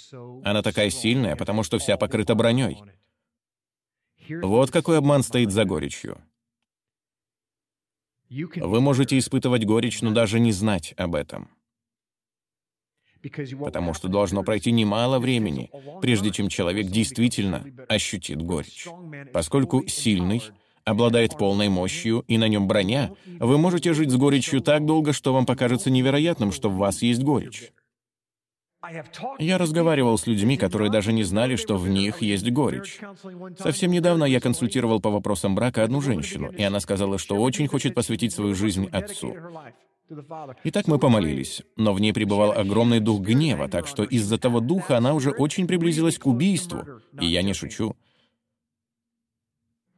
Она 0.44 0.62
такая 0.62 0.90
сильная, 0.90 1.34
потому 1.36 1.62
что 1.64 1.78
вся 1.78 1.96
покрыта 1.96 2.34
броней. 2.34 2.78
Вот 4.42 4.70
какой 4.70 4.98
обман 4.98 5.22
стоит 5.22 5.50
за 5.50 5.64
горечью. 5.64 6.18
Вы 8.28 8.80
можете 8.80 9.18
испытывать 9.18 9.64
горечь, 9.64 10.02
но 10.02 10.12
даже 10.12 10.38
не 10.38 10.52
знать 10.52 10.94
об 10.96 11.16
этом 11.16 11.50
потому 13.58 13.94
что 13.94 14.08
должно 14.08 14.42
пройти 14.42 14.72
немало 14.72 15.18
времени, 15.18 15.70
прежде 16.00 16.30
чем 16.30 16.48
человек 16.48 16.86
действительно 16.86 17.64
ощутит 17.88 18.42
горечь. 18.42 18.86
Поскольку 19.32 19.86
сильный 19.86 20.42
обладает 20.84 21.36
полной 21.36 21.68
мощью 21.68 22.24
и 22.26 22.38
на 22.38 22.48
нем 22.48 22.66
броня, 22.66 23.12
вы 23.38 23.58
можете 23.58 23.92
жить 23.92 24.10
с 24.10 24.16
горечью 24.16 24.60
так 24.60 24.84
долго, 24.84 25.12
что 25.12 25.32
вам 25.32 25.46
покажется 25.46 25.90
невероятным, 25.90 26.52
что 26.52 26.68
в 26.68 26.76
вас 26.76 27.02
есть 27.02 27.22
горечь. 27.22 27.72
Я 29.38 29.58
разговаривал 29.58 30.16
с 30.16 30.26
людьми, 30.26 30.56
которые 30.56 30.90
даже 30.90 31.12
не 31.12 31.22
знали, 31.22 31.56
что 31.56 31.76
в 31.76 31.88
них 31.88 32.22
есть 32.22 32.50
горечь. 32.50 32.98
Совсем 33.58 33.90
недавно 33.90 34.24
я 34.24 34.40
консультировал 34.40 35.00
по 35.00 35.10
вопросам 35.10 35.54
брака 35.54 35.84
одну 35.84 36.00
женщину, 36.00 36.50
и 36.50 36.62
она 36.62 36.80
сказала, 36.80 37.18
что 37.18 37.36
очень 37.36 37.68
хочет 37.68 37.94
посвятить 37.94 38.32
свою 38.32 38.54
жизнь 38.54 38.88
отцу. 38.90 39.36
Итак, 40.64 40.88
мы 40.88 40.98
помолились, 40.98 41.62
но 41.76 41.94
в 41.94 42.00
ней 42.00 42.12
пребывал 42.12 42.52
огромный 42.52 43.00
дух 43.00 43.20
гнева, 43.20 43.68
так 43.68 43.86
что 43.86 44.02
из-за 44.02 44.38
того 44.38 44.60
духа 44.60 44.96
она 44.96 45.14
уже 45.14 45.30
очень 45.30 45.66
приблизилась 45.66 46.18
к 46.18 46.26
убийству, 46.26 46.84
и 47.20 47.26
я 47.26 47.42
не 47.42 47.54
шучу. 47.54 47.94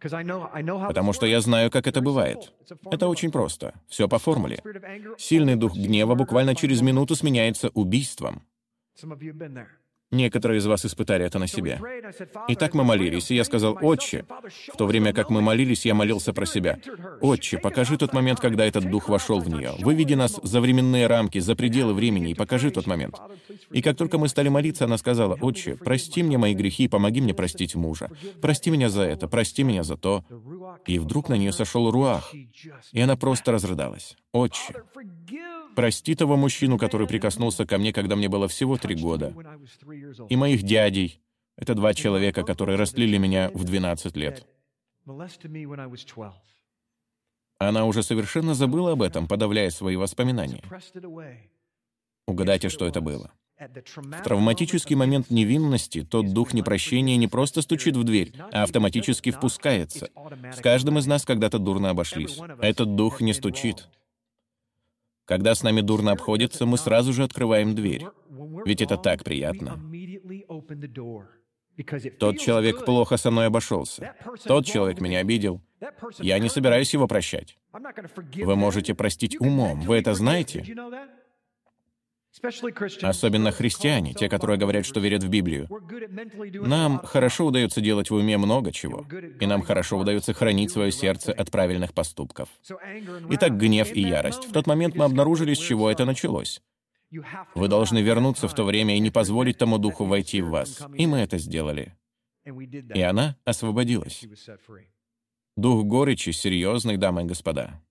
Потому 0.01 1.13
что 1.13 1.27
я 1.27 1.41
знаю, 1.41 1.71
как 1.71 1.87
это 1.87 2.01
бывает. 2.01 2.53
Это 2.91 3.09
очень 3.09 3.31
просто. 3.31 3.75
Все 3.89 4.09
по 4.09 4.19
формуле. 4.19 4.61
Сильный 5.17 5.55
дух 5.57 5.75
гнева 5.75 6.15
буквально 6.15 6.55
через 6.55 6.83
минуту 6.83 7.15
сменяется 7.15 7.71
убийством. 7.71 8.43
Некоторые 10.13 10.59
из 10.59 10.67
вас 10.67 10.85
испытали 10.85 11.25
это 11.25 11.39
на 11.39 11.47
себе. 11.47 11.81
Итак, 12.49 12.75
мы 12.75 12.85
молились, 12.85 13.31
и 13.31 13.35
я 13.35 13.45
сказал, 13.45 13.79
«Отче». 13.81 14.27
В 14.73 14.77
то 14.77 14.85
время 14.85 15.15
как 15.15 15.31
мы 15.31 15.41
молились, 15.41 15.87
я 15.87 15.95
молился 15.95 16.35
про 16.35 16.45
себя. 16.45 16.79
«Отче, 17.23 17.57
покажи 17.57 17.97
тот 17.97 18.13
момент, 18.13 18.39
когда 18.39 18.67
этот 18.67 18.91
дух 18.91 19.09
вошел 19.09 19.41
в 19.41 19.49
нее. 19.49 19.73
Выведи 19.79 20.13
нас 20.13 20.39
за 20.43 20.61
временные 20.61 21.07
рамки, 21.07 21.39
за 21.39 21.57
пределы 21.57 21.95
времени, 21.95 22.31
и 22.31 22.35
покажи 22.35 22.71
тот 22.71 22.87
момент». 22.87 23.17
И 23.71 23.81
как 23.81 23.97
только 23.97 24.19
мы 24.19 24.29
стали 24.29 24.51
молиться, 24.51 24.85
она 24.85 24.99
сказала, 24.99 25.39
«Отче, 25.41 25.77
прости 25.77 26.23
мне 26.23 26.37
мои 26.37 26.55
грехи, 26.55 26.89
помоги 26.89 27.23
мне 27.23 27.33
простить 27.33 27.75
мужа. 27.75 28.11
Прости 28.43 28.71
меня 28.71 28.91
за 28.91 29.05
это, 29.05 29.29
прости 29.29 29.63
меня 29.63 29.83
за 29.83 29.97
то». 29.97 30.25
И 30.87 30.99
вдруг 30.99 31.31
на 31.31 31.35
нее 31.35 31.53
сошел 31.53 31.91
руах, 31.91 32.35
и 32.93 33.01
она 33.01 33.17
просто 33.17 33.51
разрыдалась. 33.51 34.17
«Отче, 34.33 34.75
Прости 35.75 36.15
того 36.15 36.37
мужчину, 36.37 36.79
который 36.79 37.07
прикоснулся 37.07 37.67
ко 37.67 37.79
мне, 37.79 37.93
когда 37.93 38.17
мне 38.17 38.29
было 38.29 38.49
всего 38.49 38.77
три 38.77 38.95
года. 38.95 39.35
И 40.29 40.37
моих 40.37 40.63
дядей. 40.63 41.21
Это 41.57 41.75
два 41.75 41.95
человека, 41.95 42.45
которые 42.45 42.79
растлили 42.79 43.19
меня 43.19 43.51
в 43.53 43.65
12 43.65 44.17
лет. 44.17 44.47
Она 47.59 47.85
уже 47.85 48.03
совершенно 48.03 48.55
забыла 48.55 48.93
об 48.93 49.03
этом, 49.03 49.29
подавляя 49.29 49.71
свои 49.71 49.97
воспоминания. 49.97 50.63
Угадайте, 52.27 52.69
что 52.69 52.87
это 52.87 53.01
было. 53.01 53.31
В 53.59 54.23
травматический 54.23 54.97
момент 54.97 55.31
невинности 55.31 56.03
тот 56.03 56.33
дух 56.33 56.53
непрощения 56.53 57.17
не 57.17 57.29
просто 57.29 57.63
стучит 57.63 57.97
в 57.97 58.03
дверь, 58.03 58.33
а 58.53 58.65
автоматически 58.65 59.31
впускается. 59.31 60.09
С 60.53 60.61
каждым 60.61 60.99
из 60.99 61.07
нас 61.07 61.25
когда-то 61.25 61.59
дурно 61.59 61.91
обошлись. 61.91 62.39
Этот 62.61 62.97
дух 62.97 63.21
не 63.21 63.33
стучит. 63.33 63.89
Когда 65.33 65.55
с 65.55 65.63
нами 65.63 65.81
дурно 65.81 66.13
обходится, 66.13 66.67
мы 66.67 66.77
сразу 66.77 67.15
же 67.15 67.23
открываем 67.23 67.75
дверь. 67.75 68.05
Ведь 68.67 68.83
это 68.83 68.99
так 68.99 69.25
приятно. 69.25 69.81
Тот 72.19 72.39
человек 72.39 72.85
плохо 72.85 73.17
со 73.17 73.31
мной 73.31 73.47
обошелся. 73.47 74.15
Тот 74.45 74.67
человек 74.67 75.01
меня 75.01 75.21
обидел. 75.21 75.63
Я 76.19 76.39
не 76.39 76.51
собираюсь 76.51 76.93
его 76.93 77.09
прощать. 77.09 77.57
Вы 77.73 78.57
можете 78.57 78.95
простить 78.95 79.41
умом. 79.41 79.81
Вы 79.81 79.97
это 79.97 80.13
знаете? 80.13 80.67
Особенно 83.03 83.53
христиане, 83.53 84.15
те, 84.15 84.29
которые 84.29 84.59
говорят, 84.59 84.85
что 84.85 85.01
верят 85.01 85.23
в 85.23 85.29
Библию. 85.29 85.69
Нам 86.67 86.99
хорошо 87.05 87.47
удается 87.47 87.81
делать 87.81 88.11
в 88.11 88.15
уме 88.15 88.37
много 88.37 88.73
чего, 88.73 89.07
и 89.41 89.47
нам 89.47 89.63
хорошо 89.63 89.99
удается 89.99 90.35
хранить 90.35 90.73
свое 90.73 90.91
сердце 90.91 91.33
от 91.33 91.51
правильных 91.51 91.95
поступков. 91.95 92.49
Итак, 93.31 93.57
гнев 93.57 93.93
и 93.93 94.01
ярость. 94.01 94.45
В 94.47 94.53
тот 94.53 94.67
момент 94.67 94.97
мы 94.97 95.05
обнаружили, 95.05 95.55
с 95.55 95.59
чего 95.59 95.91
это 95.91 96.05
началось. 96.05 96.61
Вы 97.55 97.69
должны 97.69 97.99
вернуться 97.99 98.49
в 98.49 98.55
то 98.55 98.65
время 98.65 98.97
и 98.97 99.01
не 99.01 99.11
позволить 99.11 99.59
тому 99.59 99.79
духу 99.79 100.05
войти 100.05 100.41
в 100.41 100.49
вас. 100.49 100.83
И 100.95 101.07
мы 101.07 101.19
это 101.19 101.39
сделали. 101.39 101.95
И 102.45 103.03
она 103.03 103.37
освободилась. 103.45 104.25
Дух 105.57 105.85
горечи 105.85 106.31
серьезный, 106.31 106.97
дамы 106.97 107.23
и 107.23 107.27
господа. 107.27 107.83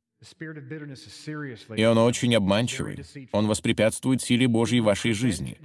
И 1.75 1.83
он 1.83 1.97
очень 1.97 2.35
обманчивый. 2.35 3.03
Он 3.31 3.47
воспрепятствует 3.47 4.21
силе 4.21 4.47
Божьей 4.47 4.79
в 4.79 4.85
вашей 4.85 5.13
жизни. 5.13 5.57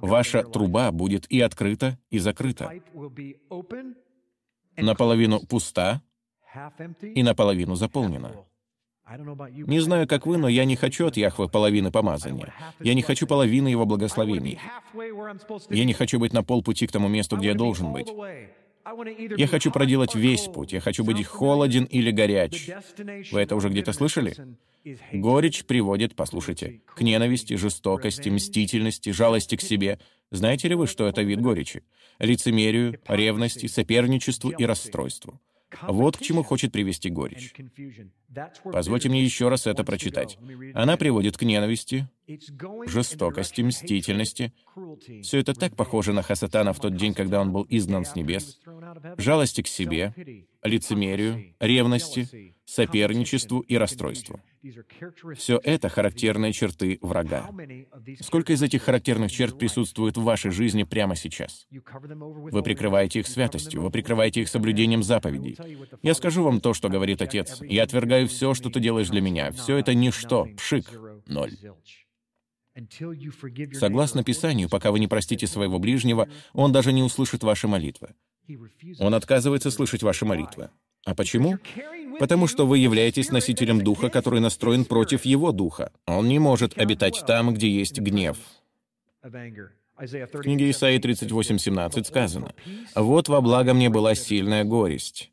Ваша 0.00 0.42
труба 0.42 0.90
будет 0.92 1.30
и 1.30 1.40
открыта, 1.40 1.98
и 2.10 2.18
закрыта. 2.18 2.72
Наполовину 4.76 5.40
пуста 5.40 6.02
и 7.02 7.22
наполовину 7.22 7.74
заполнена. 7.74 8.32
Не 9.66 9.80
знаю, 9.80 10.06
как 10.06 10.26
вы, 10.26 10.36
но 10.36 10.48
я 10.48 10.64
не 10.64 10.76
хочу 10.76 11.06
от 11.06 11.16
Яхвы 11.16 11.48
половины 11.48 11.90
помазания. 11.90 12.52
Я 12.80 12.94
не 12.94 13.02
хочу 13.02 13.26
половины 13.26 13.68
его 13.68 13.86
благословений. 13.86 14.58
Я 15.70 15.84
не 15.84 15.94
хочу 15.94 16.18
быть 16.18 16.32
на 16.32 16.42
полпути 16.42 16.86
к 16.86 16.92
тому 16.92 17.08
месту, 17.08 17.36
где 17.36 17.48
я 17.48 17.54
должен 17.54 17.92
быть. 17.92 18.08
Я 19.36 19.46
хочу 19.46 19.70
проделать 19.70 20.14
весь 20.14 20.46
путь. 20.46 20.72
Я 20.72 20.80
хочу 20.80 21.04
быть 21.04 21.24
холоден 21.24 21.84
или 21.84 22.10
горяч. 22.10 22.70
Вы 23.32 23.40
это 23.40 23.56
уже 23.56 23.68
где-то 23.68 23.92
слышали? 23.92 24.34
Горечь 25.12 25.64
приводит, 25.64 26.14
послушайте, 26.14 26.80
к 26.86 27.00
ненависти, 27.02 27.54
жестокости, 27.54 28.28
мстительности, 28.28 29.10
жалости 29.10 29.56
к 29.56 29.60
себе. 29.60 29.98
Знаете 30.30 30.68
ли 30.68 30.74
вы, 30.74 30.86
что 30.86 31.06
это 31.06 31.22
вид 31.22 31.40
горечи? 31.40 31.82
Лицемерию, 32.18 32.98
ревности, 33.08 33.66
соперничеству 33.66 34.50
и 34.50 34.64
расстройству. 34.64 35.40
Вот 35.82 36.16
к 36.16 36.22
чему 36.22 36.42
хочет 36.42 36.72
привести 36.72 37.10
горечь. 37.10 37.54
Позвольте 38.64 39.08
мне 39.08 39.22
еще 39.22 39.48
раз 39.48 39.66
это 39.66 39.84
прочитать. 39.84 40.38
Она 40.74 40.96
приводит 40.96 41.36
к 41.36 41.42
ненависти, 41.42 42.08
жестокости, 42.86 43.60
мстительности. 43.62 44.52
Все 45.22 45.38
это 45.38 45.54
так 45.54 45.76
похоже 45.76 46.12
на 46.12 46.22
Хасатана 46.22 46.72
в 46.72 46.80
тот 46.80 46.96
день, 46.96 47.14
когда 47.14 47.40
он 47.40 47.52
был 47.52 47.66
изгнан 47.68 48.04
с 48.04 48.14
небес. 48.16 48.58
Жалости 49.16 49.62
к 49.62 49.68
себе, 49.68 50.14
лицемерию, 50.62 51.54
ревности, 51.60 52.54
соперничеству 52.64 53.60
и 53.60 53.76
расстройству. 53.76 54.40
Все 55.36 55.60
это 55.62 55.88
характерные 55.88 56.52
черты 56.52 56.98
врага. 57.00 57.50
Сколько 58.20 58.52
из 58.52 58.62
этих 58.62 58.82
характерных 58.82 59.30
черт 59.30 59.58
присутствует 59.58 60.16
в 60.16 60.22
вашей 60.22 60.50
жизни 60.50 60.82
прямо 60.82 61.16
сейчас? 61.16 61.66
Вы 61.70 62.62
прикрываете 62.62 63.20
их 63.20 63.26
святостью, 63.26 63.82
вы 63.82 63.90
прикрываете 63.90 64.42
их 64.42 64.48
соблюдением 64.48 65.02
заповедей. 65.02 65.56
Я 66.02 66.14
скажу 66.14 66.42
вам 66.42 66.60
то, 66.60 66.74
что 66.74 66.88
говорит 66.88 67.22
Отец. 67.22 67.60
Я 67.62 67.84
отвергаю 67.84 68.28
все, 68.28 68.54
что 68.54 68.70
ты 68.70 68.80
делаешь 68.80 69.08
для 69.08 69.20
меня. 69.20 69.52
Все 69.52 69.76
это 69.76 69.94
ничто, 69.94 70.46
пшик, 70.56 70.90
ноль. 71.26 71.52
Согласно 73.72 74.22
Писанию, 74.22 74.68
пока 74.68 74.92
вы 74.92 75.00
не 75.00 75.08
простите 75.08 75.46
своего 75.46 75.78
ближнего, 75.78 76.28
он 76.52 76.72
даже 76.72 76.92
не 76.92 77.02
услышит 77.02 77.42
ваши 77.42 77.66
молитвы. 77.66 78.14
Он 78.98 79.14
отказывается 79.14 79.70
слышать 79.70 80.02
ваши 80.02 80.24
молитвы. 80.24 80.70
А 81.04 81.14
почему? 81.14 81.58
Потому 82.18 82.46
что 82.46 82.66
вы 82.66 82.78
являетесь 82.78 83.30
носителем 83.30 83.82
духа, 83.82 84.10
который 84.10 84.40
настроен 84.40 84.84
против 84.84 85.24
его 85.24 85.52
духа. 85.52 85.92
Он 86.06 86.28
не 86.28 86.38
может 86.38 86.76
обитать 86.76 87.22
там, 87.26 87.54
где 87.54 87.70
есть 87.70 87.98
гнев. 87.98 88.36
В 89.22 90.42
книге 90.42 90.70
Исаии 90.70 91.00
38:17 91.00 92.04
сказано, 92.06 92.54
«Вот 92.94 93.28
во 93.28 93.40
благо 93.40 93.74
мне 93.74 93.88
была 93.90 94.14
сильная 94.14 94.62
горесть, 94.62 95.32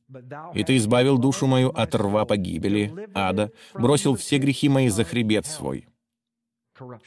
и 0.56 0.64
ты 0.64 0.78
избавил 0.78 1.20
душу 1.20 1.46
мою 1.46 1.70
от 1.70 1.94
рва 1.94 2.26
погибели, 2.26 2.92
ада, 3.14 3.52
бросил 3.76 4.16
все 4.16 4.40
грехи 4.40 4.68
мои 4.68 4.90
за 4.90 5.04
хребет 5.04 5.46
свой». 5.46 5.88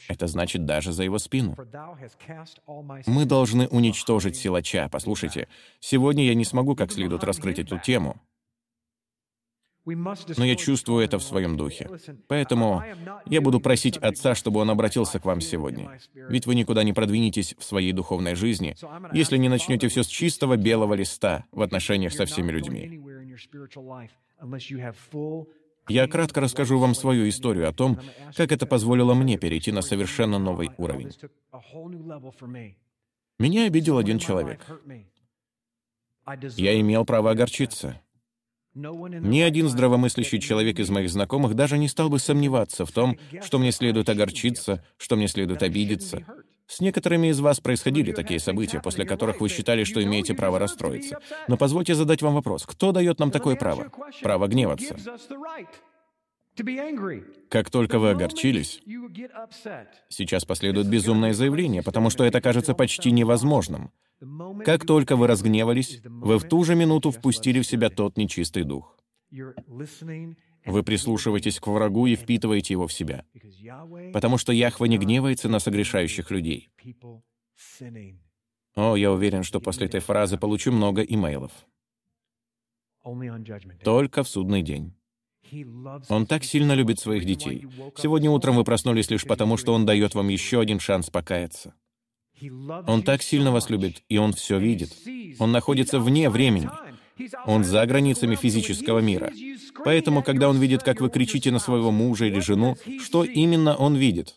Это 0.07 0.27
значит 0.27 0.65
даже 0.65 0.91
за 0.91 1.03
его 1.03 1.19
спину. 1.19 1.55
Мы 3.05 3.25
должны 3.25 3.67
уничтожить 3.67 4.35
силача. 4.35 4.89
Послушайте, 4.91 5.47
сегодня 5.79 6.25
я 6.25 6.33
не 6.33 6.45
смогу 6.45 6.75
как 6.75 6.91
следует 6.91 7.23
раскрыть 7.23 7.59
эту 7.59 7.79
тему, 7.79 8.21
но 9.85 10.45
я 10.45 10.55
чувствую 10.55 11.03
это 11.03 11.17
в 11.19 11.23
своем 11.23 11.57
духе. 11.57 11.89
Поэтому 12.27 12.83
я 13.25 13.41
буду 13.41 13.59
просить 13.59 13.97
Отца, 13.97 14.35
чтобы 14.35 14.59
Он 14.59 14.69
обратился 14.69 15.19
к 15.19 15.25
вам 15.25 15.41
сегодня. 15.41 15.99
Ведь 16.13 16.45
вы 16.45 16.55
никуда 16.55 16.83
не 16.83 16.93
продвинетесь 16.93 17.55
в 17.57 17.63
своей 17.63 17.91
духовной 17.91 18.35
жизни, 18.35 18.75
если 19.13 19.37
не 19.37 19.49
начнете 19.49 19.87
все 19.87 20.03
с 20.03 20.07
чистого 20.07 20.57
белого 20.57 20.93
листа 20.93 21.45
в 21.51 21.61
отношениях 21.61 22.13
со 22.13 22.25
всеми 22.25 22.51
людьми. 22.51 23.01
Я 25.89 26.07
кратко 26.07 26.41
расскажу 26.41 26.77
вам 26.79 26.95
свою 26.95 27.27
историю 27.27 27.67
о 27.67 27.73
том, 27.73 27.99
как 28.35 28.51
это 28.51 28.65
позволило 28.65 29.13
мне 29.13 29.37
перейти 29.37 29.71
на 29.71 29.81
совершенно 29.81 30.39
новый 30.39 30.69
уровень. 30.77 31.11
Меня 33.39 33.65
обидел 33.65 33.97
один 33.97 34.19
человек. 34.19 34.65
Я 36.57 36.79
имел 36.79 37.05
право 37.05 37.31
огорчиться. 37.31 37.99
Ни 38.75 39.41
один 39.41 39.67
здравомыслящий 39.67 40.39
человек 40.39 40.79
из 40.79 40.89
моих 40.89 41.09
знакомых 41.09 41.55
даже 41.55 41.77
не 41.77 41.87
стал 41.87 42.09
бы 42.09 42.19
сомневаться 42.19 42.85
в 42.85 42.91
том, 42.91 43.17
что 43.41 43.57
мне 43.57 43.71
следует 43.71 44.09
огорчиться, 44.09 44.85
что 44.97 45.15
мне 45.15 45.27
следует 45.27 45.63
обидеться. 45.63 46.23
С 46.69 46.81
некоторыми 46.81 47.27
из 47.29 47.39
вас 47.39 47.59
происходили 47.59 48.11
такие 48.11 48.39
события, 48.39 48.79
после 48.79 49.03
которых 49.03 49.41
вы 49.41 49.49
считали, 49.49 49.83
что 49.83 50.03
имеете 50.03 50.35
право 50.35 50.59
расстроиться. 50.59 51.17
Но 51.47 51.57
позвольте 51.57 51.95
задать 51.95 52.21
вам 52.21 52.35
вопрос. 52.35 52.63
Кто 52.67 52.91
дает 52.91 53.17
нам 53.19 53.31
такое 53.31 53.55
право? 53.55 53.91
Право 54.21 54.47
гневаться. 54.47 54.95
Как 57.49 57.71
только 57.71 57.97
вы 57.97 58.11
огорчились, 58.11 58.81
сейчас 60.09 60.45
последует 60.45 60.87
безумное 60.87 61.33
заявление, 61.33 61.81
потому 61.81 62.11
что 62.11 62.23
это 62.23 62.39
кажется 62.39 62.75
почти 62.75 63.11
невозможным. 63.11 63.91
Как 64.63 64.85
только 64.85 65.15
вы 65.15 65.25
разгневались, 65.25 66.01
вы 66.03 66.37
в 66.37 66.47
ту 66.47 66.63
же 66.63 66.75
минуту 66.75 67.09
впустили 67.09 67.61
в 67.61 67.65
себя 67.65 67.89
тот 67.89 68.15
нечистый 68.15 68.63
дух. 68.63 68.95
Вы 70.69 70.83
прислушиваетесь 70.83 71.59
к 71.59 71.65
врагу 71.67 72.05
и 72.05 72.15
впитываете 72.15 72.75
его 72.75 72.85
в 72.85 72.93
себя, 72.93 73.25
потому 74.13 74.37
что 74.37 74.53
Яхва 74.53 74.85
не 74.85 74.99
гневается 74.99 75.49
на 75.49 75.57
согрешающих 75.57 76.29
людей. 76.29 76.69
О, 78.75 78.95
я 78.95 79.11
уверен, 79.11 79.43
что 79.43 79.59
после 79.59 79.87
этой 79.87 79.99
фразы 79.99 80.37
получу 80.37 80.71
много 80.71 81.01
имейлов. 81.01 81.51
Только 83.83 84.23
в 84.23 84.29
судный 84.29 84.61
день. 84.61 84.93
Он 86.07 86.27
так 86.27 86.43
сильно 86.43 86.73
любит 86.73 86.99
своих 86.99 87.25
детей. 87.25 87.65
Сегодня 87.97 88.29
утром 88.29 88.55
вы 88.55 88.63
проснулись 88.63 89.09
лишь 89.09 89.25
потому, 89.25 89.57
что 89.57 89.73
Он 89.73 89.87
дает 89.87 90.13
вам 90.13 90.27
еще 90.27 90.61
один 90.61 90.79
шанс 90.79 91.09
покаяться. 91.09 91.73
Он 92.87 93.01
так 93.01 93.23
сильно 93.23 93.51
вас 93.51 93.71
любит, 93.71 94.03
и 94.07 94.19
Он 94.19 94.33
все 94.33 94.59
видит. 94.59 94.95
Он 95.39 95.51
находится 95.51 95.99
вне 95.99 96.29
времени. 96.29 96.69
Он 97.45 97.63
за 97.63 97.85
границами 97.85 98.35
физического 98.35 98.99
мира. 98.99 99.33
Поэтому, 99.83 100.23
когда 100.23 100.49
Он 100.49 100.59
видит, 100.59 100.83
как 100.83 101.01
вы 101.01 101.09
кричите 101.09 101.51
на 101.51 101.59
своего 101.59 101.91
мужа 101.91 102.25
или 102.25 102.39
жену, 102.39 102.77
что 102.99 103.23
именно 103.23 103.75
Он 103.75 103.95
видит? 103.95 104.35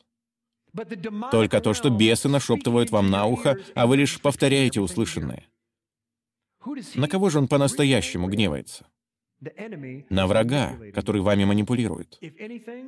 Только 1.31 1.61
то, 1.61 1.75
что 1.75 1.91
бесы 1.91 2.29
нашептывают 2.29 2.91
вам 2.91 3.11
на 3.11 3.27
ухо, 3.27 3.57
а 3.75 3.87
вы 3.87 3.99
лишь 3.99 4.21
повторяете 4.21 4.81
услышанное. 4.81 5.45
На 6.95 7.09
кого 7.09 7.29
же 7.29 7.39
он 7.39 7.49
по-настоящему 7.49 8.29
гневается? 8.29 8.87
На 10.09 10.27
врага, 10.27 10.79
который 10.95 11.21
вами 11.21 11.45
манипулирует. 11.45 12.19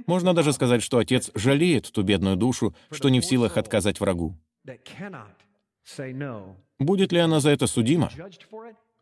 Можно 0.07 0.35
даже 0.35 0.53
сказать, 0.53 0.83
что 0.83 0.99
отец 0.99 1.31
жалеет 1.35 1.91
ту 1.91 2.03
бедную 2.03 2.37
душу, 2.37 2.75
что 2.91 3.09
не 3.09 3.21
в 3.21 3.25
силах 3.25 3.57
отказать 3.57 3.99
врагу. 4.01 4.39
Будет 6.79 7.13
ли 7.13 7.19
она 7.19 7.41
за 7.41 7.51
это 7.51 7.67
судима? 7.67 8.11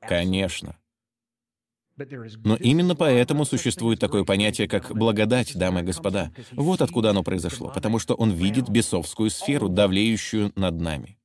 Конечно. 0.01 0.77
Но 2.45 2.57
именно 2.57 2.97
поэтому 2.97 3.45
существует 3.45 4.01
такое 4.01 4.25
понятие, 4.25 4.69
как 4.69 4.93
благодать, 4.93 5.57
дамы 5.57 5.81
и 5.81 5.85
господа. 5.85 6.33
Вот 6.53 6.81
откуда 6.81 7.11
оно 7.11 7.23
произошло, 7.23 7.71
потому 7.71 7.99
что 7.99 8.15
он 8.15 8.31
видит 8.31 8.69
бесовскую 8.69 9.31
сферу, 9.31 9.69
давлеющую 9.69 10.53
над 10.57 10.81
нами. 10.81 11.19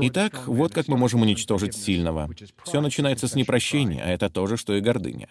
Итак, 0.00 0.46
вот 0.46 0.72
как 0.72 0.88
мы 0.88 0.96
можем 0.96 1.22
уничтожить 1.22 1.76
сильного. 1.76 2.30
Все 2.64 2.80
начинается 2.80 3.28
с 3.28 3.34
непрощения, 3.34 4.02
а 4.02 4.08
это 4.08 4.30
то 4.30 4.46
же, 4.46 4.56
что 4.56 4.74
и 4.74 4.80
гордыня. 4.80 5.28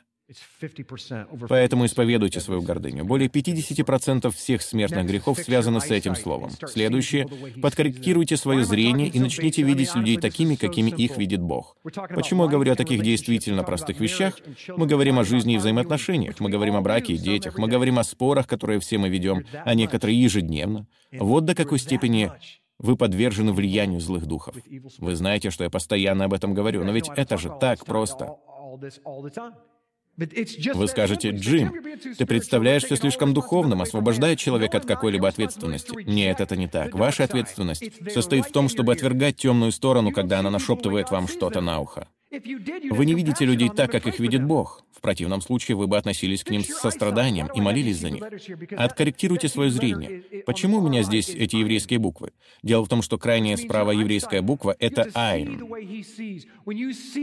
Поэтому 1.48 1.86
исповедуйте 1.86 2.40
свою 2.42 2.62
гордыню. 2.62 3.06
Более 3.06 3.30
50% 3.30 4.30
всех 4.32 4.62
смертных 4.62 5.06
грехов 5.06 5.40
связаны 5.40 5.80
с 5.80 5.90
этим 5.90 6.16
словом. 6.16 6.52
Следующее— 6.68 7.28
подкорректируйте 7.62 8.36
свое 8.36 8.66
зрение 8.66 9.08
и 9.08 9.20
начните 9.20 9.62
видеть 9.62 9.96
людей 9.96 10.18
такими, 10.18 10.56
какими 10.56 10.90
их 10.90 11.18
видит 11.18 11.42
Бог. 11.42 11.78
Почему 11.84 12.44
я 12.44 12.50
говорю 12.50 12.74
о 12.74 12.76
таких 12.76 13.02
действительно 13.04 13.64
простых 13.64 14.00
вещах? 14.00 14.38
Мы 14.76 14.86
говорим 14.86 15.20
о 15.20 15.24
жизни 15.24 15.56
и 15.56 15.58
взаимоотношениях, 15.58 16.40
мы 16.40 16.50
говорим 16.50 16.76
о 16.76 16.82
браке 16.82 17.14
и 17.14 17.18
детях, 17.18 17.58
мы 17.58 17.70
говорим 17.70 17.98
о 18.00 18.04
спорах, 18.04 18.48
которые 18.48 18.80
все 18.80 18.98
мы 18.98 19.10
ведем, 19.10 19.46
а 19.64 19.74
некоторые 19.76 20.22
ежедневно. 20.22 20.88
Вот 21.14 21.46
до 21.46 21.56
какой 21.56 21.80
степени 21.80 22.32
вы 22.80 22.96
подвержены 22.96 23.54
влиянию 23.54 24.02
злых 24.02 24.26
духов. 24.26 24.56
Вы 24.98 25.16
знаете, 25.16 25.52
что 25.52 25.64
я 25.64 25.70
постоянно 25.70 26.26
об 26.26 26.34
этом 26.34 26.54
говорю, 26.54 26.84
но 26.84 26.92
ведь 26.92 27.10
это 27.16 27.38
же 27.38 27.52
так 27.60 27.86
просто. 27.86 28.36
Вы 30.18 30.88
скажете, 30.88 31.30
Джим, 31.30 31.74
ты 32.18 32.26
представляешь 32.26 32.84
все 32.84 32.96
слишком 32.96 33.34
духовным, 33.34 33.82
освобождая 33.82 34.36
человека 34.36 34.78
от 34.78 34.86
какой-либо 34.86 35.28
ответственности. 35.28 35.94
Нет, 36.06 36.42
это 36.42 36.56
не 36.56 36.68
так. 36.68 36.96
Ваша 36.96 37.24
ответственность 37.26 37.84
состоит 38.12 38.46
в 38.46 38.52
том, 38.52 38.68
чтобы 38.68 38.94
отвергать 38.94 39.38
темную 39.38 39.72
сторону, 39.72 40.12
когда 40.12 40.40
она 40.40 40.50
нашептывает 40.50 41.12
вам 41.12 41.28
что-то 41.28 41.62
на 41.62 41.80
ухо. 41.80 42.08
Вы 42.92 43.06
не 43.06 43.14
видите 43.14 43.46
людей 43.46 43.70
так, 43.70 43.92
как 43.92 44.08
их 44.08 44.20
видит 44.20 44.44
Бог. 44.44 44.84
В 44.92 45.02
противном 45.02 45.42
случае 45.42 45.78
вы 45.78 45.88
бы 45.88 45.98
относились 45.98 46.44
к 46.44 46.50
ним 46.50 46.64
с 46.64 46.70
состраданием 46.70 47.48
и 47.54 47.62
молились 47.62 48.00
за 48.00 48.10
них. 48.10 48.24
Откорректируйте 48.76 49.48
свое 49.48 49.70
зрение. 49.70 50.24
Почему 50.46 50.80
у 50.80 50.88
меня 50.88 51.04
здесь 51.04 51.30
эти 51.30 51.56
еврейские 51.56 52.00
буквы? 52.00 52.32
Дело 52.64 52.84
в 52.84 52.90
том, 52.90 53.02
что 53.02 53.18
крайняя 53.18 53.58
справа 53.58 53.92
еврейская 53.92 54.42
буква— 54.42 54.76
это 54.80 55.10
«айн», 55.14 55.64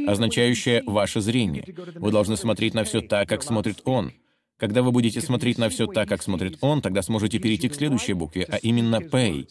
означающая 0.09 0.83
«ваше 0.87 1.21
зрение». 1.21 1.65
Вы 1.97 2.13
должны 2.13 2.37
смотреть 2.37 2.75
на 2.75 2.85
все 2.85 3.01
так, 3.01 3.29
как 3.29 3.43
смотрит 3.43 3.83
Он— 3.85 4.13
когда 4.57 4.83
вы 4.83 4.93
будете 4.93 5.21
смотреть 5.21 5.59
на 5.59 5.69
все 5.69 5.87
так, 5.87 6.09
как 6.09 6.23
смотрит 6.23 6.59
он, 6.61 6.81
тогда 6.81 7.03
сможете 7.03 7.39
перейти 7.39 7.69
к 7.69 7.75
следующей 7.75 8.13
букве, 8.13 8.47
а 8.49 8.57
именно 8.57 8.97
«pay». 8.97 9.49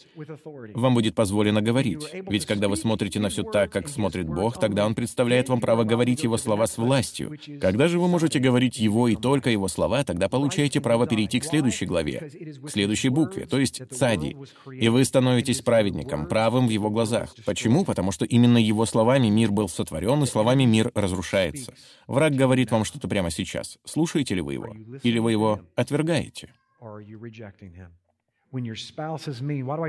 Вам 0.74 0.94
будет 0.94 1.14
позволено 1.14 1.60
говорить. 1.60 2.02
Ведь 2.12 2.46
когда 2.46 2.68
вы 2.68 2.76
смотрите 2.76 3.20
на 3.20 3.28
все 3.28 3.42
так, 3.42 3.70
как 3.70 3.88
смотрит 3.88 4.26
Бог, 4.26 4.58
тогда 4.58 4.86
Он 4.86 4.94
представляет 4.94 5.48
вам 5.48 5.60
право 5.60 5.84
говорить 5.84 6.22
Его 6.22 6.36
слова 6.38 6.66
с 6.66 6.78
властью. 6.78 7.38
Когда 7.60 7.88
же 7.88 7.98
вы 7.98 8.08
можете 8.08 8.38
говорить 8.38 8.78
Его 8.78 9.08
и 9.08 9.16
только 9.16 9.50
Его 9.50 9.68
слова, 9.68 10.04
тогда 10.04 10.28
получаете 10.28 10.80
право 10.80 11.06
перейти 11.06 11.40
к 11.40 11.44
следующей 11.44 11.86
главе, 11.86 12.30
к 12.64 12.70
следующей 12.70 13.10
букве, 13.10 13.46
то 13.46 13.58
есть 13.58 13.82
«цади». 13.90 14.36
И 14.72 14.88
вы 14.88 15.04
становитесь 15.04 15.60
праведником, 15.60 16.26
правым 16.26 16.66
в 16.66 16.70
Его 16.70 16.90
глазах. 16.90 17.34
Почему? 17.44 17.84
Потому 17.84 18.10
что 18.10 18.24
именно 18.24 18.58
Его 18.58 18.86
словами 18.86 19.28
мир 19.28 19.50
был 19.50 19.68
сотворен, 19.68 20.22
и 20.22 20.26
словами 20.26 20.64
мир 20.64 20.90
разрушается. 20.94 21.74
Враг 22.06 22.34
говорит 22.34 22.70
вам 22.70 22.84
что-то 22.84 23.08
прямо 23.08 23.30
сейчас. 23.30 23.78
Слушаете 23.84 24.34
ли 24.34 24.40
вы 24.40 24.54
его? 24.54 24.74
Или 25.02 25.18
вы 25.18 25.32
его 25.32 25.60
отвергаете? 25.74 26.52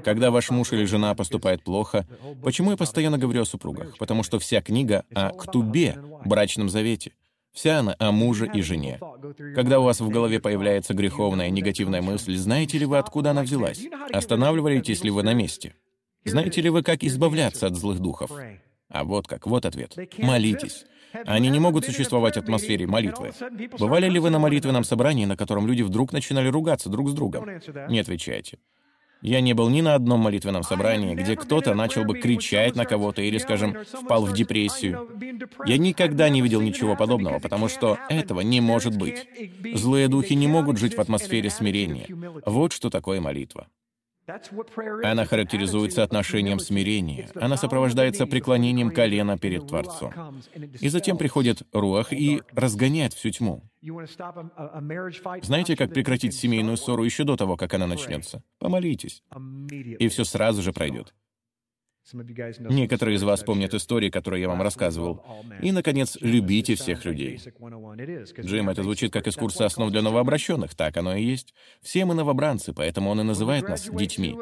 Когда 0.04 0.32
ваш 0.32 0.50
муж 0.50 0.74
или 0.74 0.86
жена 0.86 1.14
поступает 1.14 1.64
плохо, 1.64 2.08
почему 2.44 2.72
я 2.72 2.78
постоянно 2.78 3.18
говорю 3.18 3.44
о 3.44 3.46
супругах? 3.46 3.98
Потому 3.98 4.24
что 4.24 4.40
вся 4.40 4.62
книга 4.62 5.06
о 5.14 5.30
ктубе, 5.30 5.98
брачном 6.26 6.70
завете. 6.70 7.12
Вся 7.54 7.80
она 7.80 7.96
о 8.00 8.12
муже 8.12 8.50
и 8.54 8.62
жене. 8.62 9.00
Когда 9.56 9.80
у 9.80 9.84
вас 9.84 10.02
в 10.02 10.10
голове 10.10 10.42
появляется 10.42 10.94
греховная, 10.94 11.50
негативная 11.50 12.02
мысль, 12.02 12.36
знаете 12.36 12.78
ли 12.78 12.86
вы, 12.86 12.98
откуда 12.98 13.32
она 13.32 13.44
взялась? 13.44 13.82
Останавливаетесь 14.12 15.04
ли 15.04 15.10
вы 15.10 15.24
на 15.24 15.34
месте? 15.34 15.76
Знаете 16.26 16.62
ли 16.62 16.70
вы, 16.70 16.82
как 16.84 17.04
избавляться 17.04 17.68
от 17.68 17.76
злых 17.76 18.00
духов? 18.00 18.32
А 18.90 19.04
вот 19.04 19.28
как, 19.28 19.48
вот 19.48 19.66
ответ. 19.66 19.96
Молитесь. 20.18 20.86
Они 21.26 21.50
не 21.50 21.60
могут 21.60 21.86
существовать 21.86 22.36
в 22.36 22.40
атмосфере 22.40 22.88
молитвы. 22.88 23.32
Бывали 23.80 24.10
ли 24.10 24.20
вы 24.20 24.30
на 24.30 24.40
молитвенном 24.40 24.84
собрании, 24.84 25.26
на 25.26 25.38
котором 25.38 25.68
люди 25.68 25.82
вдруг 25.82 26.14
начинали 26.14 26.48
ругаться 26.48 26.90
друг 26.90 27.10
с 27.10 27.14
другом? 27.14 27.46
Не 27.90 28.00
отвечайте. 28.00 28.58
Я 29.22 29.42
не 29.42 29.54
был 29.54 29.70
ни 29.70 29.82
на 29.82 29.96
одном 29.96 30.20
молитвенном 30.20 30.64
собрании, 30.64 31.16
где 31.16 31.36
кто-то 31.36 31.74
начал 31.74 32.04
бы 32.04 32.20
кричать 32.20 32.76
на 32.76 32.86
кого-то 32.86 33.22
или, 33.22 33.38
скажем, 33.40 33.76
впал 33.86 34.26
в 34.26 34.34
депрессию. 34.34 35.10
Я 35.66 35.78
никогда 35.78 36.30
не 36.30 36.42
видел 36.42 36.62
ничего 36.62 36.96
подобного, 36.96 37.40
потому 37.40 37.68
что 37.68 37.98
этого 38.10 38.42
не 38.42 38.62
может 38.62 38.96
быть. 38.96 39.28
Злые 39.74 40.10
духи 40.10 40.34
не 40.34 40.48
могут 40.48 40.78
жить 40.78 40.96
в 40.96 41.02
атмосфере 41.02 41.50
смирения. 41.50 42.08
Вот 42.46 42.72
что 42.74 42.90
такое 42.90 43.20
молитва. 43.20 43.68
Она 45.04 45.26
характеризуется 45.26 46.04
отношением 46.04 46.60
смирения. 46.60 47.30
Она 47.36 47.58
сопровождается 47.58 48.26
преклонением 48.26 48.92
колена 48.92 49.38
перед 49.38 49.68
Творцом. 49.68 50.14
И 50.80 50.90
затем 50.90 51.18
приходит 51.18 51.62
Руах 51.72 52.12
и 52.12 52.42
разгоняет 52.52 53.14
всю 53.14 53.30
тьму. 53.32 53.64
Знаете, 55.42 55.76
как 55.76 55.94
прекратить 55.94 56.34
семейную 56.34 56.78
ссору 56.78 57.04
еще 57.04 57.24
до 57.24 57.36
того, 57.36 57.56
как 57.56 57.74
она 57.74 57.88
начнется? 57.88 58.42
Помолитесь. 58.60 59.22
И 60.00 60.08
все 60.08 60.24
сразу 60.24 60.62
же 60.62 60.74
пройдет. 60.74 61.14
Некоторые 62.14 63.16
из 63.16 63.24
вас 63.24 63.42
помнят 63.42 63.74
истории, 63.74 64.10
которые 64.10 64.42
я 64.42 64.48
вам 64.48 64.62
рассказывал. 64.62 65.24
И, 65.62 65.72
наконец, 65.72 66.18
любите 66.22 66.76
всех 66.76 67.04
людей. 67.04 67.40
Джим, 68.40 68.70
это 68.70 68.84
звучит 68.84 69.12
как 69.12 69.26
из 69.28 69.36
курса 69.36 69.66
основ 69.66 69.90
для 69.90 70.04
новообращенных. 70.04 70.76
Так 70.76 70.98
оно 70.98 71.16
и 71.16 71.24
есть. 71.24 71.54
Все 71.82 72.06
мы 72.06 72.14
новобранцы, 72.14 72.74
поэтому 72.74 73.10
он 73.10 73.22
и 73.22 73.24
называет 73.24 73.68
нас 73.68 73.90
детьми. 73.90 74.38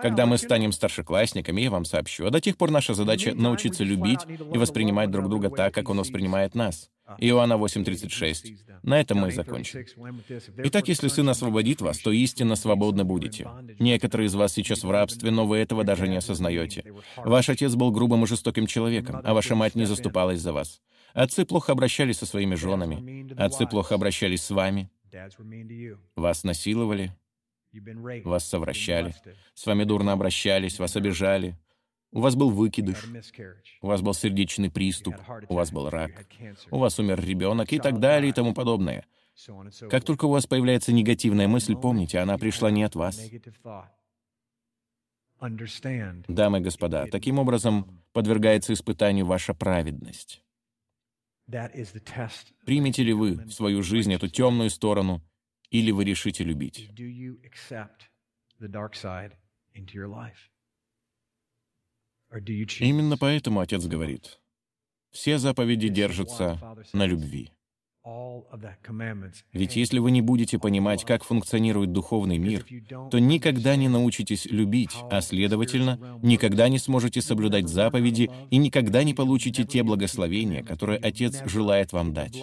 Когда 0.00 0.26
мы 0.26 0.38
станем 0.38 0.70
старшеклассниками, 0.70 1.60
я 1.62 1.70
вам 1.70 1.84
сообщу. 1.84 2.26
А 2.26 2.30
до 2.30 2.40
тех 2.40 2.56
пор 2.56 2.70
наша 2.70 2.94
задача— 2.94 3.34
научиться 3.34 3.82
любить 3.82 4.20
и 4.54 4.58
воспринимать 4.58 5.10
друг 5.10 5.28
друга 5.28 5.50
так, 5.50 5.74
как 5.74 5.88
он 5.88 5.98
воспринимает 5.98 6.54
нас. 6.54 6.88
Иоанна 7.18 7.54
8.36. 7.54 8.80
На 8.82 9.00
этом 9.00 9.18
мы 9.18 9.28
и 9.28 9.32
закончим. 9.32 9.84
Итак, 10.58 10.88
если 10.88 11.08
Сын 11.08 11.28
освободит 11.28 11.80
вас, 11.80 11.98
то 11.98 12.10
истинно 12.10 12.56
свободны 12.56 13.04
будете. 13.04 13.48
Некоторые 13.78 14.26
из 14.26 14.34
вас 14.34 14.52
сейчас 14.52 14.84
в 14.84 14.90
рабстве, 14.90 15.30
но 15.30 15.46
вы 15.46 15.58
этого 15.58 15.84
даже 15.84 16.08
не 16.08 16.16
осознаете. 16.16 16.84
Ваш 17.16 17.48
отец 17.48 17.74
был 17.74 17.90
грубым 17.90 18.24
и 18.24 18.26
жестоким 18.26 18.66
человеком, 18.66 19.20
а 19.24 19.34
ваша 19.34 19.54
мать 19.54 19.74
не 19.74 19.84
заступалась 19.84 20.40
за 20.40 20.52
вас. 20.52 20.80
Отцы 21.12 21.44
плохо 21.44 21.72
обращались 21.72 22.18
со 22.18 22.26
своими 22.26 22.54
женами. 22.54 23.32
Отцы 23.36 23.66
плохо 23.66 23.94
обращались 23.94 24.42
с 24.42 24.50
вами. 24.50 24.90
Вас 26.16 26.44
насиловали. 26.44 27.14
Вас 28.24 28.46
совращали. 28.46 29.14
С 29.54 29.66
вами 29.66 29.84
дурно 29.84 30.12
обращались, 30.12 30.78
вас 30.78 30.96
обижали. 30.96 31.56
У 32.12 32.20
вас 32.20 32.36
был 32.36 32.50
выкидыш, 32.50 33.04
у 33.80 33.86
вас 33.86 34.02
был 34.02 34.12
сердечный 34.12 34.70
приступ, 34.70 35.16
у 35.48 35.54
вас 35.54 35.72
был 35.72 35.88
рак, 35.88 36.26
у 36.70 36.78
вас 36.78 36.98
умер 36.98 37.24
ребенок 37.24 37.72
и 37.72 37.78
так 37.78 38.00
далее 38.00 38.30
и 38.30 38.32
тому 38.32 38.52
подобное. 38.52 39.06
Как 39.90 40.04
только 40.04 40.26
у 40.26 40.30
вас 40.30 40.46
появляется 40.46 40.92
негативная 40.92 41.48
мысль, 41.48 41.74
помните, 41.74 42.18
она 42.18 42.36
пришла 42.36 42.70
не 42.70 42.82
от 42.82 42.94
вас. 42.94 43.18
Дамы 46.28 46.58
и 46.58 46.62
господа, 46.62 47.06
таким 47.06 47.38
образом 47.38 48.02
подвергается 48.12 48.74
испытанию 48.74 49.24
ваша 49.24 49.54
праведность. 49.54 50.44
Примете 52.66 53.02
ли 53.02 53.12
вы 53.14 53.36
в 53.36 53.50
свою 53.52 53.82
жизнь 53.82 54.12
эту 54.12 54.28
темную 54.28 54.70
сторону, 54.70 55.22
или 55.70 55.90
вы 55.90 56.04
решите 56.04 56.44
любить? 56.44 56.90
Именно 62.80 63.18
поэтому 63.18 63.60
отец 63.60 63.84
говорит, 63.86 64.40
Все 65.10 65.38
заповеди 65.38 65.88
держатся 65.88 66.58
на 66.92 67.06
любви. 67.06 67.50
Ведь 69.52 69.76
если 69.76 69.98
вы 70.00 70.10
не 70.10 70.22
будете 70.22 70.58
понимать, 70.58 71.04
как 71.04 71.22
функционирует 71.22 71.92
духовный 71.92 72.38
мир, 72.38 72.66
то 73.10 73.18
никогда 73.20 73.76
не 73.76 73.88
научитесь 73.88 74.46
любить, 74.46 74.90
а 75.10 75.20
следовательно, 75.20 76.18
никогда 76.22 76.68
не 76.68 76.78
сможете 76.78 77.22
соблюдать 77.22 77.68
заповеди 77.68 78.28
и 78.50 78.56
никогда 78.56 79.04
не 79.04 79.14
получите 79.14 79.64
те 79.64 79.84
благословения, 79.84 80.64
которые 80.64 80.98
Отец 80.98 81.42
желает 81.46 81.92
вам 81.92 82.12
дать. 82.12 82.42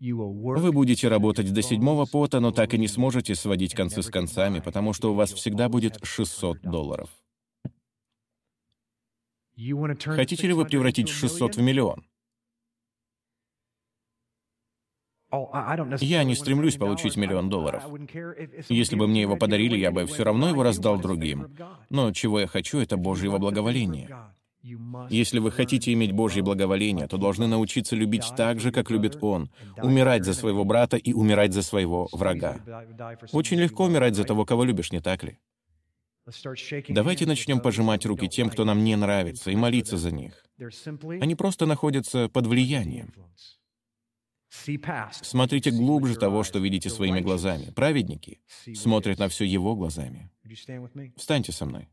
Вы 0.00 0.72
будете 0.72 1.08
работать 1.08 1.52
до 1.52 1.62
седьмого 1.62 2.04
пота, 2.06 2.40
но 2.40 2.50
так 2.50 2.74
и 2.74 2.78
не 2.78 2.88
сможете 2.88 3.34
сводить 3.34 3.74
концы 3.74 4.02
с 4.02 4.10
концами, 4.10 4.60
потому 4.60 4.92
что 4.92 5.12
у 5.12 5.14
вас 5.14 5.32
всегда 5.32 5.68
будет 5.68 5.98
600 6.02 6.60
долларов. 6.62 7.10
Хотите 10.04 10.46
ли 10.46 10.52
вы 10.52 10.64
превратить 10.66 11.08
600 11.08 11.56
в 11.56 11.62
миллион? 11.62 12.04
Я 16.00 16.22
не 16.24 16.34
стремлюсь 16.34 16.76
получить 16.76 17.16
миллион 17.16 17.48
долларов. 17.48 17.82
Если 18.68 18.96
бы 18.96 19.08
мне 19.08 19.22
его 19.22 19.36
подарили, 19.36 19.76
я 19.76 19.90
бы 19.90 20.06
все 20.06 20.24
равно 20.24 20.48
его 20.48 20.62
раздал 20.62 21.00
другим. 21.00 21.56
Но 21.90 22.12
чего 22.12 22.40
я 22.40 22.46
хочу, 22.46 22.78
это 22.78 22.96
Божьего 22.96 23.38
благоволения. 23.38 24.34
Если 25.10 25.38
вы 25.38 25.50
хотите 25.50 25.92
иметь 25.92 26.12
Божье 26.12 26.42
благоволение, 26.42 27.06
то 27.06 27.18
должны 27.18 27.46
научиться 27.46 27.94
любить 27.94 28.24
так 28.36 28.60
же, 28.60 28.72
как 28.72 28.90
любит 28.90 29.18
Он, 29.22 29.50
умирать 29.76 30.24
за 30.24 30.32
своего 30.32 30.64
брата 30.64 30.96
и 30.96 31.12
умирать 31.12 31.52
за 31.52 31.62
своего 31.62 32.08
врага. 32.12 32.60
Очень 33.32 33.58
легко 33.58 33.84
умирать 33.84 34.14
за 34.14 34.24
того, 34.24 34.46
кого 34.46 34.64
любишь, 34.64 34.90
не 34.90 35.00
так 35.00 35.22
ли? 35.22 35.38
Давайте 36.88 37.26
начнем 37.26 37.60
пожимать 37.60 38.06
руки 38.06 38.28
тем, 38.28 38.48
кто 38.48 38.64
нам 38.64 38.82
не 38.82 38.96
нравится, 38.96 39.50
и 39.50 39.56
молиться 39.56 39.98
за 39.98 40.10
них. 40.10 40.42
Они 41.20 41.34
просто 41.34 41.66
находятся 41.66 42.30
под 42.30 42.46
влиянием. 42.46 43.12
Смотрите 45.20 45.70
глубже 45.72 46.16
того, 46.16 46.42
что 46.44 46.58
видите 46.58 46.88
своими 46.88 47.20
глазами. 47.20 47.70
Праведники 47.72 48.40
смотрят 48.74 49.18
на 49.18 49.28
все 49.28 49.44
его 49.44 49.74
глазами. 49.74 50.30
Встаньте 51.16 51.52
со 51.52 51.66
мной. 51.66 51.88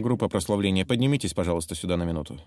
Группа 0.00 0.28
прославления, 0.28 0.84
поднимитесь, 0.84 1.34
пожалуйста, 1.34 1.74
сюда 1.74 1.96
на 1.96 2.04
минуту. 2.04 2.40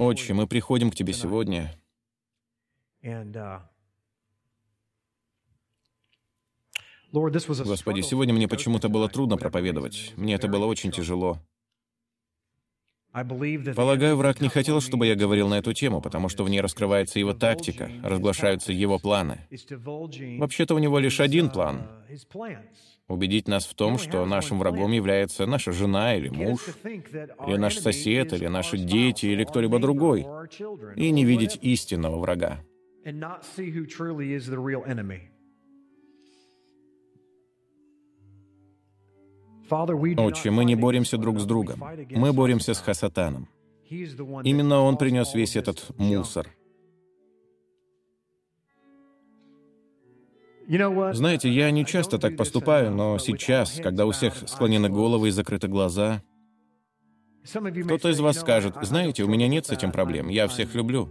Отче, 0.00 0.32
мы 0.32 0.46
приходим 0.46 0.90
к 0.90 0.94
Тебе 0.94 1.12
сегодня, 1.12 1.78
uh, 3.02 3.60
Господи, 7.64 8.00
сегодня 8.00 8.34
мне 8.34 8.48
почему-то 8.48 8.88
было 8.88 9.08
трудно 9.08 9.36
проповедовать. 9.36 10.12
Мне 10.16 10.34
это 10.34 10.48
было 10.48 10.66
очень 10.66 10.90
тяжело. 10.90 11.38
Полагаю, 13.74 14.16
враг 14.16 14.40
не 14.40 14.48
хотел, 14.48 14.80
чтобы 14.80 15.06
я 15.06 15.14
говорил 15.14 15.48
на 15.48 15.58
эту 15.58 15.72
тему, 15.72 16.00
потому 16.00 16.28
что 16.28 16.44
в 16.44 16.50
ней 16.50 16.60
раскрывается 16.60 17.18
его 17.18 17.32
тактика, 17.32 17.90
разглашаются 18.02 18.72
его 18.72 18.98
планы. 18.98 19.46
Вообще-то 20.38 20.74
у 20.74 20.78
него 20.78 20.98
лишь 20.98 21.20
один 21.20 21.50
план— 21.50 21.88
убедить 23.08 23.48
нас 23.48 23.66
в 23.66 23.74
том, 23.74 23.98
что 23.98 24.24
нашим 24.26 24.58
врагом 24.58 24.92
является 24.92 25.46
наша 25.46 25.72
жена 25.72 26.16
или 26.16 26.28
муж, 26.28 26.60
или 26.84 27.56
наш 27.56 27.78
сосед, 27.78 28.32
или 28.32 28.46
наши 28.48 28.78
дети, 28.78 29.26
или 29.26 29.44
кто-либо 29.44 29.78
другой, 29.78 30.26
и 30.96 31.10
не 31.10 31.24
видеть 31.24 31.58
истинного 31.62 32.18
врага. 32.18 32.60
Отче, 39.70 40.50
мы 40.50 40.64
не 40.64 40.76
боремся 40.76 41.18
друг 41.18 41.38
с 41.38 41.44
другом. 41.44 41.82
Мы 42.10 42.32
боремся 42.32 42.74
с 42.74 42.80
Хасатаном. 42.80 43.48
Именно 43.88 44.80
он 44.80 44.96
принес 44.96 45.34
весь 45.34 45.56
этот 45.56 45.96
мусор. 45.98 46.48
Знаете, 50.68 51.48
я 51.48 51.70
не 51.70 51.84
часто 51.84 52.18
так 52.18 52.36
поступаю, 52.36 52.90
но 52.90 53.18
сейчас, 53.18 53.78
когда 53.80 54.04
у 54.04 54.10
всех 54.10 54.34
склонены 54.48 54.88
головы 54.88 55.28
и 55.28 55.30
закрыты 55.30 55.68
глаза, 55.68 56.22
кто-то 57.44 58.08
из 58.08 58.18
вас 58.18 58.40
скажет, 58.40 58.74
знаете, 58.82 59.22
у 59.22 59.28
меня 59.28 59.46
нет 59.46 59.66
с 59.66 59.70
этим 59.70 59.92
проблем, 59.92 60.28
я 60.28 60.48
всех 60.48 60.74
люблю. 60.74 61.08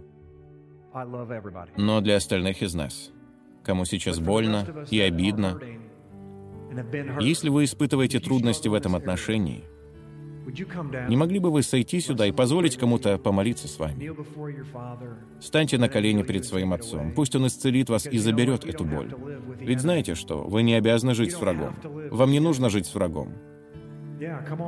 Но 1.76 2.00
для 2.02 2.16
остальных 2.16 2.62
из 2.62 2.74
нас, 2.74 3.10
кому 3.64 3.86
сейчас 3.86 4.18
больно 4.18 4.86
и 4.90 5.00
обидно, 5.00 5.58
если 7.20 7.48
вы 7.48 7.64
испытываете 7.64 8.20
трудности 8.20 8.68
в 8.68 8.74
этом 8.74 8.94
отношении, 8.96 9.64
не 11.08 11.16
могли 11.16 11.38
бы 11.38 11.50
вы 11.50 11.62
сойти 11.62 12.00
сюда 12.00 12.26
и 12.26 12.32
позволить 12.32 12.76
кому-то 12.76 13.18
помолиться 13.18 13.66
с 13.66 13.78
вами? 13.78 14.12
Станьте 15.40 15.76
на 15.76 15.88
колени 15.88 16.22
перед 16.22 16.44
своим 16.44 16.72
отцом. 16.72 17.12
Пусть 17.12 17.34
он 17.34 17.46
исцелит 17.46 17.88
вас 17.88 18.06
и 18.06 18.18
заберет 18.18 18.64
эту 18.64 18.84
боль. 18.84 19.12
Ведь 19.58 19.80
знаете 19.80 20.14
что? 20.14 20.44
Вы 20.44 20.62
не 20.62 20.74
обязаны 20.74 21.14
жить 21.14 21.32
с 21.32 21.40
врагом. 21.40 21.74
Вам 22.10 22.30
не 22.30 22.40
нужно 22.40 22.70
жить 22.70 22.86
с 22.86 22.94
врагом. 22.94 23.32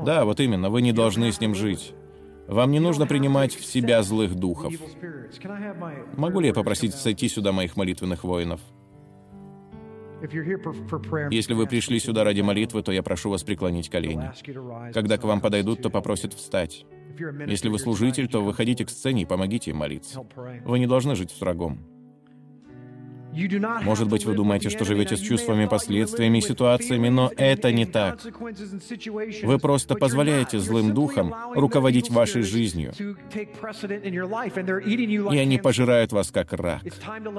Да, 0.05 0.25
вот 0.25 0.41
именно, 0.41 0.69
вы 0.69 0.83
не 0.83 0.93
должны 0.93 1.33
с 1.33 1.41
ним 1.41 1.55
жить. 1.55 1.95
Вам 2.49 2.71
не 2.71 2.81
нужно 2.81 3.07
принимать 3.07 3.55
в 3.55 3.65
себя 3.65 4.03
злых 4.03 4.35
духов. 4.35 4.73
Могу 6.17 6.41
ли 6.41 6.49
я 6.49 6.55
попросить 6.55 6.95
сойти 6.95 7.29
сюда 7.29 7.53
моих 7.53 7.77
молитвенных 7.77 8.25
воинов? 8.25 8.61
Если 11.31 11.55
вы 11.55 11.67
пришли 11.67 11.99
сюда 12.01 12.25
ради 12.25 12.41
молитвы, 12.41 12.83
то 12.83 12.93
я 12.93 13.03
прошу 13.03 13.31
вас 13.31 13.43
преклонить 13.43 13.89
колени. 13.89 14.31
Когда 14.93 15.19
к 15.19 15.25
вам 15.25 15.41
подойдут, 15.41 15.83
то 15.83 15.91
попросят 15.91 16.35
встать. 16.35 16.85
Если 17.47 17.69
вы 17.69 17.79
служитель, 17.79 18.29
то 18.29 18.43
выходите 18.43 18.85
к 18.85 18.91
сцене 18.91 19.23
и 19.23 19.27
помогите 19.27 19.71
им 19.71 19.79
молиться. 19.79 20.21
Вы 20.65 20.79
не 20.79 20.87
должны 20.87 21.15
жить 21.17 21.31
с 21.31 21.41
врагом. 21.41 21.81
Может 23.83 24.09
быть, 24.09 24.25
вы 24.25 24.35
думаете, 24.35 24.71
что 24.71 24.85
живете 24.85 25.17
с 25.17 25.21
чувствами, 25.21 25.67
последствиями 25.67 26.39
и 26.39 26.41
ситуациями, 26.41 27.09
но 27.09 27.31
это 27.37 27.73
не 27.73 27.87
так. 27.87 28.21
Вы 29.43 29.59
просто 29.59 29.95
позволяете 29.95 30.59
злым 30.59 30.95
духам 30.95 31.35
руководить 31.55 32.11
вашей 32.11 32.43
жизнью. 32.43 32.93
И 35.33 35.39
они 35.39 35.59
пожирают 35.59 36.13
вас 36.13 36.31
как 36.31 36.53
рак. 36.53 36.83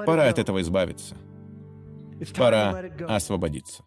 Пора 0.06 0.28
от 0.28 0.38
этого 0.38 0.60
избавиться. 0.60 1.16
Пора 2.36 2.70
освободиться. 3.08 3.84